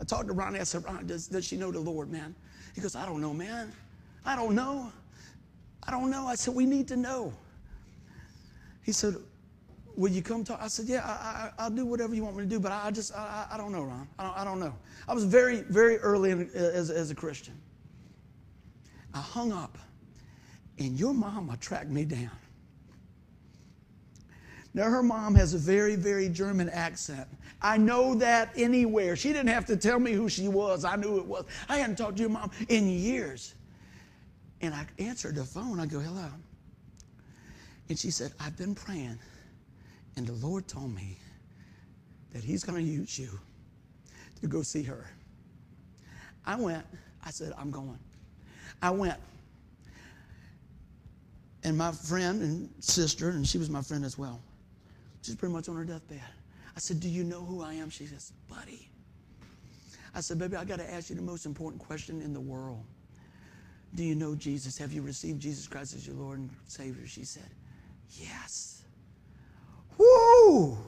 I 0.00 0.04
talked 0.04 0.28
to 0.28 0.34
Ronnie. 0.34 0.60
I 0.60 0.62
said, 0.62 0.84
Ron, 0.84 1.04
does, 1.04 1.26
does 1.26 1.44
she 1.44 1.56
know 1.56 1.72
the 1.72 1.80
Lord, 1.80 2.12
man? 2.12 2.36
He 2.76 2.80
goes, 2.80 2.94
I 2.94 3.04
don't 3.04 3.20
know, 3.20 3.34
man. 3.34 3.72
I 4.24 4.36
don't 4.36 4.54
know. 4.54 4.92
I 5.82 5.90
don't 5.90 6.12
know. 6.12 6.28
I 6.28 6.36
said, 6.36 6.54
we 6.54 6.64
need 6.64 6.86
to 6.86 6.96
know. 6.96 7.32
He 8.84 8.92
said, 8.92 9.16
will 9.96 10.10
you 10.10 10.22
come 10.22 10.44
talk? 10.44 10.60
I 10.60 10.68
said, 10.68 10.86
yeah, 10.86 11.52
I, 11.58 11.68
will 11.68 11.76
do 11.76 11.86
whatever 11.86 12.14
you 12.14 12.22
want 12.22 12.36
me 12.36 12.42
to 12.42 12.48
do, 12.48 12.60
but 12.60 12.72
I, 12.72 12.86
I 12.86 12.90
just, 12.90 13.14
I, 13.14 13.46
I 13.50 13.56
don't 13.56 13.72
know, 13.72 13.82
Ron. 13.82 14.08
I 14.18 14.24
don't, 14.24 14.38
I 14.38 14.44
don't 14.44 14.60
know. 14.60 14.74
I 15.08 15.14
was 15.14 15.24
very, 15.24 15.62
very 15.62 15.96
early 15.98 16.30
in, 16.30 16.50
as, 16.54 16.90
as 16.90 17.10
a 17.10 17.14
Christian. 17.14 17.54
I 19.14 19.20
hung 19.20 19.52
up, 19.52 19.78
and 20.78 20.98
your 20.98 21.14
mama 21.14 21.56
tracked 21.56 21.88
me 21.88 22.04
down. 22.04 22.30
Now, 24.74 24.90
her 24.90 25.02
mom 25.02 25.34
has 25.36 25.54
a 25.54 25.58
very, 25.58 25.96
very 25.96 26.28
German 26.28 26.68
accent. 26.68 27.26
I 27.62 27.78
know 27.78 28.14
that 28.16 28.50
anywhere. 28.56 29.16
She 29.16 29.32
didn't 29.32 29.48
have 29.48 29.64
to 29.66 29.76
tell 29.76 29.98
me 29.98 30.12
who 30.12 30.28
she 30.28 30.48
was. 30.48 30.84
I 30.84 30.96
knew 30.96 31.16
it 31.16 31.24
was. 31.24 31.46
I 31.66 31.78
hadn't 31.78 31.96
talked 31.96 32.18
to 32.18 32.22
your 32.22 32.30
mom 32.30 32.50
in 32.68 32.86
years. 32.86 33.54
And 34.60 34.74
I 34.74 34.86
answered 34.98 35.36
the 35.36 35.44
phone. 35.44 35.80
I 35.80 35.86
go, 35.86 35.98
hello. 35.98 36.28
And 37.88 37.98
she 37.98 38.10
said, 38.10 38.32
I've 38.38 38.56
been 38.58 38.74
praying, 38.74 39.18
and 40.16 40.26
the 40.26 40.46
Lord 40.46 40.66
told 40.66 40.94
me 40.94 41.18
that 42.32 42.42
He's 42.42 42.64
going 42.64 42.84
to 42.84 42.90
use 42.90 43.18
you 43.18 43.30
to 44.40 44.46
go 44.46 44.62
see 44.62 44.82
her. 44.82 45.06
I 46.44 46.56
went. 46.56 46.84
I 47.24 47.30
said, 47.30 47.52
I'm 47.58 47.70
going. 47.70 47.98
I 48.82 48.90
went. 48.90 49.18
And 51.64 51.76
my 51.76 51.90
friend 51.92 52.42
and 52.42 52.70
sister, 52.78 53.30
and 53.30 53.46
she 53.46 53.58
was 53.58 53.68
my 53.68 53.82
friend 53.82 54.04
as 54.04 54.16
well, 54.16 54.40
she's 55.22 55.34
pretty 55.34 55.52
much 55.52 55.68
on 55.68 55.76
her 55.76 55.84
deathbed. 55.84 56.22
I 56.76 56.78
said, 56.78 57.00
Do 57.00 57.08
you 57.08 57.24
know 57.24 57.40
who 57.40 57.62
I 57.62 57.74
am? 57.74 57.90
She 57.90 58.06
says, 58.06 58.32
Buddy. 58.48 58.88
I 60.14 60.20
said, 60.20 60.38
Baby, 60.38 60.56
I 60.56 60.64
got 60.64 60.78
to 60.78 60.90
ask 60.92 61.10
you 61.10 61.16
the 61.16 61.22
most 61.22 61.44
important 61.44 61.82
question 61.82 62.22
in 62.22 62.32
the 62.32 62.40
world. 62.40 62.84
Do 63.94 64.04
you 64.04 64.14
know 64.14 64.34
Jesus? 64.34 64.78
Have 64.78 64.92
you 64.92 65.02
received 65.02 65.40
Jesus 65.40 65.66
Christ 65.66 65.94
as 65.94 66.06
your 66.06 66.16
Lord 66.16 66.38
and 66.38 66.50
Savior? 66.68 67.06
She 67.06 67.24
said, 67.24 67.50
Yes. 68.10 68.75
Woo! 69.98 70.78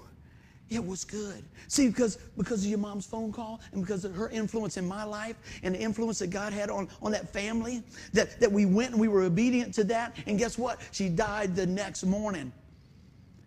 It 0.71 0.85
was 0.85 1.05
good. 1.05 1.45
See, 1.69 1.89
because, 1.89 2.17
because 2.37 2.63
of 2.63 2.69
your 2.69 2.79
mom's 2.79 3.07
phone 3.07 3.33
call 3.33 3.61
and 3.73 3.83
because 3.83 4.05
of 4.05 4.15
her 4.15 4.29
influence 4.29 4.77
in 4.77 4.87
my 4.87 5.03
life 5.03 5.37
and 5.63 5.75
the 5.75 5.79
influence 5.79 6.19
that 6.19 6.29
God 6.29 6.53
had 6.53 6.69
on, 6.69 6.89
on 7.01 7.13
that 7.13 7.33
family, 7.33 7.83
that, 8.13 8.39
that 8.41 8.53
we 8.53 8.67
went 8.67 8.93
and 8.93 9.01
we 9.01 9.09
were 9.09 9.23
obedient 9.23 9.73
to 9.75 9.85
that. 9.85 10.17
And 10.27 10.39
guess 10.39 10.59
what? 10.59 10.81
She 10.93 11.09
died 11.09 11.57
the 11.57 11.67
next 11.67 12.05
morning. 12.05 12.53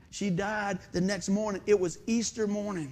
She 0.10 0.30
died 0.30 0.80
the 0.94 1.02
next 1.02 1.30
morning. 1.30 1.62
It 1.68 1.80
was 1.80 2.00
Easter 2.08 2.48
morning. 2.48 2.92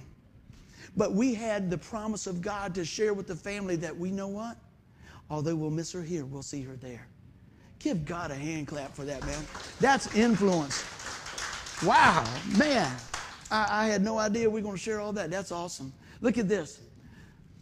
But 0.96 1.12
we 1.12 1.34
had 1.34 1.70
the 1.70 1.78
promise 1.78 2.26
of 2.26 2.40
God 2.40 2.74
to 2.76 2.84
share 2.84 3.14
with 3.14 3.26
the 3.26 3.36
family 3.36 3.76
that 3.76 3.96
we 3.96 4.10
know 4.10 4.28
what? 4.28 4.56
Although 5.28 5.56
we'll 5.56 5.70
miss 5.70 5.92
her 5.92 6.02
here, 6.02 6.24
we'll 6.24 6.42
see 6.42 6.62
her 6.62 6.76
there. 6.76 7.06
Give 7.78 8.04
God 8.04 8.30
a 8.30 8.34
hand 8.34 8.68
clap 8.68 8.94
for 8.94 9.04
that, 9.04 9.24
man. 9.24 9.44
That's 9.80 10.14
influence. 10.14 10.84
Wow, 11.84 12.24
man. 12.58 12.90
I, 13.50 13.84
I 13.84 13.86
had 13.86 14.02
no 14.02 14.18
idea 14.18 14.48
we 14.48 14.60
are 14.60 14.62
going 14.62 14.76
to 14.76 14.80
share 14.80 15.00
all 15.00 15.12
that. 15.14 15.30
That's 15.30 15.50
awesome. 15.50 15.92
Look 16.20 16.36
at 16.36 16.48
this. 16.48 16.80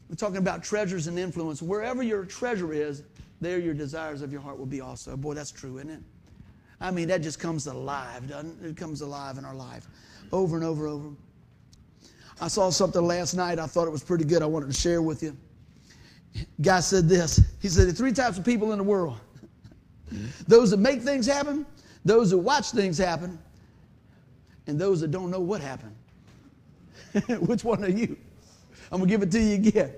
We're 0.09 0.17
talking 0.17 0.39
about 0.39 0.65
treasures 0.65 1.07
and 1.07 1.19
influence. 1.19 1.63
Wherever 1.63 2.03
your 2.03 2.25
treasure 2.25 2.73
is, 2.73 3.03
there 3.41 3.59
your 3.59 3.75
desires 3.75 4.23
of 4.23 4.33
your 4.33 4.41
heart 4.41 4.59
will 4.59 4.67
be 4.67 4.81
also. 4.81 5.17
Boy, 5.17 5.35
that's 5.35 5.53
true, 5.53 5.79
isn't 5.79 5.91
it? 5.91 6.01
I 6.81 6.91
mean, 6.91 7.09
that 7.09 7.23
just 7.23 7.39
comes 7.39 7.67
alive, 7.67 8.29
doesn't 8.29 8.65
it? 8.65 8.71
It 8.71 8.77
comes 8.77 9.01
alive 9.01 9.39
in 9.39 9.45
our 9.45 9.55
life 9.55 9.87
over 10.33 10.57
and 10.57 10.65
over 10.65 10.87
and 10.87 10.95
over. 10.95 11.09
I 12.41 12.49
saw 12.49 12.71
something 12.71 13.03
last 13.03 13.35
night. 13.35 13.59
I 13.59 13.67
thought 13.67 13.87
it 13.87 13.91
was 13.91 14.05
pretty 14.05 14.25
good. 14.25 14.43
I 14.43 14.47
wanted 14.47 14.67
to 14.67 14.73
share 14.73 15.03
with 15.03 15.23
you. 15.23 15.37
Guy 16.61 16.81
said 16.81 17.09
this. 17.09 17.41
He 17.61 17.69
said, 17.69 17.85
there 17.85 17.91
are 17.91 17.93
three 17.93 18.13
types 18.13 18.39
of 18.39 18.45
people 18.45 18.73
in 18.73 18.79
the 18.79 18.85
world 18.85 19.19
those 20.49 20.71
that 20.71 20.79
make 20.79 21.03
things 21.03 21.27
happen, 21.27 21.67
those 22.05 22.31
that 22.31 22.39
watch 22.39 22.71
things 22.71 22.97
happen, 22.97 23.39
and 24.69 24.79
those 24.79 25.01
that 25.01 25.11
don't 25.11 25.31
know 25.31 25.41
what 25.41 25.61
happened. 25.61 25.97
Which 27.41 27.65
one 27.65 27.83
are 27.83 27.91
you? 27.91 28.17
I'm 28.93 28.99
going 28.99 29.09
to 29.09 29.15
give 29.15 29.23
it 29.23 29.33
to 29.33 29.41
you 29.41 29.55
again. 29.55 29.93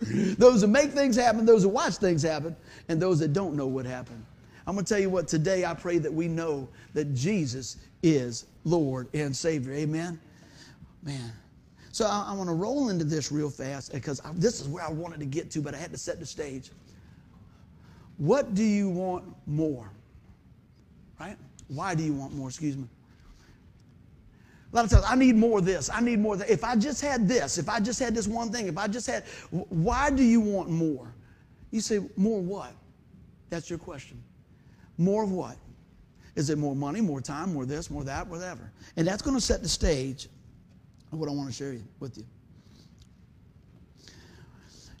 those 0.38 0.60
that 0.60 0.68
make 0.68 0.90
things 0.90 1.16
happen, 1.16 1.46
those 1.46 1.62
that 1.62 1.68
watch 1.68 1.94
things 1.94 2.22
happen, 2.22 2.54
and 2.88 3.00
those 3.00 3.20
that 3.20 3.32
don't 3.32 3.54
know 3.54 3.66
what 3.66 3.86
happened. 3.86 4.24
I'm 4.66 4.74
going 4.74 4.84
to 4.84 4.94
tell 4.94 5.00
you 5.00 5.08
what, 5.08 5.28
today 5.28 5.64
I 5.64 5.72
pray 5.72 5.98
that 5.98 6.12
we 6.12 6.28
know 6.28 6.68
that 6.94 7.14
Jesus 7.14 7.78
is 8.02 8.46
Lord 8.64 9.08
and 9.14 9.34
Savior. 9.34 9.72
Amen? 9.72 10.20
Man. 11.02 11.32
So 11.92 12.04
I, 12.04 12.26
I 12.28 12.32
want 12.34 12.48
to 12.48 12.54
roll 12.54 12.90
into 12.90 13.04
this 13.04 13.32
real 13.32 13.50
fast 13.50 13.92
because 13.92 14.20
I, 14.20 14.32
this 14.34 14.60
is 14.60 14.68
where 14.68 14.84
I 14.84 14.90
wanted 14.90 15.20
to 15.20 15.26
get 15.26 15.50
to, 15.52 15.62
but 15.62 15.74
I 15.74 15.78
had 15.78 15.92
to 15.92 15.98
set 15.98 16.20
the 16.20 16.26
stage. 16.26 16.70
What 18.18 18.54
do 18.54 18.64
you 18.64 18.88
want 18.88 19.24
more? 19.46 19.90
Right? 21.18 21.36
Why 21.68 21.94
do 21.94 22.02
you 22.02 22.12
want 22.12 22.34
more? 22.34 22.48
Excuse 22.48 22.76
me. 22.76 22.88
A 24.72 24.76
lot 24.76 24.84
of 24.84 24.90
times, 24.90 25.04
I 25.06 25.14
need 25.14 25.34
more 25.34 25.60
of 25.60 25.64
this. 25.64 25.88
I 25.90 26.00
need 26.00 26.18
more 26.18 26.34
of 26.34 26.40
that. 26.40 26.50
If 26.50 26.62
I 26.62 26.76
just 26.76 27.00
had 27.00 27.26
this, 27.26 27.56
if 27.56 27.68
I 27.68 27.80
just 27.80 27.98
had 27.98 28.14
this 28.14 28.28
one 28.28 28.52
thing, 28.52 28.66
if 28.66 28.76
I 28.76 28.86
just 28.86 29.06
had, 29.06 29.24
why 29.50 30.10
do 30.10 30.22
you 30.22 30.40
want 30.40 30.68
more? 30.68 31.14
You 31.70 31.80
say, 31.80 32.00
more 32.16 32.40
what? 32.40 32.72
That's 33.48 33.70
your 33.70 33.78
question. 33.78 34.22
More 34.98 35.22
of 35.22 35.32
what? 35.32 35.56
Is 36.34 36.50
it 36.50 36.58
more 36.58 36.76
money, 36.76 37.00
more 37.00 37.20
time, 37.20 37.54
more 37.54 37.64
this, 37.64 37.90
more 37.90 38.04
that, 38.04 38.26
whatever? 38.26 38.70
And 38.96 39.06
that's 39.06 39.22
going 39.22 39.36
to 39.36 39.40
set 39.40 39.62
the 39.62 39.68
stage 39.68 40.28
of 41.12 41.18
what 41.18 41.28
I 41.28 41.32
want 41.32 41.48
to 41.48 41.54
share 41.54 41.74
with 41.98 42.18
you. 42.18 42.24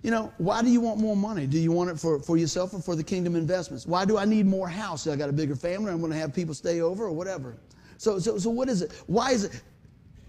You 0.02 0.10
know, 0.10 0.32
why 0.38 0.62
do 0.62 0.70
you 0.70 0.80
want 0.80 0.98
more 1.00 1.16
money? 1.16 1.46
Do 1.46 1.58
you 1.58 1.72
want 1.72 1.90
it 1.90 1.98
for, 1.98 2.20
for 2.20 2.36
yourself 2.36 2.72
or 2.72 2.80
for 2.80 2.96
the 2.96 3.04
kingdom 3.04 3.36
investments? 3.36 3.86
Why 3.86 4.04
do 4.04 4.16
I 4.16 4.24
need 4.24 4.46
more 4.46 4.68
house? 4.68 5.06
I 5.06 5.16
got 5.16 5.28
a 5.28 5.32
bigger 5.32 5.56
family, 5.56 5.92
I'm 5.92 5.98
going 6.00 6.12
to 6.12 6.18
have 6.18 6.32
people 6.32 6.54
stay 6.54 6.80
over 6.80 7.04
or 7.04 7.12
whatever. 7.12 7.56
So, 7.98 8.18
so, 8.18 8.38
so 8.38 8.48
what 8.48 8.68
is 8.68 8.80
it? 8.80 8.92
Why 9.06 9.32
is 9.32 9.44
it? 9.44 9.60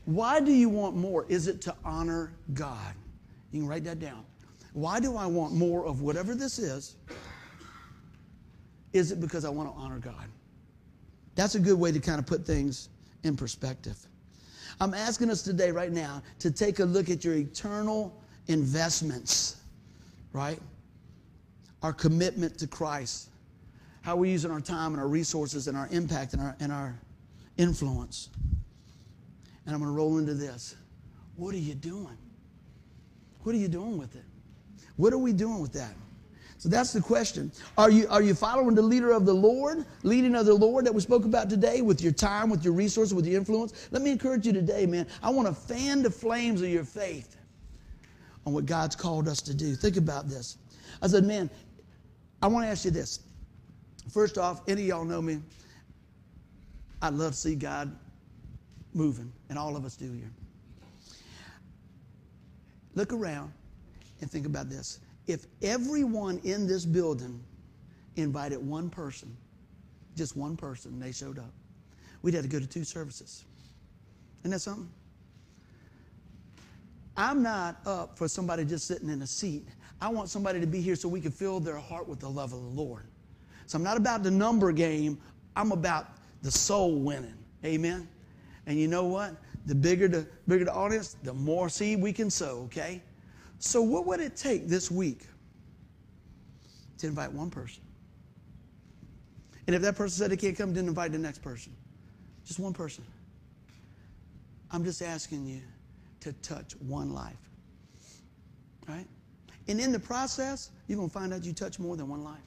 Why 0.05 0.39
do 0.39 0.51
you 0.51 0.69
want 0.69 0.95
more? 0.95 1.25
Is 1.29 1.47
it 1.47 1.61
to 1.61 1.75
honor 1.85 2.33
God? 2.53 2.95
You 3.51 3.61
can 3.61 3.69
write 3.69 3.83
that 3.85 3.99
down. 3.99 4.25
Why 4.73 4.99
do 4.99 5.15
I 5.15 5.27
want 5.27 5.53
more 5.53 5.85
of 5.85 6.01
whatever 6.01 6.35
this 6.35 6.59
is? 6.59 6.95
Is 8.91 9.11
it 9.11 9.21
because 9.21 9.45
I 9.45 9.49
want 9.49 9.73
to 9.73 9.79
honor 9.79 9.99
God? 9.99 10.25
That's 11.35 11.55
a 11.55 11.59
good 11.59 11.79
way 11.79 11.91
to 11.91 11.99
kind 11.99 12.19
of 12.19 12.25
put 12.25 12.45
things 12.45 12.89
in 13.23 13.37
perspective. 13.37 13.97
I'm 14.81 14.93
asking 14.93 15.29
us 15.29 15.43
today, 15.43 15.71
right 15.71 15.91
now, 15.91 16.23
to 16.39 16.49
take 16.49 16.79
a 16.79 16.85
look 16.85 17.09
at 17.09 17.23
your 17.23 17.35
eternal 17.35 18.19
investments, 18.47 19.57
right? 20.33 20.59
Our 21.83 21.93
commitment 21.93 22.57
to 22.59 22.67
Christ, 22.67 23.29
how 24.01 24.15
we're 24.15 24.31
using 24.31 24.49
our 24.49 24.61
time 24.61 24.93
and 24.93 25.01
our 25.01 25.07
resources 25.07 25.67
and 25.67 25.77
our 25.77 25.87
impact 25.91 26.33
and 26.33 26.41
our, 26.41 26.55
and 26.59 26.71
our 26.71 26.99
influence. 27.59 28.29
And 29.65 29.75
I'm 29.75 29.81
going 29.81 29.91
to 29.91 29.95
roll 29.95 30.17
into 30.17 30.33
this. 30.33 30.75
What 31.35 31.53
are 31.53 31.59
you 31.59 31.75
doing? 31.75 32.17
What 33.43 33.53
are 33.53 33.57
you 33.57 33.67
doing 33.67 33.97
with 33.97 34.15
it? 34.15 34.23
What 34.95 35.13
are 35.13 35.17
we 35.17 35.33
doing 35.33 35.61
with 35.61 35.73
that? 35.73 35.93
So 36.57 36.67
that's 36.67 36.91
the 36.91 36.99
question. 36.99 37.51
Are 37.77 37.89
you, 37.89 38.07
are 38.09 38.21
you 38.21 38.33
following 38.33 38.75
the 38.75 38.81
leader 38.81 39.11
of 39.11 39.25
the 39.25 39.33
Lord, 39.33 39.85
leading 40.03 40.35
of 40.35 40.45
the 40.45 40.53
Lord 40.53 40.85
that 40.85 40.93
we 40.93 40.99
spoke 40.99 41.23
about 41.23 41.49
today 41.49 41.81
with 41.81 42.01
your 42.01 42.11
time, 42.11 42.49
with 42.49 42.65
your 42.65 42.73
resources, 42.73 43.13
with 43.13 43.25
your 43.25 43.37
influence? 43.37 43.87
Let 43.91 44.01
me 44.01 44.11
encourage 44.11 44.45
you 44.45 44.51
today, 44.51 44.85
man. 44.85 45.07
I 45.23 45.29
want 45.29 45.47
to 45.47 45.53
fan 45.53 46.03
the 46.03 46.09
flames 46.09 46.61
of 46.61 46.67
your 46.67 46.83
faith 46.83 47.37
on 48.45 48.51
what 48.51 48.65
God's 48.65 48.95
called 48.95 49.29
us 49.29 49.41
to 49.43 49.53
do. 49.53 49.73
Think 49.75 49.95
about 49.95 50.27
this. 50.27 50.57
I 51.01 51.07
said, 51.07 51.23
man, 51.23 51.49
I 52.41 52.47
want 52.47 52.65
to 52.65 52.69
ask 52.69 52.83
you 52.83 52.91
this. 52.91 53.19
First 54.11 54.37
off, 54.37 54.61
any 54.67 54.81
of 54.81 54.87
y'all 54.87 55.05
know 55.05 55.21
me. 55.21 55.39
I 57.01 57.09
love 57.09 57.31
to 57.31 57.37
see 57.37 57.55
God 57.55 57.95
moving, 58.93 59.31
and 59.49 59.57
all 59.57 59.75
of 59.75 59.85
us 59.85 59.95
do 59.95 60.11
here. 60.11 60.31
Look 62.95 63.13
around 63.13 63.53
and 64.21 64.29
think 64.29 64.45
about 64.45 64.69
this. 64.69 64.99
If 65.27 65.45
everyone 65.61 66.39
in 66.43 66.67
this 66.67 66.85
building 66.85 67.41
invited 68.15 68.57
one 68.57 68.89
person, 68.89 69.35
just 70.15 70.35
one 70.35 70.57
person, 70.57 70.93
and 70.93 71.01
they 71.01 71.11
showed 71.11 71.39
up, 71.39 71.53
we'd 72.21 72.33
have 72.33 72.43
to 72.43 72.49
go 72.49 72.59
to 72.59 72.67
two 72.67 72.83
services. 72.83 73.45
Isn't 74.41 74.51
that 74.51 74.59
something? 74.59 74.89
I'm 77.15 77.43
not 77.43 77.77
up 77.85 78.17
for 78.17 78.27
somebody 78.27 78.65
just 78.65 78.87
sitting 78.87 79.09
in 79.09 79.21
a 79.21 79.27
seat. 79.27 79.67
I 80.01 80.09
want 80.09 80.29
somebody 80.29 80.59
to 80.61 80.67
be 80.67 80.81
here 80.81 80.95
so 80.95 81.09
we 81.09 81.21
can 81.21 81.31
fill 81.31 81.59
their 81.59 81.77
heart 81.77 82.07
with 82.07 82.19
the 82.19 82.29
love 82.29 82.53
of 82.53 82.61
the 82.61 82.81
Lord. 82.81 83.05
So 83.67 83.77
I'm 83.77 83.83
not 83.83 83.97
about 83.97 84.23
the 84.23 84.31
number 84.31 84.71
game, 84.71 85.19
I'm 85.55 85.71
about 85.71 86.07
the 86.41 86.51
soul 86.51 86.99
winning. 86.99 87.37
Amen. 87.65 88.07
And 88.65 88.79
you 88.79 88.87
know 88.87 89.05
what? 89.05 89.35
The 89.65 89.75
bigger 89.75 90.07
the 90.07 90.27
bigger 90.47 90.65
the 90.65 90.73
audience, 90.73 91.17
the 91.23 91.33
more 91.33 91.69
seed 91.69 92.01
we 92.01 92.13
can 92.13 92.29
sow, 92.29 92.61
okay? 92.65 93.01
So 93.59 93.81
what 93.81 94.05
would 94.05 94.19
it 94.19 94.35
take 94.35 94.67
this 94.67 94.89
week 94.89 95.27
to 96.97 97.07
invite 97.07 97.31
one 97.31 97.49
person? 97.49 97.83
And 99.67 99.75
if 99.75 99.81
that 99.83 99.95
person 99.95 100.17
said 100.17 100.31
they 100.31 100.37
can't 100.37 100.57
come, 100.57 100.73
then 100.73 100.87
invite 100.87 101.11
the 101.11 101.19
next 101.19 101.39
person. 101.43 101.75
Just 102.45 102.59
one 102.59 102.73
person. 102.73 103.03
I'm 104.71 104.83
just 104.83 105.01
asking 105.01 105.45
you 105.45 105.61
to 106.21 106.33
touch 106.33 106.73
one 106.77 107.13
life. 107.13 107.37
Right? 108.87 109.05
And 109.67 109.79
in 109.79 109.91
the 109.91 109.99
process, 109.99 110.71
you're 110.87 110.97
going 110.97 111.09
to 111.09 111.13
find 111.13 111.33
out 111.33 111.43
you 111.43 111.53
touch 111.53 111.77
more 111.77 111.95
than 111.95 112.07
one 112.07 112.23
life. 112.23 112.39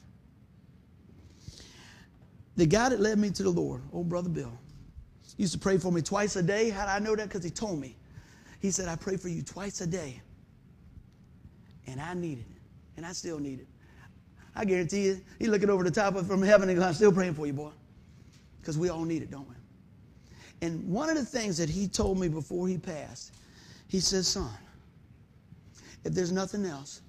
The 2.57 2.67
guy 2.67 2.91
that 2.91 3.01
led 3.01 3.19
me 3.19 3.31
to 3.31 3.43
the 3.43 3.51
Lord, 3.51 3.83
old 3.93 4.09
brother 4.09 4.29
Bill, 4.29 4.53
used 5.37 5.53
to 5.55 5.59
pray 5.59 5.79
for 5.79 5.91
me 5.91 6.03
twice 6.03 6.37
a 6.37 6.43
day. 6.43 6.69
How 6.71 6.85
did 6.85 6.91
I 6.91 6.99
know 6.99 7.17
that? 7.17 7.29
Because 7.29 7.45
he 7.45 7.51
told 7.51 7.81
me. 7.81 7.97
He 8.61 8.71
said, 8.71 8.89
I 8.89 8.97
pray 8.97 9.17
for 9.17 9.29
you 9.29 9.43
twice 9.43 9.81
a 9.81 9.87
day. 9.87 10.21
And 11.87 12.01
I 12.01 12.15
need 12.15 12.39
it. 12.39 12.47
And 12.97 13.07
I 13.07 13.13
still 13.13 13.39
need 13.39 13.61
it. 13.61 13.67
I 14.55 14.65
guarantee 14.65 15.07
you, 15.07 15.21
he's 15.39 15.49
looking 15.49 15.71
over 15.71 15.83
the 15.83 15.91
top 15.91 16.15
of 16.15 16.27
from 16.27 16.43
heaven 16.43 16.69
and 16.69 16.79
going, 16.79 16.87
I'm 16.87 16.95
still 16.95 17.13
praying 17.13 17.35
for 17.35 17.47
you, 17.47 17.55
boy. 17.55 17.73
Because 18.61 18.77
we 18.77 18.91
all 18.91 19.05
need 19.05 19.23
it, 19.23 19.31
don't 19.31 19.49
we? 19.49 19.55
And 20.61 20.87
one 20.89 21.09
of 21.09 21.17
the 21.17 21.25
things 21.25 21.59
that 21.59 21.69
he 21.69 21.89
told 21.89 22.21
me 22.21 22.29
before 22.29 22.69
he 22.69 22.79
passed, 22.79 23.33
he 23.89 23.99
says, 23.99 24.29
Son, 24.29 24.51
if 26.05 26.13
there's 26.13 26.31
nothing 26.31 26.65
else, 26.67 27.01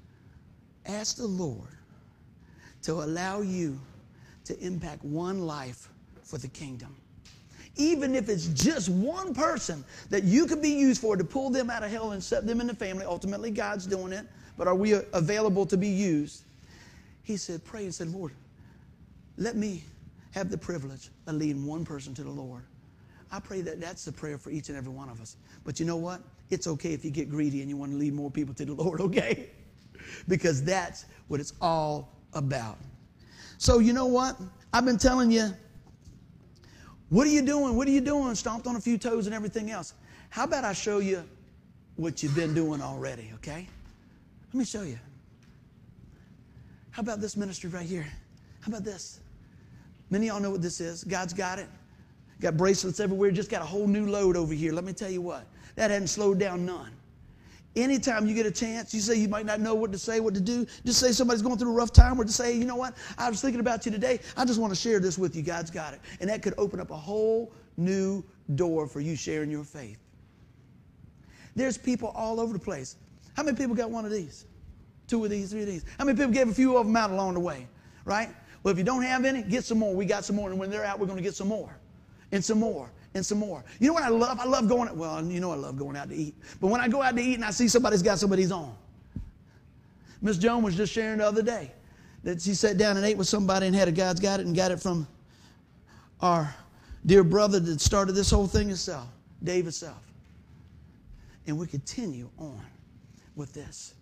ask 0.86 1.18
the 1.18 1.28
Lord 1.28 1.78
to 2.84 2.94
allow 2.94 3.42
you 3.42 3.80
to 4.46 4.60
impact 4.60 5.04
one 5.04 5.46
life 5.46 5.90
for 6.24 6.38
the 6.38 6.48
kingdom. 6.48 6.96
Even 7.76 8.14
if 8.14 8.30
it's 8.30 8.48
just 8.48 8.90
one 8.90 9.34
person 9.34 9.84
that 10.10 10.24
you 10.24 10.46
could 10.46 10.62
be 10.62 10.70
used 10.70 11.02
for 11.02 11.18
to 11.18 11.24
pull 11.24 11.50
them 11.50 11.70
out 11.70 11.84
of 11.84 11.90
hell 11.90 12.12
and 12.12 12.24
set 12.24 12.46
them 12.46 12.62
in 12.62 12.68
the 12.68 12.76
family, 12.76 13.06
ultimately 13.06 13.50
God's 13.50 13.88
doing 13.88 14.14
it, 14.14 14.28
but 14.58 14.68
are 14.68 14.76
we 14.76 14.94
available 15.14 15.66
to 15.66 15.78
be 15.78 15.88
used? 15.88 16.44
He 17.24 17.38
said, 17.38 17.64
Pray 17.66 17.86
and 17.86 17.96
said, 17.96 18.10
Lord, 18.10 18.34
let 19.38 19.56
me 19.56 19.84
have 20.32 20.50
the 20.50 20.58
privilege 20.58 21.10
of 21.26 21.36
leading 21.36 21.66
one 21.66 21.84
person 21.86 22.14
to 22.16 22.24
the 22.24 22.30
Lord. 22.30 22.64
I 23.32 23.40
pray 23.40 23.62
that 23.62 23.82
that's 23.82 24.06
the 24.06 24.12
prayer 24.12 24.38
for 24.38 24.52
each 24.52 24.70
and 24.70 24.78
every 24.78 24.92
one 24.92 25.10
of 25.10 25.20
us. 25.20 25.38
But 25.64 25.80
you 25.80 25.88
know 25.88 25.96
what? 25.96 26.22
It's 26.52 26.68
okay 26.68 26.94
if 26.94 27.04
you 27.04 27.10
get 27.10 27.30
greedy 27.30 27.62
and 27.62 27.70
you 27.70 27.78
want 27.78 27.92
to 27.92 27.98
lead 27.98 28.14
more 28.14 28.30
people 28.30 28.54
to 28.56 28.66
the 28.66 28.74
Lord, 28.84 29.02
okay? 29.02 29.50
because 30.28 30.64
that's 30.64 31.06
what 31.28 31.40
it's 31.40 31.54
all 31.62 32.10
about. 32.34 32.78
So, 33.64 33.80
you 33.80 33.94
know 33.94 34.08
what? 34.08 34.38
I've 34.74 34.84
been 34.84 34.98
telling 34.98 35.32
you, 35.32 35.48
what 37.08 37.26
are 37.26 37.30
you 37.30 37.42
doing? 37.42 37.78
What 37.78 37.88
are 37.88 37.92
you 37.92 38.02
doing? 38.02 38.36
Stomped 38.36 38.68
on 38.68 38.76
a 38.76 38.82
few 38.82 38.98
toes 38.98 39.26
and 39.26 39.34
everything 39.34 39.72
else. 39.72 39.94
How 40.32 40.44
about 40.44 40.66
I 40.66 40.74
show 40.74 41.00
you 41.00 41.24
what 41.96 42.22
you've 42.22 42.36
been 42.36 42.54
doing 42.54 42.82
already, 42.82 43.32
okay? 43.36 43.66
Let 44.48 44.60
me 44.60 44.66
show 44.66 44.82
you. 44.82 45.00
How 46.92 47.04
about 47.04 47.22
this 47.22 47.38
ministry 47.38 47.70
right 47.70 47.86
here? 47.86 48.06
How 48.60 48.68
about 48.68 48.84
this? 48.84 49.22
Many 50.10 50.28
of 50.28 50.34
y'all 50.34 50.44
know 50.44 50.52
what 50.52 50.62
this 50.62 50.82
is. 50.82 51.06
God's 51.06 51.32
got 51.32 51.58
it. 51.58 51.70
Got 52.42 52.58
bracelets 52.58 53.00
everywhere, 53.00 53.32
just 53.32 53.50
got 53.50 53.62
a 53.62 53.66
whole 53.66 53.88
new 53.88 54.10
load 54.10 54.36
over 54.36 54.54
here. 54.54 54.74
Let 54.74 54.84
me 54.84 54.92
tell 54.92 55.10
you 55.10 55.22
what, 55.22 55.48
that 55.78 55.90
hadn't 55.90 56.10
slowed 56.10 56.38
down 56.38 56.66
none. 56.66 56.92
Anytime 57.76 58.28
you 58.28 58.36
get 58.36 58.46
a 58.46 58.52
chance, 58.52 58.94
you 58.94 59.00
say 59.00 59.16
you 59.16 59.28
might 59.28 59.48
not 59.48 59.60
know 59.60 59.74
what 59.74 59.92
to 59.92 59.98
say, 59.98 60.20
what 60.20 60.36
to 60.36 60.42
do, 60.42 60.66
just 60.86 61.00
say 61.00 61.12
somebody's 61.12 61.42
going 61.42 61.58
through 61.58 61.72
a 61.72 61.76
rough 61.76 61.92
time, 61.92 62.20
or 62.20 62.24
just 62.24 62.38
say, 62.38 62.56
you 62.56 62.66
know 62.66 62.76
what, 62.76 62.96
I 63.18 63.30
was 63.30 63.42
thinking 63.42 63.60
about 63.60 63.86
you 63.86 63.92
today. 63.92 64.20
I 64.38 64.46
just 64.46 64.60
want 64.60 64.72
to 64.72 64.80
share 64.80 65.00
this 65.00 65.18
with 65.18 65.36
you. 65.36 65.42
God's 65.42 65.72
got 65.72 65.94
it. 65.94 66.00
And 66.20 66.30
that 66.30 66.44
could 66.44 66.54
open 66.60 66.80
up 66.80 66.92
a 66.92 66.98
whole 66.98 67.52
new 67.78 68.24
door 68.54 68.86
for 68.86 69.00
you 69.00 69.16
sharing 69.16 69.50
your 69.50 69.64
faith. 69.64 69.98
There's 71.56 71.78
people 71.78 72.10
all 72.10 72.40
over 72.40 72.54
the 72.54 72.60
place. 72.60 72.98
How 73.36 73.42
many 73.44 73.58
people 73.58 73.76
got 73.76 73.90
one 73.90 74.06
of 74.06 74.12
these? 74.12 74.46
Two 75.08 75.24
of 75.24 75.32
these, 75.32 75.52
three 75.52 75.62
of 75.62 75.68
these. 75.68 75.84
How 75.98 76.06
many 76.06 76.16
people 76.16 76.32
gave 76.32 76.50
a 76.50 76.54
few 76.54 76.78
of 76.78 76.86
them 76.86 76.96
out 76.96 77.10
along 77.10 77.34
the 77.34 77.40
way? 77.40 77.68
Right? 78.06 78.30
Well, 78.62 78.72
if 78.72 78.78
you 78.78 78.84
don't 78.84 79.02
have 79.02 79.26
any, 79.26 79.42
get 79.42 79.64
some 79.64 79.80
more. 79.80 79.96
We 79.96 80.06
got 80.06 80.26
some 80.26 80.36
more. 80.36 80.50
And 80.50 80.60
when 80.60 80.70
they're 80.70 80.86
out, 80.86 81.00
we're 81.00 81.08
going 81.08 81.18
to 81.18 81.24
get 81.24 81.36
some 81.36 81.48
more. 81.48 81.76
And 82.32 82.44
some 82.44 82.60
more 82.60 82.92
and 83.14 83.26
some 83.26 83.38
more. 83.38 83.64
You 83.80 83.88
know 83.88 83.94
what 83.94 84.04
I 84.04 84.10
love? 84.10 84.40
I 84.40 84.46
love 84.46 84.68
going, 84.68 84.96
well, 84.98 85.24
you 85.24 85.40
know 85.40 85.52
I 85.52 85.56
love 85.56 85.78
going 85.78 85.96
out 85.96 86.10
to 86.10 86.16
eat. 86.16 86.36
But 86.60 86.68
when 86.68 86.82
I 86.82 86.88
go 86.88 87.02
out 87.02 87.16
to 87.16 87.22
eat 87.22 87.36
and 87.36 87.46
I 87.46 87.52
see 87.52 87.68
somebody's 87.68 88.02
got 88.02 88.20
somebody's 88.20 88.52
on. 88.52 88.76
Miss 90.22 90.38
Joan 90.38 90.64
was 90.64 90.76
just 90.76 90.94
sharing 90.94 91.18
the 91.18 91.28
other 91.28 91.42
day 91.42 91.72
that 92.24 92.42
she 92.42 92.54
sat 92.54 92.78
down 92.78 92.98
and 92.98 93.06
ate 93.06 93.18
with 93.18 93.28
somebody 93.28 93.68
and 93.68 93.76
had 93.76 93.88
a 93.88 93.92
God's 93.92 94.20
got 94.20 94.40
it 94.40 94.46
and 94.46 94.56
got 94.56 94.72
it 94.72 94.80
from 94.82 95.08
our 96.22 96.56
dear 97.06 97.24
brother 97.24 97.60
that 97.60 97.82
started 97.82 98.14
this 98.14 98.32
whole 98.32 98.48
thing 98.48 98.68
himself, 98.70 99.08
Dave 99.44 99.66
himself. 99.66 100.02
And 101.46 101.58
we 101.58 101.68
continue 101.68 102.30
on 102.38 102.62
with 103.36 103.54
this. 103.54 103.96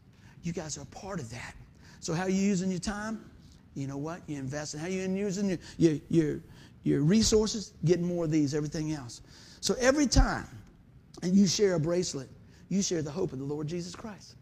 You 0.44 0.54
guys 0.54 0.78
are 0.78 0.82
a 0.82 0.86
part 0.86 1.20
of 1.20 1.30
that. 1.32 1.56
So 2.00 2.14
how 2.14 2.24
are 2.24 2.30
you 2.30 2.42
using 2.42 2.70
your 2.70 2.80
time? 2.80 3.26
You 3.74 3.88
know 3.88 3.98
what? 3.98 4.22
You 4.28 4.38
invest 4.38 4.74
in 4.74 4.80
how 4.80 4.88
you 4.88 5.02
using 5.02 5.50
your, 5.50 5.58
your, 5.78 5.98
your 6.10 6.40
your 6.84 7.02
resources, 7.02 7.74
getting 7.86 8.06
more 8.06 8.26
of 8.26 8.32
these, 8.32 8.54
everything 8.54 8.94
else. 8.94 9.22
So 9.60 9.76
every 9.80 10.08
time 10.08 10.48
you 11.24 11.48
share 11.48 11.76
a 11.76 11.80
bracelet, 11.80 12.30
you 12.70 12.82
share 12.82 13.02
the 13.02 13.12
hope 13.12 13.34
of 13.34 13.40
the 13.40 13.46
Lord 13.46 13.68
Jesus 13.68 13.96
Christ. 13.96 14.36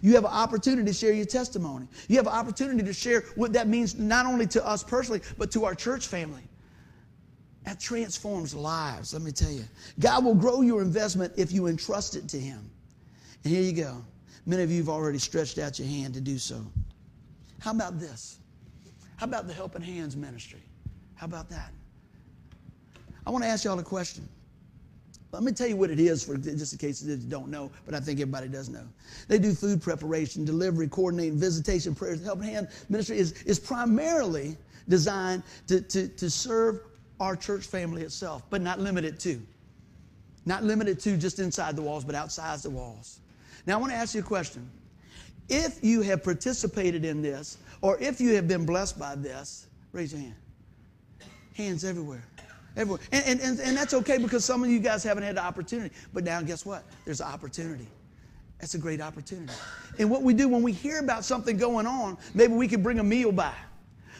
You 0.00 0.14
have 0.14 0.24
an 0.24 0.30
opportunity 0.30 0.86
to 0.86 0.94
share 0.94 1.12
your 1.12 1.26
testimony. 1.26 1.86
You 2.08 2.16
have 2.16 2.26
an 2.26 2.32
opportunity 2.32 2.82
to 2.82 2.92
share 2.92 3.22
what 3.36 3.52
that 3.52 3.68
means 3.68 3.98
not 3.98 4.24
only 4.26 4.46
to 4.48 4.66
us 4.66 4.82
personally, 4.82 5.20
but 5.36 5.50
to 5.52 5.64
our 5.64 5.74
church 5.74 6.06
family. 6.06 6.42
That 7.64 7.80
transforms 7.80 8.54
lives, 8.54 9.12
let 9.12 9.22
me 9.22 9.32
tell 9.32 9.50
you. 9.50 9.64
God 9.98 10.24
will 10.24 10.34
grow 10.34 10.60
your 10.60 10.82
investment 10.82 11.32
if 11.36 11.52
you 11.52 11.66
entrust 11.66 12.14
it 12.14 12.28
to 12.28 12.38
Him. 12.38 12.70
And 13.42 13.52
here 13.52 13.62
you 13.62 13.72
go. 13.72 14.04
Many 14.46 14.62
of 14.62 14.70
you 14.70 14.78
have 14.78 14.88
already 14.90 15.18
stretched 15.18 15.58
out 15.58 15.78
your 15.78 15.88
hand 15.88 16.14
to 16.14 16.20
do 16.20 16.38
so. 16.38 16.64
How 17.60 17.70
about 17.70 17.98
this? 17.98 18.38
How 19.16 19.24
about 19.24 19.46
the 19.46 19.54
Helping 19.54 19.82
Hands 19.82 20.14
ministry? 20.16 20.62
How 21.14 21.26
about 21.26 21.48
that? 21.50 21.72
I 23.26 23.30
want 23.30 23.44
to 23.44 23.48
ask 23.48 23.64
y'all 23.64 23.78
a 23.78 23.82
question. 23.82 24.28
Let 25.32 25.42
me 25.42 25.50
tell 25.50 25.66
you 25.66 25.76
what 25.76 25.90
it 25.90 25.98
is 25.98 26.22
for 26.22 26.36
just 26.36 26.72
in 26.72 26.78
case 26.78 27.02
you 27.02 27.16
don't 27.16 27.48
know, 27.48 27.72
but 27.84 27.94
I 27.94 27.98
think 27.98 28.20
everybody 28.20 28.46
does 28.46 28.68
know. 28.68 28.86
They 29.26 29.38
do 29.38 29.52
food 29.52 29.82
preparation, 29.82 30.44
delivery, 30.44 30.86
coordinating, 30.86 31.38
visitation, 31.38 31.92
prayers. 31.92 32.24
Helping 32.24 32.48
Hand 32.48 32.68
Ministry 32.88 33.18
is, 33.18 33.42
is 33.42 33.58
primarily 33.58 34.56
designed 34.88 35.42
to, 35.66 35.80
to, 35.80 36.06
to 36.06 36.30
serve 36.30 36.82
our 37.18 37.34
church 37.34 37.66
family 37.66 38.02
itself, 38.02 38.42
but 38.48 38.60
not 38.60 38.78
limited 38.78 39.18
to. 39.20 39.40
Not 40.46 40.62
limited 40.62 41.00
to 41.00 41.16
just 41.16 41.40
inside 41.40 41.74
the 41.74 41.82
walls, 41.82 42.04
but 42.04 42.14
outside 42.14 42.60
the 42.60 42.70
walls. 42.70 43.18
Now, 43.66 43.74
I 43.74 43.80
want 43.80 43.92
to 43.92 43.96
ask 43.96 44.14
you 44.14 44.20
a 44.20 44.24
question. 44.24 44.70
If 45.48 45.82
you 45.82 46.02
have 46.02 46.22
participated 46.22 47.04
in 47.04 47.22
this, 47.22 47.58
or 47.80 47.98
if 47.98 48.20
you 48.20 48.34
have 48.34 48.46
been 48.46 48.64
blessed 48.64 48.98
by 48.98 49.16
this, 49.16 49.66
raise 49.92 50.12
your 50.12 50.20
hand. 50.20 50.34
Hands 51.54 51.84
everywhere. 51.84 52.24
Everywhere. 52.76 53.00
And, 53.12 53.24
and, 53.26 53.40
and, 53.40 53.60
and 53.60 53.76
that's 53.76 53.94
okay 53.94 54.18
because 54.18 54.44
some 54.44 54.62
of 54.62 54.70
you 54.70 54.80
guys 54.80 55.02
haven't 55.02 55.22
had 55.22 55.36
the 55.36 55.44
opportunity. 55.44 55.94
But 56.12 56.24
now, 56.24 56.42
guess 56.42 56.66
what? 56.66 56.84
There's 57.04 57.20
an 57.20 57.28
opportunity. 57.28 57.86
That's 58.60 58.74
a 58.74 58.78
great 58.78 59.00
opportunity. 59.00 59.52
And 59.98 60.10
what 60.10 60.22
we 60.22 60.34
do 60.34 60.48
when 60.48 60.62
we 60.62 60.72
hear 60.72 60.98
about 60.98 61.24
something 61.24 61.56
going 61.56 61.86
on, 61.86 62.18
maybe 62.34 62.54
we 62.54 62.68
could 62.68 62.82
bring 62.82 62.98
a 62.98 63.04
meal 63.04 63.32
by. 63.32 63.54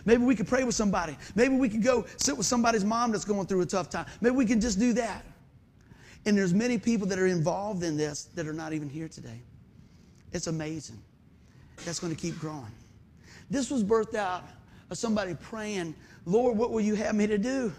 Maybe 0.04 0.22
we 0.22 0.36
could 0.36 0.46
pray 0.46 0.64
with 0.64 0.74
somebody. 0.74 1.16
Maybe 1.34 1.56
we 1.56 1.68
could 1.68 1.82
go 1.82 2.04
sit 2.18 2.36
with 2.36 2.46
somebody's 2.46 2.84
mom 2.84 3.10
that's 3.10 3.24
going 3.24 3.46
through 3.46 3.62
a 3.62 3.66
tough 3.66 3.88
time. 3.90 4.06
Maybe 4.20 4.36
we 4.36 4.44
can 4.44 4.60
just 4.60 4.78
do 4.78 4.92
that. 4.92 5.24
And 6.26 6.36
there's 6.36 6.54
many 6.54 6.78
people 6.78 7.06
that 7.08 7.18
are 7.18 7.26
involved 7.26 7.82
in 7.82 7.96
this 7.96 8.24
that 8.34 8.46
are 8.46 8.52
not 8.52 8.72
even 8.72 8.88
here 8.88 9.08
today. 9.08 9.40
It's 10.32 10.46
amazing. 10.46 11.00
That's 11.84 11.98
going 11.98 12.14
to 12.14 12.20
keep 12.20 12.38
growing. 12.38 12.70
This 13.50 13.70
was 13.70 13.82
birthed 13.82 14.14
out 14.14 14.44
of 14.90 14.98
somebody 14.98 15.34
praying, 15.34 15.94
Lord, 16.24 16.56
what 16.56 16.70
will 16.70 16.80
you 16.80 16.94
have 16.94 17.14
me 17.14 17.26
to 17.26 17.38
do? 17.38 17.72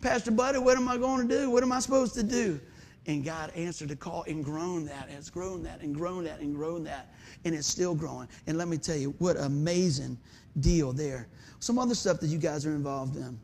Pastor 0.00 0.30
Buddy, 0.30 0.58
what 0.58 0.76
am 0.76 0.88
I 0.88 0.96
going 0.96 1.26
to 1.26 1.38
do? 1.38 1.50
What 1.50 1.62
am 1.62 1.72
I 1.72 1.80
supposed 1.80 2.14
to 2.14 2.22
do? 2.22 2.60
And 3.06 3.24
God 3.24 3.52
answered 3.54 3.88
the 3.88 3.96
call 3.96 4.24
and 4.24 4.44
grown 4.44 4.84
that, 4.86 5.08
has 5.10 5.30
grown 5.30 5.62
that, 5.62 5.80
and 5.80 5.94
grown 5.94 6.24
that, 6.24 6.40
and 6.40 6.54
grown 6.54 6.84
that. 6.84 7.14
And 7.44 7.54
it's 7.54 7.68
still 7.68 7.94
growing. 7.94 8.28
And 8.46 8.58
let 8.58 8.68
me 8.68 8.78
tell 8.78 8.96
you, 8.96 9.14
what 9.18 9.36
amazing 9.36 10.18
deal 10.60 10.92
there. 10.92 11.28
Some 11.60 11.78
other 11.78 11.94
stuff 11.94 12.20
that 12.20 12.26
you 12.26 12.38
guys 12.38 12.66
are 12.66 12.74
involved 12.74 13.16
in. 13.16 13.38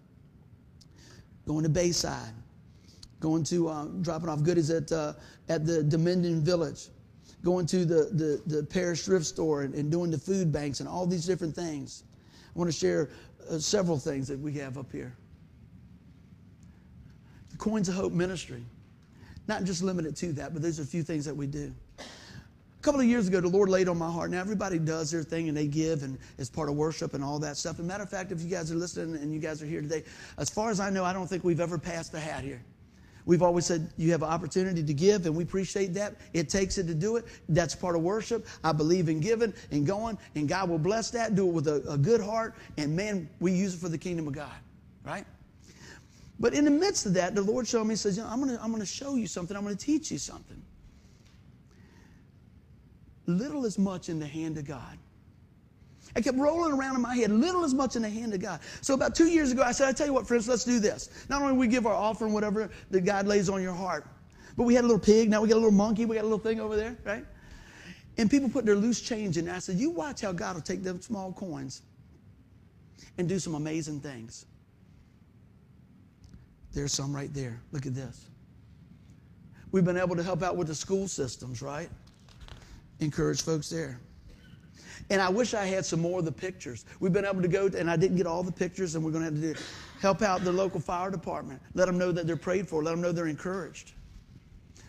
Going 1.47 1.63
to 1.63 1.69
Bayside, 1.69 2.33
going 3.21 3.45
to 3.45 3.69
uh, 3.69 3.85
dropping 4.03 4.29
off 4.29 4.43
goodies 4.43 4.71
at, 4.71 4.91
uh, 4.93 5.15
at 5.49 5.67
the 5.67 5.83
Dominion 5.83 6.43
Village, 6.43 6.89
going 7.43 7.67
to 7.67 7.85
the, 7.85 8.11
the, 8.13 8.55
the 8.55 8.63
parish 8.65 9.03
thrift 9.03 9.27
store 9.27 9.63
and, 9.63 9.75
and, 9.75 9.91
doing 9.91 10.11
the 10.11 10.19
food 10.19 10.53
banks 10.53 10.79
and 10.79 10.89
all 10.89 11.07
these 11.07 11.27
different 11.27 11.55
things. 11.55 12.05
I 12.55 12.59
want 12.59 12.71
to 12.71 12.77
share 12.77 13.11
uh, 13.51 13.59
several 13.59 13.99
things 13.99 14.29
that 14.29 14.39
we 14.39 14.53
have 14.55 14.79
up 14.79 14.91
here. 14.93 15.15
The 17.51 17.57
Coins 17.57 17.89
of 17.89 17.95
Hope 17.95 18.13
Ministry. 18.13 18.63
Not 19.49 19.65
just 19.65 19.83
limited 19.83 20.15
to 20.17 20.33
that, 20.35 20.53
but 20.53 20.63
there's 20.63 20.79
a 20.79 20.85
few 20.85 21.03
things 21.03 21.25
that 21.25 21.37
we 21.37 21.47
do. 21.47 21.73
A 21.99 22.83
couple 22.83 23.01
of 23.01 23.07
years 23.07 23.29
ago, 23.29 23.41
the 23.41 23.49
Lord 23.49 23.69
laid 23.69 23.89
on 23.89 23.97
my 23.97 24.11
heart. 24.11 24.31
Now, 24.31 24.41
everybody 24.41 24.79
does 24.79 25.11
their 25.11 25.23
thing 25.23 25.49
and 25.49 25.57
they 25.57 25.67
give 25.67 26.03
and 26.03 26.19
it's 26.39 26.51
part 26.51 26.69
of 26.69 26.77
worship 26.77 27.15
and 27.15 27.23
all 27.23 27.39
that 27.41 27.57
stuff. 27.57 27.79
As 27.79 27.85
matter 27.85 28.03
of 28.03 28.11
fact, 28.11 28.33
if 28.33 28.41
you 28.41 28.49
guys 28.49 28.71
are 28.73 28.77
listening 28.77 29.21
and 29.23 29.33
you 29.33 29.41
guys 29.41 29.63
are 29.63 29.67
here 29.67 29.81
today, 29.81 30.05
as 30.39 30.51
far 30.51 30.71
as 30.71 30.81
I 30.81 30.91
know, 30.91 31.05
I 31.05 31.13
don't 31.13 31.27
think 31.27 31.45
we've 31.45 31.61
ever 31.61 31.79
passed 31.79 32.13
the 32.13 32.21
hat 32.21 32.45
here. 32.45 32.63
We've 33.25 33.43
always 33.43 33.67
said 33.67 33.91
you 33.97 34.11
have 34.13 34.23
an 34.23 34.29
opportunity 34.29 34.83
to 34.83 34.95
give, 34.95 35.27
and 35.27 35.35
we 35.35 35.45
appreciate 35.45 35.95
that. 35.95 36.17
It 36.33 36.49
takes 36.49 36.79
it 36.79 36.87
to 36.89 36.95
do 36.95 37.17
it. 37.17 37.25
That's 37.49 37.75
part 37.75 37.95
of 37.95 38.03
worship. 38.03 38.47
I 38.65 38.73
believe 38.73 39.09
in 39.09 39.21
giving 39.21 39.55
and 39.71 39.87
going, 39.87 40.19
and 40.35 40.49
God 40.49 40.69
will 40.69 40.79
bless 40.79 41.11
that. 41.11 41.35
Do 41.35 41.49
it 41.49 41.53
with 41.53 41.69
a, 41.69 41.83
a 41.89 41.97
good 41.97 42.21
heart, 42.21 42.55
and 42.77 42.97
man, 42.97 43.29
we 43.41 43.53
use 43.53 43.75
it 43.75 43.79
for 43.79 43.89
the 43.89 43.99
kingdom 43.99 44.27
of 44.27 44.35
God, 44.35 44.51
right? 45.05 45.25
But 46.41 46.55
in 46.55 46.65
the 46.65 46.71
midst 46.71 47.07
of 47.07 47.15
that, 47.15 47.35
the 47.37 47.43
Lord 47.43 47.69
showed 47.69 47.85
me, 47.85 47.91
He 47.93 47.97
says, 47.97 48.17
you 48.17 48.25
know, 48.25 48.29
I'm 48.29 48.43
going 48.43 48.57
to 48.57 48.63
I'm 48.63 48.75
to 48.75 48.85
show 48.85 49.15
you 49.15 49.29
something. 49.29 49.57
I'm 49.57 49.63
going 49.63 49.77
to 49.77 49.87
teach 49.87 50.11
you 50.11 50.19
something. 50.19 50.61
Little 53.27 53.65
is 53.65 53.79
much 53.79 54.09
in 54.09 54.19
the 54.19 54.27
hand 54.27 54.59
of 54.59 54.65
God. 54.65 54.99
I 56.15 56.21
kept 56.21 56.37
rolling 56.37 56.73
around 56.73 56.97
in 56.97 57.03
my 57.03 57.15
head, 57.17 57.31
little 57.31 57.65
as 57.65 57.73
much 57.73 57.97
in 57.97 58.03
the 58.03 58.11
hand 58.11 58.35
of 58.35 58.41
God. 58.41 58.61
So 58.83 58.95
about 58.95 59.15
two 59.15 59.29
years 59.29 59.51
ago, 59.51 59.63
I 59.63 59.73
said, 59.73 59.89
I 59.89 59.93
tell 59.93 60.07
you 60.07 60.13
what, 60.13 60.27
friends, 60.27 60.47
let's 60.47 60.65
do 60.65 60.79
this. 60.79 61.27
Not 61.29 61.41
only 61.41 61.55
we 61.55 61.67
give 61.67 61.87
our 61.87 61.95
offering, 61.95 62.33
whatever 62.33 62.71
that 62.91 63.01
God 63.03 63.27
lays 63.27 63.49
on 63.49 63.63
your 63.63 63.73
heart, 63.73 64.07
but 64.57 64.65
we 64.65 64.75
had 64.75 64.85
a 64.85 64.87
little 64.87 65.01
pig, 65.01 65.31
now 65.31 65.41
we 65.41 65.49
got 65.49 65.55
a 65.55 65.57
little 65.57 65.71
monkey, 65.71 66.05
we 66.05 66.17
got 66.17 66.23
a 66.23 66.29
little 66.29 66.39
thing 66.39 66.61
over 66.61 66.77
there, 66.77 66.97
right? 67.05 67.25
And 68.19 68.31
people 68.31 68.51
put 68.51 68.67
their 68.67 68.77
loose 68.77 69.01
change 69.01 69.39
in 69.39 69.47
there. 69.47 69.55
I 69.55 69.59
said, 69.59 69.77
you 69.77 69.89
watch 69.91 70.21
how 70.21 70.33
God 70.33 70.57
will 70.57 70.63
take 70.63 70.83
them 70.83 71.01
small 71.01 71.33
coins 71.33 71.81
and 73.17 73.27
do 73.27 73.39
some 73.39 73.55
amazing 73.55 74.01
things. 74.01 74.45
There's 76.75 76.93
some 76.93 77.15
right 77.15 77.33
there. 77.33 77.63
Look 77.73 77.87
at 77.87 77.95
this. 77.95 78.27
We've 79.71 79.85
been 79.85 79.97
able 79.97 80.17
to 80.17 80.23
help 80.23 80.43
out 80.43 80.57
with 80.57 80.69
the 80.69 80.75
school 80.75 81.09
systems, 81.09 81.63
right? 81.63 81.89
Encourage 83.01 83.43
folks 83.43 83.71
there. 83.71 83.99
And 85.13 85.21
I 85.21 85.29
wish 85.29 85.53
I 85.53 85.67
had 85.67 85.85
some 85.85 86.01
more 86.01 86.21
of 86.21 86.25
the 86.25 86.33
pictures. 86.33 86.87
We've 86.99 87.13
been 87.13 87.27
able 87.27 87.43
to 87.43 87.49
go, 87.49 87.67
and 87.67 87.91
I 87.91 87.97
didn't 87.97 88.17
get 88.17 88.27
all 88.27 88.43
the 88.43 88.51
pictures, 88.51 88.95
and 88.95 89.05
we're 89.05 89.11
going 89.11 89.25
to 89.25 89.31
have 89.31 89.41
to 89.43 89.53
do, 89.53 89.61
help 90.01 90.23
out 90.23 90.43
the 90.43 90.51
local 90.51 90.81
fire 90.81 91.11
department. 91.11 91.61
Let 91.75 91.85
them 91.85 91.99
know 91.99 92.13
that 92.13 92.27
they're 92.27 92.35
prayed 92.35 92.67
for. 92.67 92.83
Let 92.83 92.93
them 92.93 93.03
know 93.03 93.13
they're 93.13 93.27
encouraged. 93.27 93.93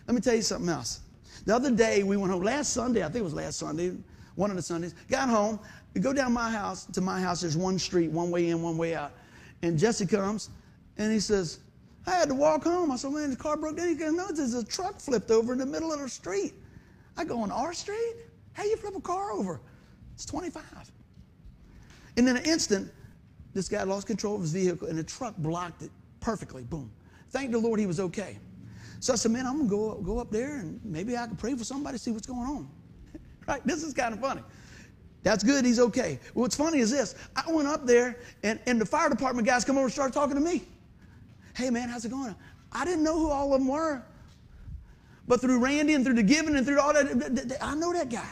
Let 0.08 0.14
me 0.14 0.22
tell 0.22 0.34
you 0.34 0.40
something 0.40 0.70
else. 0.70 1.00
The 1.44 1.54
other 1.54 1.70
day 1.70 2.04
we 2.04 2.16
went 2.16 2.32
home, 2.32 2.42
last 2.42 2.72
Sunday, 2.72 3.02
I 3.02 3.08
think 3.08 3.16
it 3.16 3.24
was 3.24 3.34
last 3.34 3.58
Sunday, 3.58 3.92
one 4.34 4.48
of 4.48 4.56
the 4.56 4.62
Sundays, 4.62 4.94
got 5.10 5.28
home, 5.28 5.60
we 5.92 6.00
go 6.00 6.14
down 6.14 6.32
my 6.32 6.50
house 6.50 6.86
to 6.86 7.02
my 7.02 7.20
house, 7.20 7.42
there's 7.42 7.56
one 7.56 7.78
street, 7.78 8.10
one 8.10 8.30
way 8.30 8.48
in, 8.48 8.62
one 8.62 8.78
way 8.78 8.94
out. 8.94 9.12
And 9.60 9.78
Jesse 9.78 10.06
comes 10.06 10.48
and 10.96 11.12
he 11.12 11.20
says, 11.20 11.58
I 12.06 12.12
had 12.12 12.28
to 12.28 12.34
walk 12.34 12.64
home. 12.64 12.90
I 12.90 12.96
said, 12.96 13.12
man, 13.12 13.28
the 13.28 13.36
car 13.36 13.58
broke 13.58 13.76
down. 13.76 13.88
He 13.88 13.94
goes, 13.94 14.14
no, 14.14 14.28
there's 14.28 14.54
a 14.54 14.64
truck 14.64 15.00
flipped 15.00 15.30
over 15.30 15.52
in 15.52 15.58
the 15.58 15.66
middle 15.66 15.92
of 15.92 16.00
the 16.00 16.08
street. 16.08 16.54
I 17.18 17.24
go, 17.24 17.42
on 17.42 17.50
our 17.50 17.74
street? 17.74 18.14
How 18.54 18.64
you 18.64 18.76
flip 18.78 18.96
a 18.96 19.00
car 19.02 19.30
over? 19.30 19.60
It's 20.14 20.24
25. 20.24 20.62
And 22.16 22.28
in 22.28 22.36
an 22.36 22.44
instant, 22.44 22.90
this 23.52 23.68
guy 23.68 23.82
lost 23.82 24.06
control 24.06 24.36
of 24.36 24.42
his 24.42 24.52
vehicle 24.52 24.88
and 24.88 24.98
the 24.98 25.04
truck 25.04 25.36
blocked 25.36 25.82
it 25.82 25.90
perfectly. 26.20 26.62
Boom. 26.62 26.90
Thank 27.30 27.52
the 27.52 27.58
Lord 27.58 27.80
he 27.80 27.86
was 27.86 28.00
okay. 28.00 28.38
So 29.00 29.12
I 29.12 29.16
said, 29.16 29.32
man, 29.32 29.46
I'm 29.46 29.66
going 29.66 29.68
to 29.68 29.76
go, 29.76 30.14
go 30.14 30.18
up 30.18 30.30
there 30.30 30.56
and 30.56 30.80
maybe 30.84 31.16
I 31.16 31.26
can 31.26 31.36
pray 31.36 31.54
for 31.54 31.64
somebody, 31.64 31.98
see 31.98 32.10
what's 32.10 32.26
going 32.26 32.40
on. 32.40 32.68
right? 33.46 33.64
This 33.66 33.82
is 33.82 33.92
kind 33.92 34.14
of 34.14 34.20
funny. 34.20 34.42
That's 35.22 35.42
good. 35.42 35.64
He's 35.64 35.80
okay. 35.80 36.20
What's 36.34 36.54
funny 36.54 36.78
is 36.78 36.90
this. 36.90 37.14
I 37.34 37.50
went 37.50 37.66
up 37.66 37.86
there 37.86 38.18
and, 38.42 38.60
and 38.66 38.80
the 38.80 38.86
fire 38.86 39.08
department 39.08 39.46
guys 39.46 39.64
come 39.64 39.76
over 39.76 39.86
and 39.86 39.92
start 39.92 40.12
talking 40.12 40.34
to 40.34 40.40
me. 40.40 40.62
Hey, 41.56 41.70
man, 41.70 41.88
how's 41.88 42.04
it 42.04 42.10
going? 42.10 42.34
I 42.72 42.84
didn't 42.84 43.02
know 43.02 43.18
who 43.18 43.30
all 43.30 43.52
of 43.54 43.60
them 43.60 43.68
were. 43.68 44.02
But 45.26 45.40
through 45.40 45.58
Randy 45.58 45.94
and 45.94 46.04
through 46.04 46.14
the 46.14 46.22
giving 46.22 46.56
and 46.56 46.66
through 46.66 46.80
all 46.80 46.92
that, 46.92 47.58
I 47.60 47.74
know 47.74 47.92
that 47.92 48.10
guy. 48.10 48.28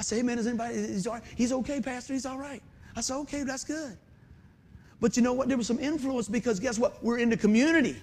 I 0.00 0.02
say, 0.02 0.16
hey, 0.16 0.22
man, 0.22 0.38
is 0.38 0.46
anybody, 0.46 0.76
he's, 0.76 1.06
all 1.06 1.12
right. 1.12 1.22
he's 1.36 1.52
okay, 1.52 1.78
Pastor, 1.78 2.14
he's 2.14 2.24
all 2.24 2.38
right. 2.38 2.62
I 2.96 3.02
said, 3.02 3.16
okay, 3.16 3.42
that's 3.42 3.64
good. 3.64 3.98
But 4.98 5.14
you 5.14 5.22
know 5.22 5.34
what? 5.34 5.46
There 5.48 5.58
was 5.58 5.66
some 5.66 5.78
influence 5.78 6.26
because 6.26 6.58
guess 6.58 6.78
what? 6.78 7.04
We're 7.04 7.18
in 7.18 7.28
the 7.28 7.36
community 7.36 7.96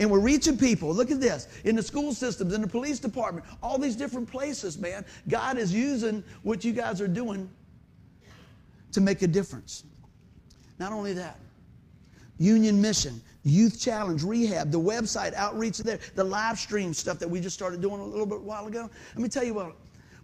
and 0.00 0.10
we're 0.10 0.20
reaching 0.20 0.56
people. 0.56 0.94
Look 0.94 1.10
at 1.10 1.20
this 1.20 1.46
in 1.64 1.76
the 1.76 1.82
school 1.82 2.14
systems, 2.14 2.54
in 2.54 2.62
the 2.62 2.66
police 2.66 2.98
department, 2.98 3.44
all 3.62 3.76
these 3.76 3.96
different 3.96 4.30
places, 4.30 4.78
man. 4.78 5.04
God 5.28 5.58
is 5.58 5.74
using 5.74 6.24
what 6.42 6.64
you 6.64 6.72
guys 6.72 7.02
are 7.02 7.08
doing 7.08 7.50
to 8.92 9.02
make 9.02 9.20
a 9.20 9.26
difference. 9.26 9.84
Not 10.78 10.90
only 10.90 11.12
that, 11.12 11.38
Union 12.38 12.80
Mission, 12.80 13.20
Youth 13.44 13.78
Challenge, 13.78 14.22
Rehab, 14.22 14.70
the 14.70 14.80
website, 14.80 15.34
outreach 15.34 15.76
there, 15.80 15.98
the 16.14 16.24
live 16.24 16.58
stream 16.58 16.94
stuff 16.94 17.18
that 17.18 17.28
we 17.28 17.42
just 17.42 17.54
started 17.54 17.82
doing 17.82 18.00
a 18.00 18.06
little 18.06 18.24
bit 18.24 18.40
while 18.40 18.66
ago. 18.66 18.88
Let 19.14 19.22
me 19.22 19.28
tell 19.28 19.44
you 19.44 19.52
what, 19.52 19.76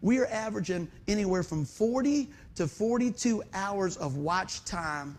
we 0.03 0.19
are 0.19 0.27
averaging 0.27 0.89
anywhere 1.09 1.43
from 1.43 1.65
40 1.65 2.29
to 2.57 2.69
42 2.69 3.43
hours 3.55 3.97
of 3.97 4.17
watch 4.17 4.65
time 4.65 5.17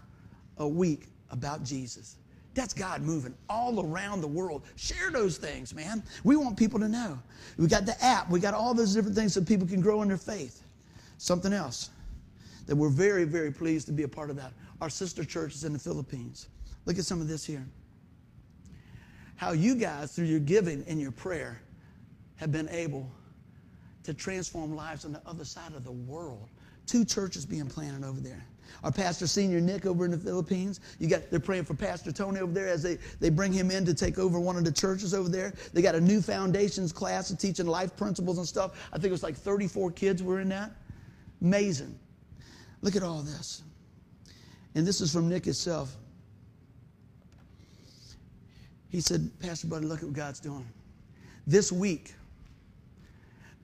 a 0.58 0.68
week 0.68 1.08
about 1.32 1.64
Jesus. 1.64 2.18
That's 2.54 2.74
God 2.74 3.02
moving 3.02 3.34
all 3.50 3.84
around 3.84 4.22
the 4.22 4.28
world. 4.28 4.64
Share 4.76 5.10
those 5.10 5.38
things, 5.38 5.74
man. 5.74 6.04
We 6.24 6.36
want 6.36 6.56
people 6.56 6.80
to 6.80 6.88
know. 6.88 7.18
We 7.58 7.68
got 7.68 7.86
the 7.86 8.02
app, 8.04 8.30
we 8.30 8.40
got 8.40 8.54
all 8.54 8.74
those 8.76 8.94
different 8.94 9.16
things 9.16 9.34
so 9.34 9.42
people 9.42 9.68
can 9.68 9.82
grow 9.82 10.04
in 10.04 10.10
their 10.10 10.18
faith. 10.18 10.62
Something 11.18 11.54
else 11.54 11.90
that 12.68 12.76
we're 12.76 12.90
very, 12.90 13.24
very 13.24 13.52
pleased 13.52 13.88
to 13.88 13.94
be 13.94 14.04
a 14.04 14.08
part 14.08 14.30
of 14.30 14.36
that. 14.36 14.52
Our 14.82 14.90
sister 14.90 15.24
churches 15.24 15.64
in 15.64 15.74
the 15.74 15.80
Philippines. 15.80 16.48
Look 16.86 17.00
at 17.00 17.06
some 17.06 17.22
of 17.22 17.28
this 17.28 17.46
here. 17.46 17.66
How 19.36 19.54
you 19.54 19.76
guys, 19.76 20.14
through 20.14 20.26
your 20.26 20.40
giving 20.40 20.84
and 20.88 21.02
your 21.02 21.12
prayer, 21.12 21.62
have 22.36 22.52
been 22.52 22.70
able 22.70 23.10
to 24.04 24.14
transform 24.14 24.76
lives 24.76 25.06
on 25.06 25.14
the 25.14 25.22
other 25.26 25.46
side 25.46 25.74
of 25.74 25.84
the 25.84 25.92
world. 25.92 26.50
Two 26.86 27.06
churches 27.06 27.46
being 27.46 27.68
planted 27.68 28.06
over 28.06 28.20
there. 28.20 28.46
Our 28.84 28.92
pastor 28.92 29.28
senior 29.28 29.62
Nick 29.62 29.86
over 29.86 30.04
in 30.04 30.12
the 30.12 30.18
Philippines. 30.18 30.80
You 31.00 31.08
got 31.08 31.30
they're 31.30 31.40
praying 31.40 31.66
for 31.66 31.74
Pastor 31.74 32.12
Tony 32.12 32.40
over 32.40 32.52
there 32.52 32.68
as 32.68 32.84
they, 32.84 32.98
they 33.20 33.30
bring 33.30 33.54
him 33.54 33.72
in 33.72 33.86
to 33.86 33.94
take 33.94 34.18
over 34.18 34.40
one 34.40 34.58
of 34.58 34.66
the 34.66 34.72
churches 34.72 35.14
over 35.14 35.30
there. 35.30 35.54
They 35.74 35.82
got 35.82 35.96
a 35.96 36.02
new 36.02 36.22
foundations 36.22 36.92
class 36.92 37.30
of 37.30 37.38
teaching 37.38 37.68
life 37.68 37.96
principles 37.96 38.38
and 38.38 38.48
stuff. 38.48 38.90
I 38.92 38.96
think 38.96 39.06
it 39.06 39.12
was 39.12 39.24
like 39.24 39.36
34 39.36 39.92
kids 39.92 40.24
were 40.24 40.42
in 40.42 40.50
that. 40.50 40.72
Amazing. 41.42 41.98
Look 42.82 42.96
at 42.96 43.04
all 43.04 43.22
this. 43.22 43.64
And 44.76 44.86
this 44.86 45.02
is 45.02 45.14
from 45.14 45.30
Nick 45.30 45.46
himself. 45.46 45.96
He 48.90 49.02
said, 49.02 49.30
Pastor 49.40 49.68
Buddy, 49.68 49.86
look 49.86 50.00
at 50.00 50.06
what 50.06 50.14
God's 50.14 50.40
doing. 50.40 50.68
This 51.48 51.72
week, 51.72 52.14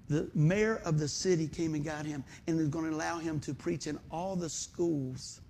the 0.10 0.30
mayor 0.34 0.82
of 0.86 0.99
the 0.99 1.07
city 1.07 1.47
came 1.47 1.76
and 1.76 1.86
got 1.86 2.05
him 2.05 2.24
and 2.47 2.60
is 2.60 2.68
going 2.68 2.89
to 2.89 2.95
allow 2.95 3.20
him 3.20 3.39
to 3.41 3.53
preach 3.53 3.88
in 3.88 3.99
all 4.12 4.36
the 4.36 4.49
schools 4.49 5.41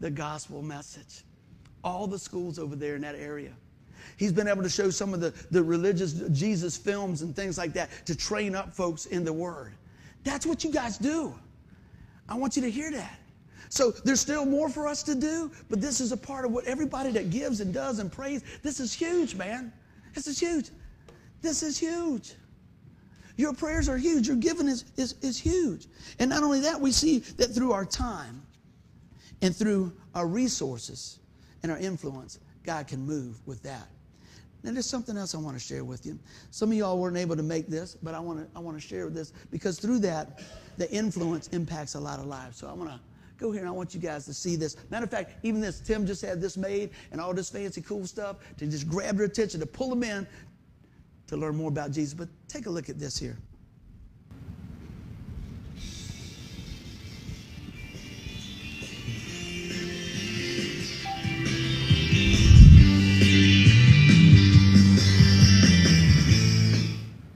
the 0.00 0.10
gospel 0.10 0.62
message. 0.62 1.24
All 1.82 2.06
the 2.06 2.18
schools 2.18 2.58
over 2.58 2.76
there 2.76 2.96
in 2.96 3.02
that 3.02 3.14
area. 3.14 3.52
He's 4.16 4.32
been 4.32 4.48
able 4.48 4.62
to 4.62 4.68
show 4.68 4.90
some 4.90 5.14
of 5.14 5.20
the, 5.20 5.32
the 5.50 5.62
religious 5.62 6.12
Jesus 6.32 6.76
films 6.76 7.22
and 7.22 7.34
things 7.34 7.58
like 7.58 7.72
that 7.74 7.90
to 8.06 8.14
train 8.14 8.54
up 8.54 8.74
folks 8.74 9.06
in 9.06 9.24
the 9.24 9.32
Word. 9.32 9.72
That's 10.24 10.46
what 10.46 10.64
you 10.64 10.72
guys 10.72 10.98
do. 10.98 11.34
I 12.28 12.36
want 12.36 12.56
you 12.56 12.62
to 12.62 12.70
hear 12.70 12.90
that. 12.92 13.18
So 13.68 13.90
there's 13.90 14.20
still 14.20 14.44
more 14.44 14.68
for 14.68 14.86
us 14.86 15.02
to 15.04 15.14
do, 15.14 15.50
but 15.68 15.80
this 15.80 16.00
is 16.00 16.12
a 16.12 16.16
part 16.16 16.44
of 16.44 16.52
what 16.52 16.64
everybody 16.66 17.10
that 17.12 17.30
gives 17.30 17.60
and 17.60 17.72
does 17.72 17.98
and 17.98 18.10
prays. 18.12 18.42
This 18.62 18.80
is 18.80 18.92
huge, 18.92 19.34
man. 19.34 19.72
This 20.14 20.26
is 20.26 20.38
huge. 20.38 20.70
This 21.42 21.62
is 21.62 21.78
huge. 21.78 22.34
Your 23.36 23.52
prayers 23.52 23.88
are 23.88 23.98
huge. 23.98 24.26
Your 24.28 24.36
giving 24.36 24.68
is, 24.68 24.84
is, 24.96 25.14
is 25.22 25.38
huge. 25.38 25.86
And 26.18 26.30
not 26.30 26.42
only 26.42 26.60
that, 26.60 26.80
we 26.80 26.90
see 26.90 27.18
that 27.18 27.54
through 27.54 27.72
our 27.72 27.84
time 27.84 28.42
and 29.42 29.54
through 29.54 29.92
our 30.14 30.26
resources 30.26 31.18
and 31.62 31.70
our 31.70 31.78
influence, 31.78 32.38
God 32.64 32.88
can 32.88 33.04
move 33.04 33.38
with 33.46 33.62
that. 33.62 33.88
Now, 34.62 34.72
there's 34.72 34.86
something 34.86 35.16
else 35.16 35.34
I 35.34 35.38
want 35.38 35.56
to 35.56 35.62
share 35.62 35.84
with 35.84 36.06
you. 36.06 36.18
Some 36.50 36.72
of 36.72 36.78
y'all 36.78 36.98
weren't 36.98 37.18
able 37.18 37.36
to 37.36 37.42
make 37.42 37.68
this, 37.68 37.96
but 38.02 38.14
I 38.14 38.20
want 38.20 38.40
to, 38.40 38.56
I 38.56 38.60
want 38.60 38.80
to 38.80 38.86
share 38.86 39.08
this 39.10 39.32
because 39.50 39.78
through 39.78 40.00
that, 40.00 40.40
the 40.78 40.90
influence 40.90 41.48
impacts 41.48 41.94
a 41.94 42.00
lot 42.00 42.18
of 42.18 42.26
lives. 42.26 42.56
So 42.56 42.66
I 42.66 42.72
want 42.72 42.90
to 42.90 43.00
Go 43.38 43.52
here 43.52 43.60
and 43.60 43.68
I 43.68 43.72
want 43.72 43.94
you 43.94 44.00
guys 44.00 44.24
to 44.26 44.34
see 44.34 44.56
this. 44.56 44.76
Matter 44.90 45.04
of 45.04 45.10
fact, 45.10 45.32
even 45.42 45.60
this, 45.60 45.80
Tim 45.80 46.06
just 46.06 46.22
had 46.22 46.40
this 46.40 46.56
made 46.56 46.90
and 47.12 47.20
all 47.20 47.34
this 47.34 47.50
fancy 47.50 47.82
cool 47.82 48.06
stuff 48.06 48.36
to 48.56 48.66
just 48.66 48.88
grab 48.88 49.16
their 49.16 49.26
attention, 49.26 49.60
to 49.60 49.66
pull 49.66 49.90
them 49.90 50.02
in 50.02 50.26
to 51.28 51.36
learn 51.36 51.56
more 51.56 51.68
about 51.68 51.90
Jesus. 51.90 52.14
But 52.14 52.28
take 52.48 52.66
a 52.66 52.70
look 52.70 52.88
at 52.88 52.98
this 52.98 53.18
here. 53.18 53.36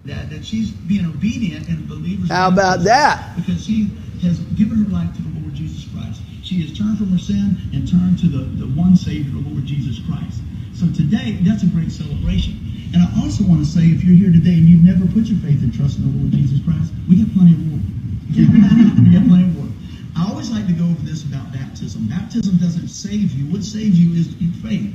That, 0.04 0.30
that 0.30 0.44
she's 0.44 0.70
being 0.70 1.06
obedient 1.06 1.68
and 1.68 1.88
believers. 1.88 2.30
How 2.30 2.48
about 2.48 2.84
that? 2.84 3.36
Because 3.36 3.64
she 3.64 3.90
has 4.22 4.38
given 4.56 4.84
her 4.84 4.90
life 4.90 5.14
to 5.16 5.22
the 5.22 5.40
Lord 5.40 5.54
Jesus 5.54 5.86
Christ. 5.92 6.20
She 6.42 6.62
has 6.62 6.76
turned 6.76 6.98
from 6.98 7.08
her 7.08 7.18
sin 7.18 7.56
and 7.72 7.88
turned 7.88 8.18
to 8.20 8.28
the, 8.28 8.44
the 8.64 8.66
one 8.78 8.96
Savior, 8.96 9.30
the 9.30 9.48
Lord 9.48 9.64
Jesus 9.66 10.00
Christ. 10.06 10.40
So 10.74 10.86
today, 10.86 11.38
that's 11.42 11.62
a 11.62 11.66
great 11.66 11.92
celebration. 11.92 12.58
And 12.92 13.02
I 13.02 13.08
also 13.22 13.44
want 13.44 13.62
to 13.62 13.68
say, 13.68 13.86
if 13.86 14.02
you're 14.02 14.18
here 14.18 14.32
today 14.32 14.58
and 14.58 14.66
you've 14.66 14.82
never 14.82 15.06
put 15.14 15.30
your 15.30 15.38
faith 15.38 15.62
and 15.62 15.70
trust 15.70 15.98
in 15.98 16.10
the 16.10 16.14
Lord 16.18 16.32
Jesus 16.34 16.58
Christ, 16.66 16.90
we 17.08 17.22
got 17.22 17.30
plenty 17.34 17.54
of 17.54 17.62
work. 17.70 17.86
we 18.34 19.14
got 19.14 19.26
plenty 19.30 19.46
of 19.46 19.54
work. 19.54 19.74
I 20.18 20.26
always 20.26 20.50
like 20.50 20.66
to 20.66 20.74
go 20.74 20.84
over 20.84 21.02
this 21.06 21.22
about 21.22 21.52
baptism. 21.54 22.10
Baptism 22.10 22.58
doesn't 22.58 22.88
save 22.88 23.30
you. 23.32 23.46
What 23.46 23.62
saves 23.62 23.94
you 23.94 24.18
is 24.18 24.34
your 24.42 24.52
faith. 24.58 24.90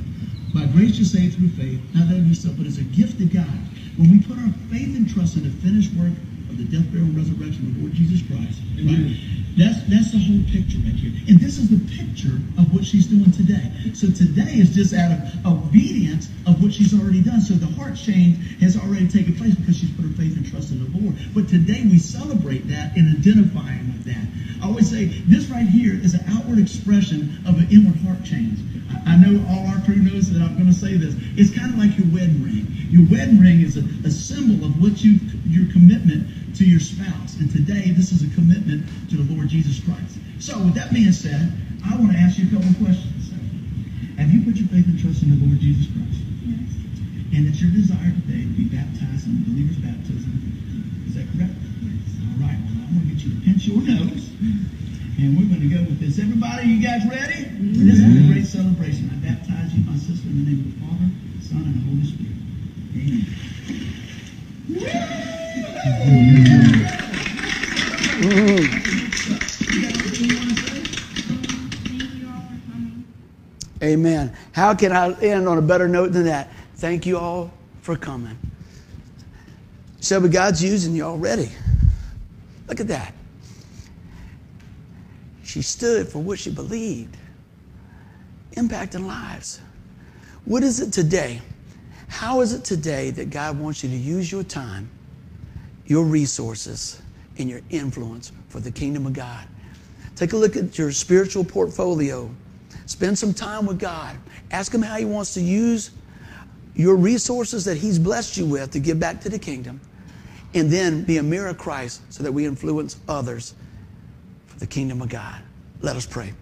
By 0.52 0.68
grace 0.76 0.96
you're 1.00 1.08
saved 1.08 1.36
through 1.40 1.56
faith, 1.56 1.80
not 1.96 2.08
that 2.08 2.20
of 2.20 2.28
yourself, 2.28 2.56
but 2.56 2.66
it's 2.66 2.78
a 2.78 2.88
gift 2.92 3.20
of 3.20 3.32
God. 3.32 3.56
When 3.96 4.12
we 4.12 4.20
put 4.20 4.36
our 4.36 4.52
faith 4.68 4.92
and 4.96 5.08
trust 5.08 5.36
in 5.36 5.44
the 5.44 5.52
finished 5.64 5.92
work 5.96 6.12
of 6.48 6.58
the 6.58 6.64
death, 6.64 6.86
burial, 6.90 7.06
and 7.06 7.16
resurrection 7.16 7.66
of 7.66 7.74
the 7.74 7.80
Lord 7.80 7.92
Jesus 7.94 8.22
Christ, 8.26 8.60
right? 8.78 9.16
That's 9.56 9.80
that's 9.88 10.12
the 10.12 10.20
whole 10.20 10.44
picture 10.52 10.76
right 10.84 10.92
here. 10.92 11.16
And 11.32 11.40
this 11.40 11.56
is 11.56 11.72
the 11.72 11.80
picture 11.96 12.36
of 12.60 12.68
what 12.74 12.84
she's 12.84 13.06
doing 13.06 13.32
today. 13.32 13.72
So 13.94 14.12
today 14.12 14.60
is 14.60 14.74
just 14.74 14.92
out 14.92 15.16
of 15.16 15.46
obedience 15.46 16.28
of 16.46 16.62
what 16.62 16.74
she's 16.74 16.92
already 16.92 17.22
done. 17.22 17.40
So 17.40 17.54
the 17.54 17.72
heart 17.72 17.96
change 17.96 18.36
has 18.60 18.76
already 18.76 19.08
taken 19.08 19.34
place 19.34 19.54
because 19.54 19.78
she's 19.78 19.90
put 19.96 20.04
her 20.04 20.12
faith 20.12 20.36
and 20.36 20.44
trust 20.44 20.72
in 20.72 20.84
the 20.84 20.90
Lord. 21.00 21.16
But 21.32 21.48
today 21.48 21.82
we 21.88 21.98
celebrate 21.98 22.68
that 22.68 22.96
and 22.96 23.16
identifying 23.16 23.96
with 23.96 24.04
that. 24.04 24.28
I 24.60 24.68
always 24.68 24.90
say 24.90 25.06
this 25.24 25.48
right 25.48 25.66
here 25.66 25.94
is 25.94 26.12
an 26.12 26.24
outward 26.28 26.58
expression 26.58 27.40
of 27.48 27.56
an 27.56 27.68
inward 27.72 27.96
heart 28.04 28.24
change. 28.24 28.60
I, 28.92 29.14
I 29.14 29.16
know 29.16 29.40
all 29.48 29.66
our 29.72 29.80
crew 29.88 29.96
knows 29.96 30.28
that 30.32 30.42
I'm 30.42 30.54
going 30.54 30.68
to 30.68 30.76
say 30.76 30.96
this. 31.00 31.16
It's 31.36 31.56
kind 31.56 31.72
of 31.72 31.78
like 31.80 31.96
your 31.96 32.08
wedding 32.12 32.44
ring. 32.44 32.68
Your 32.92 33.08
wedding 33.08 33.40
ring 33.40 33.64
is 33.64 33.80
a, 33.80 33.84
a 34.06 34.10
symbol 34.10 34.68
of 34.68 34.80
what 34.80 35.02
you 35.02 35.16
your 35.48 35.70
commitment 35.72 36.28
to 36.56 36.64
your 36.64 36.80
spouse. 36.80 37.36
And 37.36 37.50
today, 37.50 37.92
this 37.92 38.12
is 38.12 38.22
a 38.22 38.34
commitment 38.34 38.86
to 39.10 39.16
the 39.16 39.34
Lord 39.34 39.48
Jesus 39.48 39.80
Christ. 39.84 40.18
So, 40.38 40.58
with 40.58 40.74
that 40.74 40.92
being 40.92 41.12
said, 41.12 41.52
I 41.84 41.96
want 41.96 42.12
to 42.12 42.18
ask 42.18 42.38
you 42.38 42.48
a 42.48 42.50
couple 42.50 42.68
of 42.68 42.78
questions. 42.78 43.32
Have 44.16 44.32
you 44.32 44.40
put 44.48 44.56
your 44.56 44.68
faith 44.72 44.88
and 44.88 44.96
trust 44.96 45.22
in 45.22 45.36
the 45.36 45.40
Lord 45.44 45.60
Jesus 45.60 45.92
Christ? 45.92 46.24
Yes. 46.48 46.72
And 47.36 47.44
it's 47.44 47.60
your 47.60 47.68
desire 47.70 48.16
today 48.24 48.48
to 48.48 48.54
be 48.56 48.64
baptized 48.72 49.28
in 49.28 49.44
the 49.44 49.52
believer's 49.52 49.76
baptism. 49.84 50.32
Is 51.04 51.20
that 51.20 51.28
correct? 51.36 51.52
Yes. 51.84 52.00
All 52.24 52.40
right. 52.40 52.56
Well, 52.56 52.80
I'm 52.88 52.96
going 52.96 53.04
to 53.04 53.12
get 53.12 53.20
you 53.28 53.36
to 53.36 53.40
pinch 53.44 53.68
your 53.68 53.84
nose. 53.84 54.32
And 55.20 55.36
we're 55.36 55.48
going 55.52 55.60
to 55.60 55.68
go 55.68 55.84
with 55.84 56.00
this. 56.00 56.16
Everybody, 56.16 56.68
you 56.68 56.80
guys 56.80 57.04
ready? 57.04 57.44
Mm-hmm. 57.44 57.88
This 57.88 58.00
is 58.00 58.08
a 58.08 58.24
great 58.32 58.48
celebration. 58.48 59.12
I 59.12 59.20
baptize 59.20 59.76
you, 59.76 59.84
my 59.84 60.00
sister, 60.00 60.28
in 60.32 60.44
the 60.44 60.48
name 60.48 60.64
of 60.64 60.72
the 60.72 60.80
Father, 60.80 61.08
Son, 61.44 61.60
and 61.60 61.76
the 61.76 61.84
Holy 61.92 62.08
Spirit. 62.08 62.40
Amen. 62.96 63.28
You 64.68 64.80
got 64.80 64.96
anything 64.96 65.20
you 65.20 65.20
want 65.20 65.20
to 65.20 65.20
say? 65.20 65.24
Thank 65.36 65.60
you 65.60 65.64
all 65.64 65.76
for 65.76 65.84
coming. 65.84 65.95
Mm. 68.16 68.86
Amen. 73.82 74.36
How 74.52 74.74
can 74.74 74.92
I 74.92 75.12
end 75.20 75.46
on 75.46 75.58
a 75.58 75.62
better 75.62 75.88
note 75.88 76.12
than 76.12 76.24
that? 76.24 76.50
Thank 76.76 77.06
you 77.06 77.18
all 77.18 77.50
for 77.82 77.96
coming. 77.96 78.38
Shelby, 80.00 80.28
God's 80.28 80.62
using 80.62 80.94
you 80.94 81.02
already. 81.02 81.50
Look 82.68 82.80
at 82.80 82.88
that. 82.88 83.12
She 85.44 85.62
stood 85.62 86.08
for 86.08 86.18
what 86.20 86.38
she 86.38 86.50
believed, 86.50 87.16
impacting 88.52 89.06
lives. 89.06 89.60
What 90.44 90.62
is 90.62 90.80
it 90.80 90.92
today? 90.92 91.40
How 92.08 92.40
is 92.40 92.52
it 92.52 92.64
today 92.64 93.10
that 93.10 93.30
God 93.30 93.58
wants 93.58 93.82
you 93.84 93.90
to 93.90 93.96
use 93.96 94.30
your 94.30 94.42
time, 94.42 94.88
your 95.86 96.04
resources, 96.04 97.00
and 97.38 97.48
your 97.50 97.60
influence 97.70 98.32
for 98.48 98.60
the 98.60 98.70
kingdom 98.70 99.06
of 99.06 99.12
God? 99.12 99.46
Take 100.14 100.32
a 100.32 100.36
look 100.36 100.56
at 100.56 100.78
your 100.78 100.92
spiritual 100.92 101.44
portfolio. 101.44 102.30
Spend 102.86 103.18
some 103.18 103.34
time 103.34 103.66
with 103.66 103.78
God. 103.78 104.16
Ask 104.50 104.72
Him 104.72 104.82
how 104.82 104.96
He 104.96 105.04
wants 105.04 105.34
to 105.34 105.40
use 105.40 105.90
your 106.74 106.96
resources 106.96 107.64
that 107.66 107.76
He's 107.76 107.98
blessed 107.98 108.36
you 108.36 108.46
with 108.46 108.70
to 108.72 108.78
give 108.78 108.98
back 108.98 109.20
to 109.22 109.28
the 109.28 109.38
kingdom. 109.38 109.80
And 110.54 110.70
then 110.70 111.04
be 111.04 111.18
a 111.18 111.22
mirror 111.22 111.48
of 111.48 111.58
Christ 111.58 112.00
so 112.08 112.22
that 112.22 112.32
we 112.32 112.46
influence 112.46 112.96
others 113.08 113.54
for 114.46 114.58
the 114.58 114.66
kingdom 114.66 115.02
of 115.02 115.10
God. 115.10 115.42
Let 115.82 115.96
us 115.96 116.06
pray. 116.06 116.32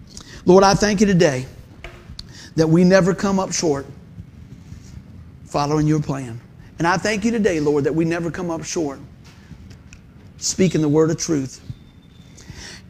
Lord, 0.45 0.63
I 0.63 0.73
thank 0.73 1.01
you 1.01 1.05
today 1.05 1.45
that 2.55 2.67
we 2.67 2.85
never 2.85 3.13
come 3.13 3.39
up 3.39 3.51
short 3.51 3.85
following 5.43 5.87
your 5.87 6.01
plan. 6.01 6.39
And 6.79 6.87
I 6.87 6.97
thank 6.97 7.25
you 7.25 7.31
today, 7.31 7.59
Lord, 7.59 7.83
that 7.85 7.95
we 7.95 8.05
never 8.05 8.31
come 8.31 8.49
up 8.49 8.63
short 8.63 8.99
speaking 10.37 10.81
the 10.81 10.89
word 10.89 11.09
of 11.09 11.17
truth. 11.17 11.61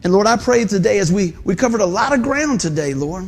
And 0.04 0.12
Lord, 0.12 0.26
I 0.26 0.36
pray 0.36 0.64
today 0.64 0.98
as 0.98 1.12
we, 1.12 1.34
we 1.44 1.56
covered 1.56 1.80
a 1.80 1.86
lot 1.86 2.12
of 2.12 2.22
ground 2.22 2.60
today, 2.60 2.94
Lord. 2.94 3.26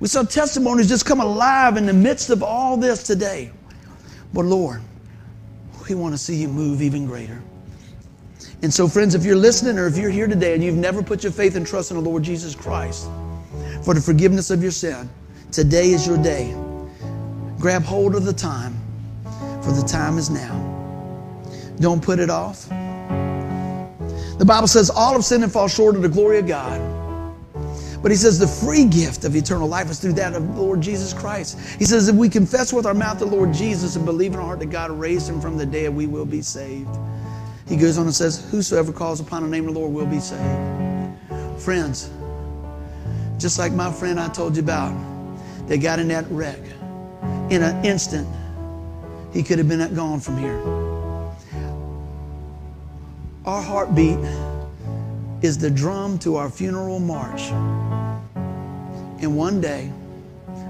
We 0.00 0.08
saw 0.08 0.22
testimonies 0.22 0.88
just 0.88 1.06
come 1.06 1.20
alive 1.20 1.76
in 1.76 1.86
the 1.86 1.92
midst 1.92 2.30
of 2.30 2.42
all 2.42 2.76
this 2.76 3.02
today. 3.02 3.50
But 4.32 4.44
Lord, 4.44 4.80
we 5.88 5.94
want 5.94 6.14
to 6.14 6.18
see 6.18 6.36
you 6.36 6.48
move 6.48 6.82
even 6.82 7.06
greater. 7.06 7.40
And 8.62 8.72
so, 8.72 8.88
friends, 8.88 9.14
if 9.14 9.24
you're 9.24 9.36
listening 9.36 9.78
or 9.78 9.86
if 9.86 9.96
you're 9.96 10.10
here 10.10 10.26
today 10.26 10.54
and 10.54 10.62
you've 10.62 10.76
never 10.76 11.02
put 11.02 11.22
your 11.22 11.32
faith 11.32 11.54
and 11.54 11.66
trust 11.66 11.90
in 11.90 11.96
the 11.96 12.02
Lord 12.02 12.22
Jesus 12.22 12.54
Christ 12.54 13.08
for 13.82 13.94
the 13.94 14.00
forgiveness 14.00 14.50
of 14.50 14.62
your 14.62 14.72
sin, 14.72 15.08
today 15.52 15.90
is 15.90 16.06
your 16.06 16.18
day. 16.18 16.54
Grab 17.58 17.82
hold 17.82 18.14
of 18.14 18.24
the 18.24 18.32
time, 18.32 18.76
for 19.62 19.72
the 19.72 19.86
time 19.86 20.18
is 20.18 20.30
now. 20.30 20.64
Don't 21.80 22.02
put 22.02 22.18
it 22.18 22.30
off. 22.30 22.68
The 24.38 24.44
Bible 24.44 24.68
says 24.68 24.88
all 24.88 25.12
have 25.14 25.24
sinned 25.24 25.42
and 25.42 25.52
fall 25.52 25.68
short 25.68 25.96
of 25.96 26.02
the 26.02 26.08
glory 26.08 26.38
of 26.38 26.46
God. 26.46 26.98
But 28.00 28.12
he 28.12 28.16
says 28.16 28.38
the 28.38 28.46
free 28.46 28.84
gift 28.84 29.24
of 29.24 29.34
eternal 29.34 29.66
life 29.66 29.90
is 29.90 29.98
through 29.98 30.12
that 30.14 30.32
of 30.34 30.46
the 30.46 30.62
Lord 30.62 30.80
Jesus 30.80 31.12
Christ. 31.12 31.58
He 31.78 31.84
says 31.84 32.08
if 32.08 32.14
we 32.14 32.28
confess 32.28 32.72
with 32.72 32.86
our 32.86 32.94
mouth 32.94 33.18
the 33.18 33.26
Lord 33.26 33.52
Jesus 33.52 33.96
and 33.96 34.04
believe 34.04 34.34
in 34.34 34.38
our 34.38 34.46
heart 34.46 34.60
that 34.60 34.66
God 34.66 34.92
raised 34.92 35.28
him 35.28 35.40
from 35.40 35.56
the 35.56 35.66
dead, 35.66 35.94
we 35.94 36.06
will 36.06 36.24
be 36.24 36.40
saved. 36.40 36.88
He 37.68 37.76
goes 37.76 37.98
on 37.98 38.06
and 38.06 38.14
says, 38.14 38.48
Whosoever 38.50 38.92
calls 38.92 39.18
upon 39.20 39.42
the 39.42 39.48
name 39.48 39.66
of 39.66 39.74
the 39.74 39.80
Lord 39.80 39.92
will 39.92 40.06
be 40.06 40.20
saved. 40.20 41.18
Friends, 41.60 42.08
just 43.38 43.58
like 43.58 43.72
my 43.72 43.92
friend 43.92 44.20
I 44.20 44.28
told 44.28 44.56
you 44.56 44.62
about, 44.62 44.96
they 45.66 45.76
got 45.76 45.98
in 45.98 46.08
that 46.08 46.24
wreck. 46.30 46.60
In 47.50 47.62
an 47.62 47.84
instant, 47.84 48.28
he 49.32 49.42
could 49.42 49.58
have 49.58 49.68
been 49.68 49.92
gone 49.94 50.20
from 50.20 50.38
here. 50.38 50.87
Our 53.48 53.62
heartbeat 53.62 54.18
is 55.40 55.56
the 55.56 55.70
drum 55.70 56.18
to 56.18 56.36
our 56.36 56.50
funeral 56.50 57.00
march. 57.00 57.48
And 59.22 59.34
one 59.38 59.58
day, 59.62 59.90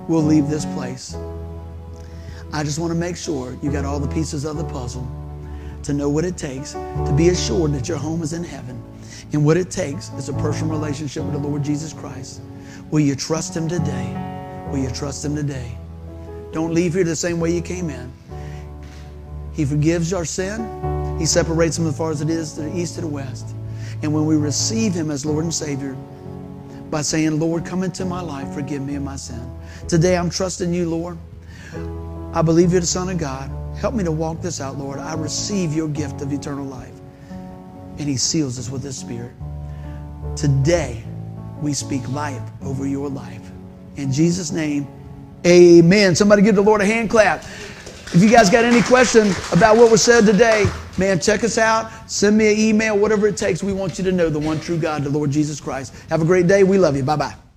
we'll 0.07 0.23
leave 0.23 0.47
this 0.49 0.65
place. 0.65 1.17
I 2.53 2.63
just 2.63 2.79
want 2.79 2.93
to 2.93 2.95
make 2.97 3.17
sure 3.17 3.59
you 3.65 3.73
got 3.73 3.85
all 3.85 3.99
the 3.99 4.07
pieces 4.07 4.45
of 4.45 4.59
the 4.59 4.65
puzzle 4.65 5.05
to 5.83 5.93
know 5.93 6.09
what 6.09 6.25
it 6.25 6.37
takes 6.37 6.75
to 6.75 7.13
be 7.17 7.31
assured 7.31 7.73
that 7.73 7.89
your 7.89 7.99
home 7.99 8.23
is 8.23 8.33
in 8.33 8.45
heaven. 8.45 8.81
And 9.33 9.45
what 9.45 9.57
it 9.57 9.73
takes 9.73 10.11
is 10.11 10.29
a 10.29 10.35
personal 10.35 10.71
relationship 10.71 11.25
with 11.25 11.33
the 11.33 11.41
Lord 11.41 11.65
Jesus 11.65 11.93
Christ. 11.93 12.43
Will 12.93 13.01
you 13.01 13.17
trust 13.17 13.57
Him 13.57 13.69
today? 13.69 14.67
Will 14.71 14.79
you 14.79 14.91
trust 14.93 15.25
Him 15.25 15.35
today? 15.35 15.77
Don't 16.53 16.73
leave 16.73 16.95
here 16.95 17.03
the 17.03 17.17
same 17.17 17.41
way 17.41 17.51
you 17.51 17.61
came 17.61 17.91
in. 17.91 18.13
He 19.53 19.65
forgives 19.65 20.13
our 20.13 20.25
sin. 20.25 20.98
He 21.19 21.27
separates 21.27 21.77
them 21.77 21.87
as 21.87 21.97
far 21.97 22.11
as 22.11 22.21
it 22.21 22.31
is 22.31 22.53
to 22.55 22.63
the 22.63 22.79
east 22.79 22.95
to 22.95 23.01
the 23.01 23.07
west. 23.07 23.55
And 24.03 24.15
when 24.15 24.27
we 24.27 24.37
receive 24.37 24.95
Him 24.95 25.11
as 25.11 25.27
Lord 25.27 25.45
and 25.45 25.53
Savior, 25.53 25.97
by 26.91 27.03
saying, 27.03 27.39
Lord, 27.39 27.67
come 27.67 27.83
into 27.83 28.05
my 28.05 28.21
life, 28.21 28.53
forgive 28.55 28.83
me 28.83 28.95
of 28.95 29.03
my 29.03 29.17
sin. 29.17 29.51
Today 29.89 30.17
I'm 30.17 30.31
trusting 30.31 30.73
you, 30.73 30.89
Lord. 30.89 31.19
I 32.33 32.43
believe 32.43 32.73
you're 32.73 32.81
the 32.81 32.87
Son 32.87 33.09
of 33.09 33.19
God. 33.19 33.51
Help 33.77 33.95
me 33.95 34.05
to 34.05 34.13
walk 34.13 34.41
this 34.41 34.61
out, 34.61 34.79
Lord. 34.79 34.99
I 34.99 35.15
receive 35.15 35.75
your 35.75 35.89
gift 35.89 36.23
of 36.23 36.33
eternal 36.33 36.65
life. 36.65 36.95
And 37.31 38.09
He 38.09 38.17
seals 38.17 38.59
us 38.59 38.71
with 38.71 38.83
His 38.83 38.97
Spirit. 38.97 39.33
Today, 40.37 41.03
we 41.61 41.75
speak 41.75 42.09
life 42.09 42.43
over 42.63 42.87
your 42.87 43.09
life. 43.09 43.51
In 43.97 44.13
Jesus' 44.13 44.53
name, 44.53 44.87
amen. 45.45 46.15
Somebody 46.15 46.43
give 46.43 46.55
the 46.55 46.63
Lord 46.63 46.81
a 46.81 46.87
hand 46.87 47.11
clap. 47.11 47.45
If 48.15 48.23
you 48.23 48.31
guys 48.31 48.49
got 48.49 48.65
any 48.65 48.81
question 48.83 49.33
about 49.53 49.77
what 49.77 49.91
was 49.91 50.03
said 50.03 50.25
today, 50.25 50.65
man, 50.97 51.21
check 51.21 51.45
us 51.45 51.59
out. 51.59 52.11
Send 52.11 52.39
me 52.39 52.51
an 52.53 52.59
email, 52.59 52.99
whatever 52.99 53.29
it 53.29 53.37
takes. 53.37 53.63
We 53.63 53.75
want 53.75 53.99
you 53.99 54.05
to 54.05 54.13
know 54.13 54.31
the 54.31 54.39
one 54.39 54.61
true 54.61 54.79
God, 54.79 55.05
the 55.05 55.11
Lord 55.11 55.31
Jesus 55.31 55.61
Christ. 55.61 55.95
Have 56.09 56.23
a 56.23 56.25
great 56.25 56.47
day. 56.47 56.65
We 56.65 56.79
love 56.79 56.97
you. 56.97 57.03
Bye 57.03 57.17
bye. 57.17 57.48